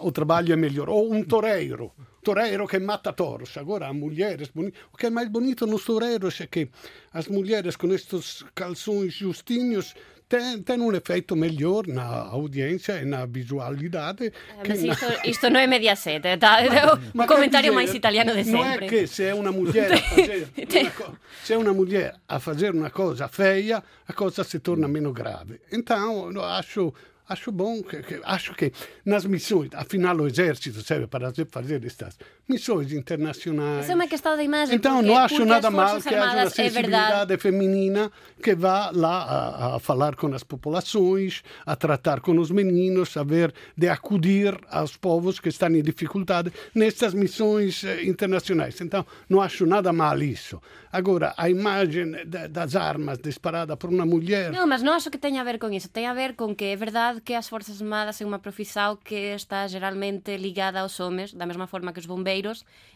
o 0.00 0.10
trabalho 0.10 0.52
é 0.52 0.56
melhor. 0.56 0.88
Ou 0.88 1.12
um 1.14 1.22
toreiro. 1.22 1.92
Torero 2.24 2.66
que 2.66 2.78
mata 2.78 3.12
toros. 3.12 3.56
Agora, 3.56 3.88
as 3.88 3.94
mulheres, 3.94 4.50
o 4.92 4.96
que 4.96 5.06
é 5.06 5.10
mais 5.10 5.28
bonito 5.28 5.66
nos 5.66 5.84
toreros 5.84 6.40
é 6.40 6.46
que 6.46 6.68
as 7.12 7.28
mulheres 7.28 7.76
com 7.76 7.92
estes 7.92 8.44
calções 8.54 9.12
justinhos 9.14 9.94
tem, 10.28 10.62
tem 10.62 10.80
um 10.80 10.92
efeito 10.92 11.36
melhor 11.36 11.86
na 11.86 12.04
audiência 12.04 13.00
e 13.00 13.04
na 13.04 13.26
visualidade. 13.26 14.32
Que 14.62 14.68
mas 14.68 14.82
isto, 14.82 15.06
na... 15.06 15.26
isto 15.26 15.50
não 15.50 15.60
é 15.60 15.66
Mediaset, 15.66 16.38
tá? 16.38 16.60
é 16.64 16.86
o 16.86 17.26
comentário 17.26 17.70
dizer, 17.70 17.70
mais 17.70 17.94
italiano 17.94 18.32
de 18.34 18.44
sempre. 18.44 18.58
Não 18.58 18.64
é 18.64 18.88
que 18.88 19.06
se 19.06 19.24
é 19.24 19.34
uma 19.34 19.52
mulher 19.52 19.92
a 19.92 19.98
fazer 20.00 20.48
uma, 20.56 21.18
se 21.44 21.52
é 21.52 21.58
uma 21.58 21.74
mulher 21.74 22.14
a 22.28 22.40
fazer 22.40 22.74
uma 22.74 22.90
coisa 22.90 23.28
feia, 23.28 23.82
a 24.08 24.12
coisa 24.12 24.42
se 24.42 24.58
torna 24.58 24.88
menos 24.88 25.12
grave. 25.12 25.60
Então, 25.70 26.32
eu 26.32 26.44
acho 26.44 26.92
acho 27.28 27.50
bom, 27.50 27.82
que, 27.82 28.02
que, 28.02 28.20
acho 28.24 28.54
que 28.54 28.72
nas 29.04 29.24
missões, 29.24 29.70
afinal 29.74 30.20
o 30.20 30.26
exército 30.26 30.82
serve 30.82 31.06
para 31.06 31.32
fazer 31.50 31.84
estas 31.84 32.18
missões 32.48 32.92
internacionais. 32.92 33.84
Isso 33.84 33.92
é 33.92 33.94
uma 33.94 34.06
questão 34.06 34.36
de 34.36 34.42
imagem. 34.42 34.76
Então 34.76 35.02
não 35.02 35.16
acho 35.16 35.44
nada 35.44 35.70
mal 35.70 36.00
que 36.00 36.14
haja 36.14 36.36
uma 36.36 36.50
sensibilidade 36.50 37.32
é 37.32 37.38
feminina 37.38 38.10
que 38.42 38.54
vá 38.54 38.90
lá 38.92 39.22
a, 39.22 39.76
a, 39.76 39.78
falar 39.80 40.14
com 40.16 40.32
as 40.34 40.42
populações, 40.42 41.42
a 41.64 41.74
tratar 41.74 42.20
com 42.20 42.38
os 42.38 42.50
meninos, 42.50 43.16
a 43.16 43.22
ver 43.22 43.54
de 43.76 43.88
acudir 43.88 44.58
aos 44.70 44.96
povos 44.96 45.40
que 45.40 45.48
estão 45.48 45.68
em 45.70 45.82
dificuldade 45.82 46.52
nestas 46.74 47.14
missões 47.14 47.82
eh, 47.84 48.04
internacionais. 48.04 48.80
Então 48.80 49.06
não 49.28 49.40
acho 49.40 49.66
nada 49.66 49.92
mal 49.92 50.20
isso. 50.22 50.60
Agora, 50.92 51.34
a 51.36 51.50
imagem 51.50 52.12
das 52.24 52.76
armas 52.76 53.18
disparada 53.18 53.76
por 53.76 53.90
uma 53.90 54.06
mulher... 54.06 54.52
Não, 54.52 54.64
mas 54.64 54.80
não 54.80 54.92
acho 54.92 55.10
que 55.10 55.18
tenha 55.18 55.40
a 55.40 55.44
ver 55.44 55.58
com 55.58 55.68
isso. 55.72 55.88
Tem 55.88 56.06
a 56.06 56.14
ver 56.14 56.36
com 56.36 56.54
que 56.54 56.66
é 56.66 56.76
verdade 56.76 57.20
que 57.20 57.34
as 57.34 57.48
Forças 57.48 57.82
Armadas 57.82 58.20
é 58.20 58.24
uma 58.24 58.38
profissão 58.38 58.96
que 59.02 59.34
está 59.34 59.66
geralmente 59.66 60.36
ligada 60.36 60.78
aos 60.78 61.00
homens, 61.00 61.34
da 61.34 61.46
mesma 61.46 61.66
forma 61.66 61.92
que 61.92 61.98
os 61.98 62.06
bombeiros, 62.06 62.33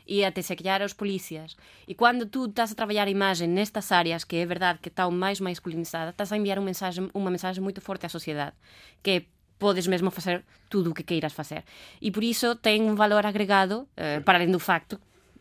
e 0.06 0.24
até 0.24 0.42
se 0.42 0.56
calhar 0.56 0.80
aos 0.82 0.92
polícias. 0.92 1.56
E 1.86 1.94
quando 1.94 2.26
tu 2.26 2.46
estás 2.46 2.72
a 2.72 2.74
trabalhar 2.74 3.06
a 3.06 3.10
imagem 3.10 3.48
nestas 3.48 3.92
áreas, 3.92 4.24
que 4.24 4.36
é 4.36 4.46
verdade 4.46 4.78
que 4.80 4.88
estão 4.88 5.10
mais 5.10 5.40
masculinizadas, 5.40 6.10
estás 6.10 6.32
a 6.32 6.36
enviar 6.36 6.58
uma 6.58 6.66
mensagem, 6.66 7.10
uma 7.12 7.30
mensagem 7.30 7.62
muito 7.62 7.80
forte 7.80 8.06
à 8.06 8.08
sociedade, 8.08 8.56
que 9.02 9.26
podes 9.58 9.86
mesmo 9.86 10.10
fazer 10.10 10.44
tudo 10.70 10.90
o 10.90 10.94
que 10.94 11.02
queiras 11.02 11.32
fazer. 11.32 11.64
E 12.00 12.10
por 12.10 12.22
isso 12.22 12.54
tem 12.56 12.82
um 12.82 12.94
valor 12.94 13.26
agregado, 13.26 13.86
eh, 13.96 14.20
para 14.20 14.38
além 14.38 14.50
do 14.50 14.58
facto 14.58 14.98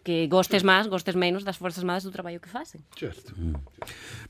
que 0.07 0.25
gostes 0.27 0.63
mais, 0.63 0.87
gostes 0.87 1.15
menos 1.15 1.43
das 1.43 1.57
Forças 1.57 1.79
Armadas 1.79 2.03
do 2.03 2.11
trabalho 2.11 2.39
que 2.39 2.47
fazem. 2.47 2.79
Certo. 2.97 3.35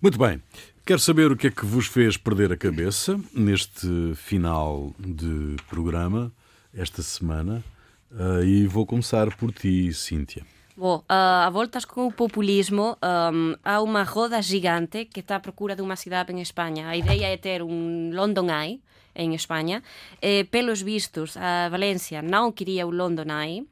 Muito 0.02 0.18
bem. 0.18 0.42
Quero 0.84 1.00
saber 1.00 1.32
o 1.32 1.38
que 1.38 1.48
é 1.48 1.52
que 1.52 1.68
vos 1.68 1.86
fez 1.86 2.18
perder 2.18 2.52
a 2.52 2.58
cabeça 2.58 3.20
neste 3.32 4.16
final 4.16 4.92
de 4.98 5.56
programa, 5.70 6.34
esta 6.74 7.04
semana. 7.04 7.64
Uh, 8.12 8.44
e 8.44 8.68
vou 8.68 8.86
começar 8.86 9.36
por 9.36 9.52
ti, 9.52 9.94
Cíntia. 9.94 10.46
Bom, 10.76 10.98
uh, 10.98 11.04
a 11.10 11.50
voltas 11.50 11.86
com 11.86 12.06
o 12.08 12.12
populismo, 12.12 12.96
um, 13.04 13.56
há 13.64 13.82
uma 13.82 14.04
roda 14.04 14.42
gigante 14.42 15.06
que 15.06 15.22
está 15.22 15.38
à 15.38 15.40
procura 15.40 15.76
de 15.76 15.82
uma 15.82 15.96
cidade 15.96 16.32
em 16.32 16.40
Espanha. 16.40 16.88
A 16.88 16.96
ideia 16.96 17.26
é 17.34 17.38
ter 17.38 17.64
um 17.64 18.12
London 18.14 18.48
Eye 18.50 18.80
em 19.16 19.34
Espanha. 19.34 19.82
E, 20.22 20.44
pelos 20.46 20.82
vistos, 20.82 21.36
a 21.36 21.68
Valência 21.70 22.22
não 22.22 22.52
queria 22.52 22.86
o 22.86 22.92
London 22.92 23.26
Eye 23.42 23.66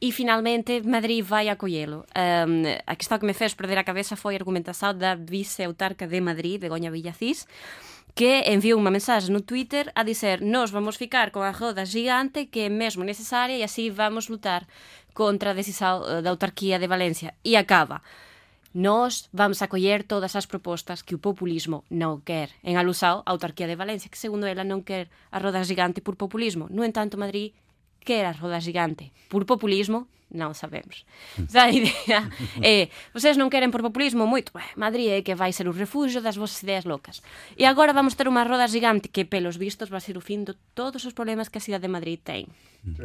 e 0.00 0.12
finalmente 0.12 0.82
Madrid 0.82 1.24
vai 1.24 1.48
acolhê-lo. 1.48 2.04
Um, 2.14 2.62
a 2.86 2.94
questão 2.94 3.18
que 3.18 3.24
me 3.24 3.32
fez 3.32 3.54
perder 3.54 3.78
a 3.78 3.84
cabeça 3.84 4.14
foi 4.14 4.34
a 4.34 4.38
argumentação 4.38 4.92
da 4.96 5.14
vice-autarca 5.14 6.06
de 6.06 6.20
Madrid, 6.20 6.60
Begoña 6.60 6.90
Villacís, 6.90 7.46
que 8.14 8.46
enviou 8.46 8.78
unha 8.78 8.94
mensaxe 8.94 9.26
no 9.34 9.42
Twitter 9.42 9.90
a 9.98 10.06
dizer 10.06 10.38
nós 10.38 10.70
vamos 10.70 10.94
ficar 10.94 11.34
con 11.34 11.42
a 11.42 11.50
roda 11.50 11.82
gigante 11.82 12.46
que 12.46 12.66
é 12.66 12.70
mesmo 12.70 13.02
necesaria 13.02 13.58
e 13.58 13.66
así 13.66 13.90
vamos 13.90 14.30
lutar 14.30 14.70
contra 15.10 15.50
a 15.50 15.58
decisão 15.58 16.06
eh, 16.06 16.22
da 16.22 16.30
autarquía 16.30 16.78
de 16.78 16.86
Valencia. 16.86 17.34
E 17.42 17.58
acaba. 17.58 18.02
Nós 18.74 19.30
vamos 19.30 19.62
acoller 19.62 20.02
todas 20.02 20.34
as 20.34 20.46
propostas 20.46 21.02
que 21.02 21.14
o 21.14 21.22
populismo 21.22 21.86
non 21.90 22.22
quer. 22.26 22.50
En 22.66 22.74
alusao, 22.74 23.22
a 23.22 23.30
autarquía 23.30 23.70
de 23.70 23.78
Valencia, 23.78 24.10
que 24.10 24.18
segundo 24.18 24.50
ela 24.50 24.66
non 24.66 24.82
quer 24.82 25.10
a 25.30 25.38
roda 25.38 25.62
gigante 25.62 26.02
por 26.02 26.14
populismo. 26.14 26.66
No 26.70 26.82
entanto, 26.82 27.14
Madrid 27.18 27.54
quer 28.02 28.26
a 28.26 28.34
roda 28.34 28.58
gigante 28.58 29.14
por 29.30 29.46
populismo, 29.46 30.10
non 30.34 30.52
sabemos. 30.52 31.06
Sea, 31.46 31.70
a 31.70 31.72
idea 31.72 32.26
é, 32.60 32.90
vocês 33.14 33.38
non 33.38 33.48
queren 33.48 33.70
por 33.70 33.80
populismo 33.80 34.26
moito, 34.26 34.50
Beh, 34.50 34.74
Madrid 34.74 35.14
é 35.14 35.22
que 35.22 35.38
vai 35.38 35.54
ser 35.54 35.70
o 35.70 35.74
refugio 35.74 36.18
das 36.18 36.34
vosas 36.34 36.58
ideas 36.66 36.84
locas. 36.84 37.22
E 37.54 37.64
agora 37.64 37.94
vamos 37.94 38.18
ter 38.18 38.26
unha 38.26 38.42
roda 38.42 38.66
gigante 38.66 39.08
que, 39.08 39.24
pelos 39.24 39.56
vistos, 39.56 39.88
vai 39.88 40.02
ser 40.02 40.18
o 40.18 40.22
fin 40.22 40.42
de 40.42 40.58
todos 40.74 41.06
os 41.06 41.14
problemas 41.14 41.48
que 41.48 41.58
a 41.58 41.64
cidade 41.64 41.86
de 41.86 41.94
Madrid 41.94 42.20
ten. 42.20 42.50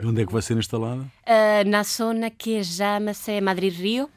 Onde 0.04 0.22
é 0.22 0.26
que 0.26 0.34
vai 0.34 0.42
ser 0.42 0.58
instalada? 0.58 1.08
Uh, 1.24 1.64
na 1.70 1.86
zona 1.86 2.34
que 2.34 2.60
chama-se 2.66 3.40
Madrid-Río, 3.40 4.10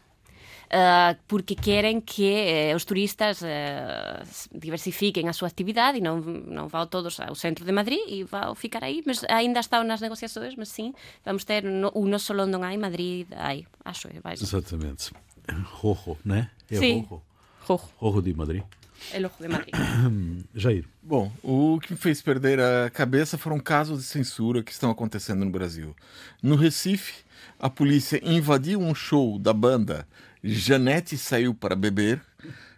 uh, 0.72 1.18
porque 1.28 1.54
querem 1.54 2.00
que 2.00 2.72
uh, 2.72 2.76
os 2.76 2.84
turistas 2.84 3.42
uh, 3.42 4.58
diversifiquem 4.58 5.28
a 5.28 5.32
súa 5.32 5.48
actividade 5.48 5.98
e 5.98 6.00
non, 6.00 6.20
non 6.48 6.68
vão 6.68 6.86
todos 6.86 7.20
ao 7.20 7.34
centro 7.34 7.64
de 7.64 7.72
Madrid 7.72 8.00
e 8.08 8.24
vão 8.24 8.54
ficar 8.54 8.82
aí, 8.82 9.02
mas 9.06 9.22
ainda 9.28 9.60
estão 9.60 9.84
nas 9.84 10.00
negociações, 10.00 10.56
mas 10.56 10.68
sim, 10.68 10.94
vamos 11.24 11.44
ter 11.44 11.62
no, 11.62 11.92
o 11.94 12.06
nosso 12.06 12.32
London 12.32 12.62
aí, 12.64 12.78
Madrid 12.78 13.28
aí, 13.36 13.66
acho 13.84 14.08
que 14.08 14.20
vai. 14.20 14.34
Exatamente. 14.34 15.12
Rojo, 15.64 16.16
né? 16.24 16.50
É 16.70 16.76
sim. 16.76 17.06
Rojo. 17.08 17.22
Rojo. 17.60 17.88
Rojo 17.96 18.22
de 18.22 18.34
Madrid. 18.34 18.62
É 19.12 19.18
Rojo 19.20 19.34
de 19.40 19.48
Madrid. 19.48 19.74
Jair. 20.54 20.84
Bom, 21.02 21.32
o 21.42 21.80
que 21.80 21.92
me 21.92 21.98
fez 21.98 22.22
perder 22.22 22.60
a 22.60 22.88
cabeça 22.90 23.36
foram 23.36 23.58
casos 23.58 23.98
de 23.98 24.04
censura 24.04 24.62
que 24.62 24.70
estão 24.70 24.90
acontecendo 24.90 25.44
no 25.44 25.50
Brasil. 25.50 25.94
No 26.40 26.54
Recife, 26.54 27.24
a 27.58 27.68
polícia 27.68 28.20
invadiu 28.22 28.80
um 28.80 28.94
show 28.94 29.38
da 29.38 29.52
banda 29.52 30.06
Janete 30.44 31.16
saiu 31.16 31.54
para 31.54 31.76
beber, 31.76 32.20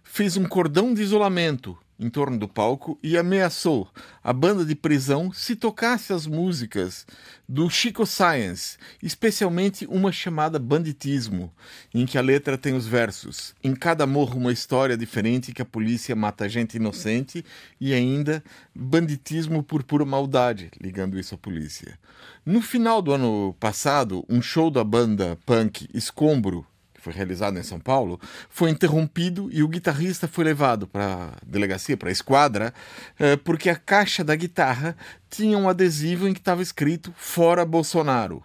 fez 0.02 0.36
um 0.36 0.44
cordão 0.44 0.92
de 0.92 1.00
isolamento 1.00 1.78
em 1.98 2.10
torno 2.10 2.38
do 2.38 2.48
palco 2.48 2.98
e 3.02 3.16
ameaçou 3.16 3.88
a 4.22 4.32
banda 4.32 4.64
de 4.64 4.74
prisão 4.74 5.32
se 5.32 5.56
tocasse 5.56 6.12
as 6.12 6.26
músicas 6.26 7.06
do 7.48 7.70
Chico 7.70 8.04
Science, 8.04 8.76
especialmente 9.02 9.86
uma 9.86 10.10
chamada 10.10 10.58
Banditismo, 10.58 11.52
em 11.94 12.04
que 12.04 12.18
a 12.18 12.20
letra 12.20 12.58
tem 12.58 12.74
os 12.74 12.86
versos: 12.86 13.54
Em 13.62 13.74
cada 13.74 14.06
morro 14.06 14.38
uma 14.38 14.52
história 14.52 14.96
diferente 14.96 15.52
que 15.52 15.62
a 15.62 15.66
polícia 15.66 16.14
mata 16.14 16.48
gente 16.48 16.76
inocente 16.76 17.44
e 17.80 17.94
ainda 17.94 18.42
banditismo 18.74 19.62
por 19.62 19.82
pura 19.82 20.04
maldade, 20.04 20.70
ligando 20.80 21.18
isso 21.18 21.34
à 21.34 21.38
polícia. 21.38 21.98
No 22.44 22.60
final 22.60 23.00
do 23.00 23.12
ano 23.12 23.56
passado, 23.58 24.24
um 24.28 24.42
show 24.42 24.70
da 24.70 24.84
banda 24.84 25.38
punk 25.46 25.88
Escombro 25.94 26.66
foi 27.04 27.12
realizado 27.12 27.58
em 27.58 27.62
São 27.62 27.78
Paulo, 27.78 28.18
foi 28.48 28.70
interrompido 28.70 29.50
e 29.52 29.62
o 29.62 29.68
guitarrista 29.68 30.26
foi 30.26 30.42
levado 30.42 30.86
para 30.86 31.04
a 31.04 31.30
delegacia, 31.46 31.98
para 31.98 32.08
a 32.08 32.12
esquadra, 32.12 32.72
eh, 33.18 33.36
porque 33.36 33.68
a 33.68 33.76
caixa 33.76 34.24
da 34.24 34.34
guitarra 34.34 34.96
tinha 35.28 35.58
um 35.58 35.68
adesivo 35.68 36.26
em 36.26 36.32
que 36.32 36.40
estava 36.40 36.62
escrito 36.62 37.12
Fora 37.16 37.64
Bolsonaro. 37.66 38.42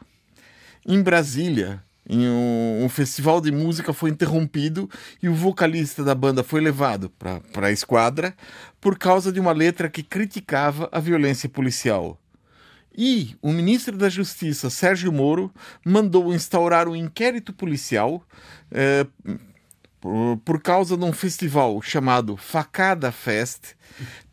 Em 0.85 1.01
Brasília, 1.01 1.81
em 2.07 2.27
um, 2.27 2.83
um, 2.83 2.89
festival 2.89 3.39
de 3.39 3.51
música 3.51 3.93
foi 3.93 4.09
interrompido 4.09 4.89
e 5.23 5.29
o 5.29 5.33
vocalista 5.33 6.03
da 6.03 6.13
banda 6.13 6.43
foi 6.43 6.59
levado 6.59 7.09
para 7.11 7.67
a 7.67 7.71
esquadra 7.71 8.35
por 8.81 8.97
causa 8.97 9.31
de 9.31 9.39
uma 9.39 9.53
letra 9.53 9.89
que 9.89 10.03
criticava 10.03 10.89
a 10.91 10.99
violência 10.99 11.47
policial. 11.47 12.19
E 13.01 13.33
o 13.41 13.53
ministro 13.53 13.97
da 13.97 14.09
Justiça, 14.09 14.69
Sérgio 14.69 15.09
Moro, 15.09 15.49
mandou 15.85 16.33
instaurar 16.33 16.85
um 16.85 16.93
inquérito 16.93 17.53
policial 17.53 18.21
é, 18.69 19.07
por, 20.01 20.35
por 20.43 20.61
causa 20.61 20.97
de 20.97 21.05
um 21.05 21.13
festival 21.13 21.81
chamado 21.81 22.35
Facada 22.35 23.09
Fest, 23.09 23.73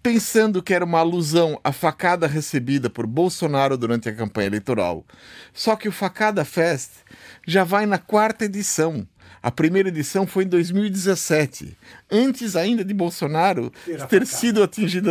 pensando 0.03 0.61
que 0.61 0.75
era 0.75 0.85
uma 0.85 0.99
alusão 0.99 1.61
à 1.63 1.71
facada 1.71 2.27
recebida 2.27 2.91
por 2.91 3.07
Bolsonaro 3.07 3.79
durante 3.79 4.09
a 4.09 4.13
campanha 4.13 4.49
eleitoral. 4.49 5.07
Só 5.55 5.77
que 5.77 5.89
o 5.89 5.93
Facada 5.93 6.45
Fest 6.45 6.91
já 7.47 7.63
vai 7.63 7.87
na 7.87 7.99
quarta 7.99 8.47
edição. 8.47 9.07
A 9.41 9.51
primeira 9.53 9.91
edição 9.91 10.27
foi 10.27 10.43
em 10.43 10.49
2017, 10.49 11.79
antes 12.11 12.57
ainda 12.57 12.85
de 12.85 12.93
Bolsonaro 12.93 13.73
ter 14.09 14.27
sido 14.27 14.61
atingido 14.61 15.09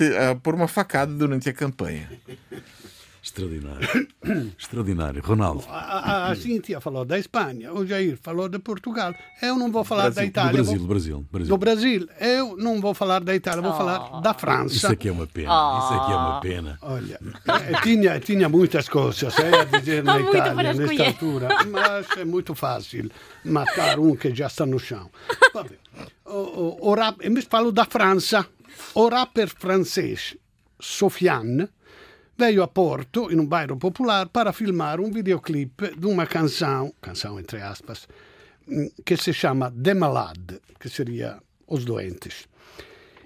eh, 0.00 0.34
por 0.42 0.56
uma 0.56 0.66
facada 0.66 1.12
durante 1.12 1.48
a 1.48 1.52
campanha. 1.52 2.10
Extraordinário. 3.36 4.08
Extraordinário. 4.58 5.22
Ronaldo. 5.22 5.64
A, 5.68 6.28
a, 6.28 6.30
a 6.30 6.36
Cíntia 6.36 6.80
falou 6.80 7.04
da 7.04 7.18
Espanha, 7.18 7.72
o 7.74 7.86
Jair 7.86 8.16
falou 8.22 8.48
de 8.48 8.58
Portugal. 8.58 9.14
Eu 9.42 9.56
não 9.56 9.70
vou 9.70 9.84
falar 9.84 10.04
Brasil, 10.04 10.22
da 10.22 10.26
Itália. 10.26 10.50
Do 10.50 10.56
Brasil, 10.56 10.78
vou... 10.78 10.88
Brasil, 10.88 11.26
Brasil. 11.30 11.48
Do 11.48 11.58
Brasil. 11.58 12.08
Eu 12.18 12.56
não 12.56 12.80
vou 12.80 12.94
falar 12.94 13.22
da 13.22 13.34
Itália, 13.34 13.60
vou 13.60 13.72
oh. 13.72 13.76
falar 13.76 14.20
da 14.22 14.32
França. 14.32 14.74
Isso 14.74 14.86
aqui 14.86 15.08
é 15.08 15.12
uma 15.12 15.26
pena. 15.26 15.50
Oh. 15.50 15.78
Isso 15.78 16.00
aqui 16.00 16.12
é 16.12 16.16
uma 16.16 16.40
pena. 16.40 16.78
Olha, 16.80 17.20
eh, 17.46 17.80
tinha, 17.82 18.20
tinha 18.20 18.48
muitas 18.48 18.88
coisas 18.88 19.34
a 19.38 19.64
dizer 19.64 20.02
na 20.02 20.18
Itália 20.18 20.72
nesta 20.72 21.06
altura, 21.06 21.48
mas 21.70 22.06
é 22.16 22.24
muito 22.24 22.54
fácil 22.54 23.10
matar 23.44 23.98
um 23.98 24.16
que 24.16 24.34
já 24.34 24.46
está 24.46 24.64
no 24.64 24.78
chão. 24.78 25.10
O, 26.24 26.32
o, 26.32 26.90
o 26.90 26.94
rap, 26.94 27.18
falo 27.50 27.70
da 27.70 27.84
França. 27.84 28.46
O 28.94 29.08
rapper 29.08 29.48
francês 29.48 30.36
Sofiane 30.78 31.68
veio 32.36 32.62
a 32.62 32.68
Porto, 32.68 33.30
in 33.30 33.38
un 33.38 33.48
bairro 33.48 33.76
popolare, 33.76 34.28
para 34.30 34.52
filmar 34.52 35.00
un 35.00 35.10
videoclip 35.10 35.94
di 35.96 36.06
una 36.06 36.26
canzone, 36.26 36.92
canzone 37.00 37.40
entre 37.40 37.62
aspas, 37.62 38.06
mm, 38.70 38.86
che 39.02 39.16
si 39.16 39.32
chiama 39.32 39.72
The 39.74 39.94
Malad, 39.94 40.60
che 40.78 40.88
seria 40.88 41.40
Os 41.66 41.84
Doentes, 41.84 42.46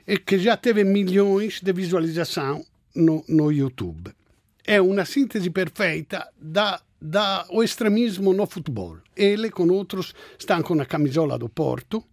e 0.05 0.23
che 0.25 0.39
già 0.39 0.57
teve 0.57 0.85
milioni 0.85 1.53
di 1.61 1.73
visualizzazioni 1.73 2.65
no, 2.95 3.23
no 3.27 3.51
YouTube. 3.51 4.15
È 4.63 4.77
una 4.77 5.05
sintesi 5.05 5.51
perfeita 5.51 6.31
da, 6.37 6.81
da 6.97 7.45
o 7.49 7.63
extremismo 7.63 8.33
no 8.33 8.47
futebol. 8.47 9.01
Ele 9.15 9.51
com 9.51 9.69
outros 9.71 10.15
estão 10.39 10.63
com 10.63 10.81
a 10.81 10.87
camisola 10.87 11.37
do 11.37 11.49
Porto, 11.49 12.05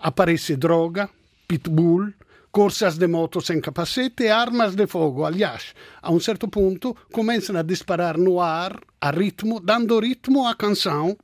aparece 0.00 0.56
droga, 0.56 1.08
pitbull, 1.46 2.12
corsas 2.50 2.98
de 2.98 3.06
moto 3.06 3.40
sem 3.40 3.60
capacete 3.60 4.24
e 4.24 4.28
armas 4.28 4.74
de 4.74 4.86
fogo. 4.86 5.24
Aliás, 5.24 5.74
a 6.02 6.10
um 6.10 6.20
certo 6.20 6.48
ponto 6.48 6.96
começam 7.12 7.56
a 7.56 7.62
disparar 7.62 8.18
no 8.18 8.40
ar 8.40 8.78
a 9.00 9.10
ritmo, 9.10 9.60
dando 9.60 10.00
ritmo 10.00 10.46
à 10.46 10.54
canção, 10.54 11.16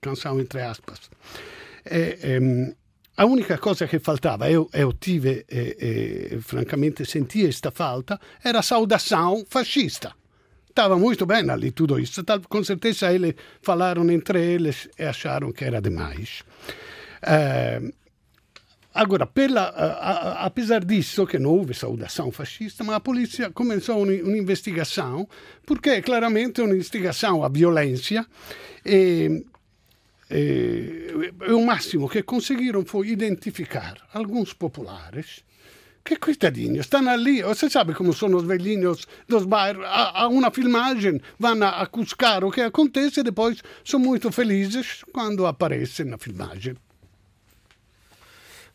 canção 0.00 0.40
entre 0.40 0.62
aspas. 0.62 1.10
Ehm, 1.84 2.74
a 3.16 3.24
única 3.24 3.58
cosa 3.58 3.86
che 3.86 4.00
faltava, 4.00 4.50
eu, 4.50 4.68
eu 4.72 4.92
tive, 4.94 5.44
e, 5.48 6.32
e, 6.32 6.40
francamente 6.40 7.04
senti 7.04 7.44
questa 7.44 7.70
falta, 7.70 8.18
era 8.42 8.58
a 8.58 8.62
saudação 8.62 9.44
fascista. 9.48 10.14
Estava 10.68 10.98
muito 10.98 11.24
bem 11.24 11.48
ali 11.48 11.70
tudo 11.70 12.00
isso. 12.00 12.24
Com 12.48 12.64
certeza 12.64 13.12
eles 13.12 13.34
falaram 13.62 14.10
entre 14.10 14.40
eles 14.54 14.88
e 14.98 15.04
acharam 15.04 15.52
que 15.52 15.64
era 15.64 15.80
demais. 15.80 16.42
Uh, 17.22 17.94
Agora, 18.94 19.26
pela, 19.26 19.62
a, 19.62 20.46
apesar 20.46 20.84
disso, 20.84 21.26
que 21.26 21.36
não 21.36 21.50
houve 21.50 21.74
saudação 21.74 22.30
fascista, 22.30 22.84
mas 22.84 22.94
a 22.94 23.00
polícia 23.00 23.50
começou 23.50 24.04
uma, 24.04 24.38
investigação, 24.38 25.28
porque 25.66 25.90
é 25.90 26.00
claramente 26.00 26.60
uma 26.60 26.72
investigação 26.72 27.42
à 27.42 27.48
violência, 27.48 28.24
e, 28.86 29.44
e, 30.30 31.32
e 31.48 31.52
o 31.52 31.66
máximo 31.66 32.08
que 32.08 32.22
conseguiram 32.22 32.84
foi 32.84 33.08
identificar 33.08 33.96
alguns 34.14 34.52
populares 34.52 35.42
que 36.04 36.16
coitadinhos, 36.16 36.84
estão 36.84 37.08
ali, 37.08 37.42
você 37.42 37.68
sabe 37.70 37.94
como 37.94 38.12
são 38.12 38.28
os 38.36 38.44
velhinhos 38.44 39.06
dos 39.26 39.46
bairros, 39.46 39.84
há, 39.86 40.28
uma 40.28 40.50
filmagem, 40.50 41.20
vão 41.38 41.62
a, 41.62 41.82
a 41.82 41.86
cuscar 41.86 42.44
o 42.44 42.52
que 42.52 42.60
acontece 42.60 43.20
e 43.20 43.22
depois 43.22 43.62
são 43.82 43.98
muito 43.98 44.30
felizes 44.30 45.02
quando 45.12 45.46
aparecem 45.46 46.04
na 46.06 46.18
filmagem. 46.18 46.76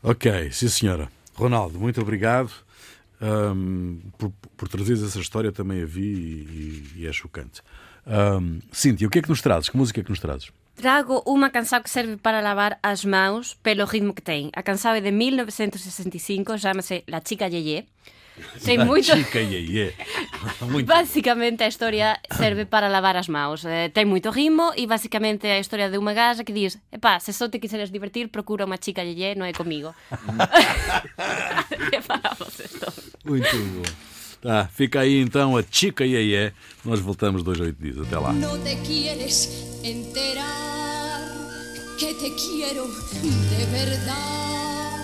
Ok, 0.02 0.52
sim 0.52 0.70
senhora. 0.70 1.10
Ronaldo, 1.36 1.80
muito 1.80 2.02
obrigado 2.02 2.52
um, 3.22 4.00
por, 4.18 4.32
por 4.56 4.68
trazeres 4.68 5.04
essa 5.04 5.20
história, 5.20 5.52
também 5.52 5.82
a 5.82 5.86
vi 5.86 6.02
e, 6.02 6.92
e 6.98 7.08
é 7.08 7.12
chocante. 7.12 7.62
Um, 8.08 8.60
Cíntia, 8.72 9.08
o 9.08 9.10
que 9.10 9.20
é 9.20 9.22
que 9.22 9.30
nos 9.30 9.42
trazes? 9.42 9.70
Que 9.70 9.78
música 9.78 10.00
é 10.00 10.04
que 10.04 10.10
nos 10.10 10.20
trazes? 10.20 10.52
Trago 10.76 11.22
unha 11.28 11.52
canção 11.52 11.84
que 11.84 11.90
serve 11.90 12.16
para 12.16 12.40
lavar 12.40 12.80
as 12.82 13.04
mãos 13.04 13.60
pelo 13.60 13.84
ritmo 13.84 14.16
que 14.16 14.24
ten. 14.24 14.48
A 14.56 14.64
canção 14.64 14.96
é 14.96 15.02
de 15.02 15.12
1965, 15.12 16.58
chama-se 16.58 17.04
La 17.12 17.20
Chica 17.20 17.48
Yeye. 17.52 17.86
Tem 18.64 18.78
muito... 18.78 19.16
Chica 19.16 19.40
Yeye. 19.40 19.94
muito. 20.72 20.88
Basicamente 20.88 21.64
a 21.64 21.68
historia 21.68 22.20
serve 22.32 22.66
para 22.66 22.88
lavar 22.88 23.16
as 23.16 23.28
mãos. 23.28 23.66
Eh, 23.66 23.90
ten 23.90 24.06
moito 24.06 24.32
ritmo 24.32 24.72
e 24.76 24.88
basicamente 24.88 25.48
a 25.48 25.60
historia 25.60 25.90
de 25.90 25.98
unha 25.98 26.14
gaja 26.14 26.44
que 26.44 26.54
diz 26.54 26.80
Epá, 26.92 27.20
se 27.20 27.34
só 27.34 27.50
te 27.50 27.60
quiseres 27.60 27.92
divertir, 27.92 28.30
procura 28.30 28.66
unha 28.66 28.80
chica 28.80 29.04
Yeye, 29.04 29.36
non 29.36 29.48
é 29.48 29.54
comigo. 29.54 29.94
e 31.94 31.98
falamos 32.02 32.54
isto. 32.60 32.88
Muito 33.26 33.58
bom. 33.76 34.10
Tá, 34.42 34.70
fica 34.72 35.02
aí 35.02 35.20
então 35.20 35.58
a 35.58 35.64
Chica 35.70 36.06
Yeye. 36.06 36.54
Nós 36.86 37.00
voltamos 37.02 37.44
dois 37.44 37.60
a 37.60 37.64
oito 37.64 37.82
dias. 37.82 38.00
Até 38.00 38.18
lá. 38.18 38.32
Não 38.32 38.58
te 38.64 38.76
quieres 38.78 39.52
enterar 39.84 40.80
que 42.00 42.14
te 42.14 42.32
quiero 42.36 42.88
de 43.22 43.66
verdad, 43.66 45.04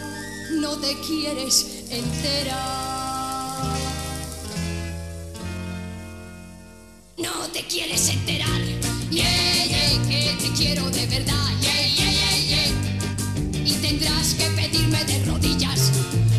no 0.62 0.80
te 0.80 0.96
quieres 1.02 1.86
enterar. 1.92 2.85
No 7.18 7.48
te 7.54 7.66
quieres 7.68 8.10
enterar, 8.10 8.62
yeah, 9.10 9.66
yeah, 9.68 10.10
que 10.10 10.36
te 10.40 10.52
quiero 10.52 10.90
de 10.90 11.06
verdad, 11.08 11.50
yeah, 11.62 11.88
yeah, 11.88 12.12
yeah, 12.12 12.38
yeah. 12.50 13.66
Y 13.66 13.74
tendrás 13.82 14.34
que 14.34 14.50
pedirme 14.50 15.04
de 15.06 15.24
rodillas 15.26 15.92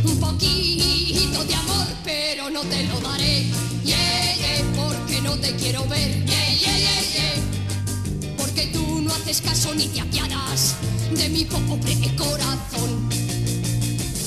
un 0.05 0.20
poquito 0.20 1.45
de 1.45 1.55
amor, 1.55 1.87
pero 2.05 2.51
no 2.51 2.61
te 2.62 2.83
lo 2.85 3.01
daré, 3.01 3.47
yeah, 3.85 4.37
yeah, 4.37 4.64
porque 4.77 5.20
no 5.22 5.37
te 5.39 5.55
quiero 5.57 5.87
ver, 5.89 6.24
yeah, 6.27 6.55
yeah, 6.55 6.79
yeah, 6.79 7.03
yeah. 7.14 8.37
Porque 8.37 8.66
tú 8.66 9.01
no 9.03 9.12
haces 9.14 9.41
caso 9.41 9.74
ni 9.74 9.89
te 9.89 10.01
apiadas 10.01 10.74
de 11.11 11.29
mi 11.31 11.45
pobre 11.47 11.97
corazón. 12.16 13.09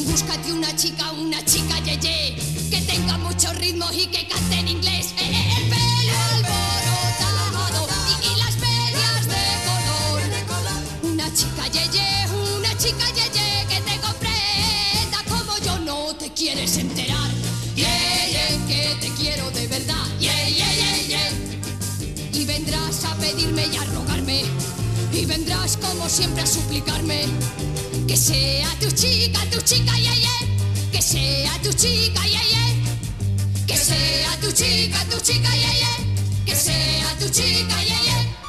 Búscate 0.08 0.52
una 0.52 0.76
chica, 0.76 1.12
una 1.12 1.46
chica 1.46 1.80
yeye, 1.84 2.36
que 2.70 2.82
tenga 2.82 3.18
mucho 3.18 3.52
ritmo 3.54 3.86
y 3.92 4.06
que 4.08 4.28
cante 4.28 4.56
en 4.60 4.68
inglés. 4.68 5.14
Eh, 5.18 5.24
eh, 5.24 5.54
el 5.58 5.64
pelo 5.70 6.18
alborotado 6.36 7.88
y, 8.10 8.28
y 8.28 8.36
las 8.38 8.56
medias 8.58 9.26
de 9.28 10.44
color. 10.48 11.14
Una 11.14 11.34
chica 11.34 11.68
yeye, 11.68 12.28
una 12.58 12.78
chica 12.78 13.06
yeye, 13.16 13.66
que 13.68 13.82
te 13.82 14.00
comprenda 14.00 15.24
como 15.28 15.58
yo 15.66 15.80
no 15.80 16.16
te 16.16 16.32
quieres 16.32 16.78
enterar. 16.78 17.32
Yeah, 17.76 18.28
yeah, 18.30 18.68
que 18.68 18.96
te 19.02 19.14
quiero 19.16 19.50
de 19.52 19.68
verdad. 19.68 20.06
Yeah, 20.20 20.50
yeah, 20.50 20.98
yeah. 21.08 21.32
Y 22.34 22.46
vendrás 22.46 23.04
a 23.06 23.16
pedirme 23.16 23.66
y 23.68 23.78
a 23.78 23.84
rogarme. 23.86 24.44
Y 25.12 25.26
vendrás 25.26 25.78
como 25.78 26.08
siempre 26.08 26.44
a 26.44 26.46
suplicarme 26.46 27.26
que 28.08 28.16
sea 28.16 28.70
tu 28.80 28.92
chica, 28.92 29.40
tu 29.50 29.60
chica, 29.62 29.98
yeah. 29.98 30.59
Que 30.92 31.02
sea 31.02 31.52
tu 31.64 31.72
chica, 31.74 32.22
yeah, 32.28 32.42
yeah. 32.52 33.66
Que 33.68 33.78
sea 33.78 34.38
tu 34.42 34.52
chica, 34.52 35.06
tu 35.10 35.20
chica, 35.22 35.50
yeah, 35.56 35.74
yeah. 35.74 36.46
Que 36.46 36.56
sea 36.56 37.16
tu 37.20 37.30
chica, 37.30 37.84
yeah, 37.84 38.02
yeah. 38.04 38.49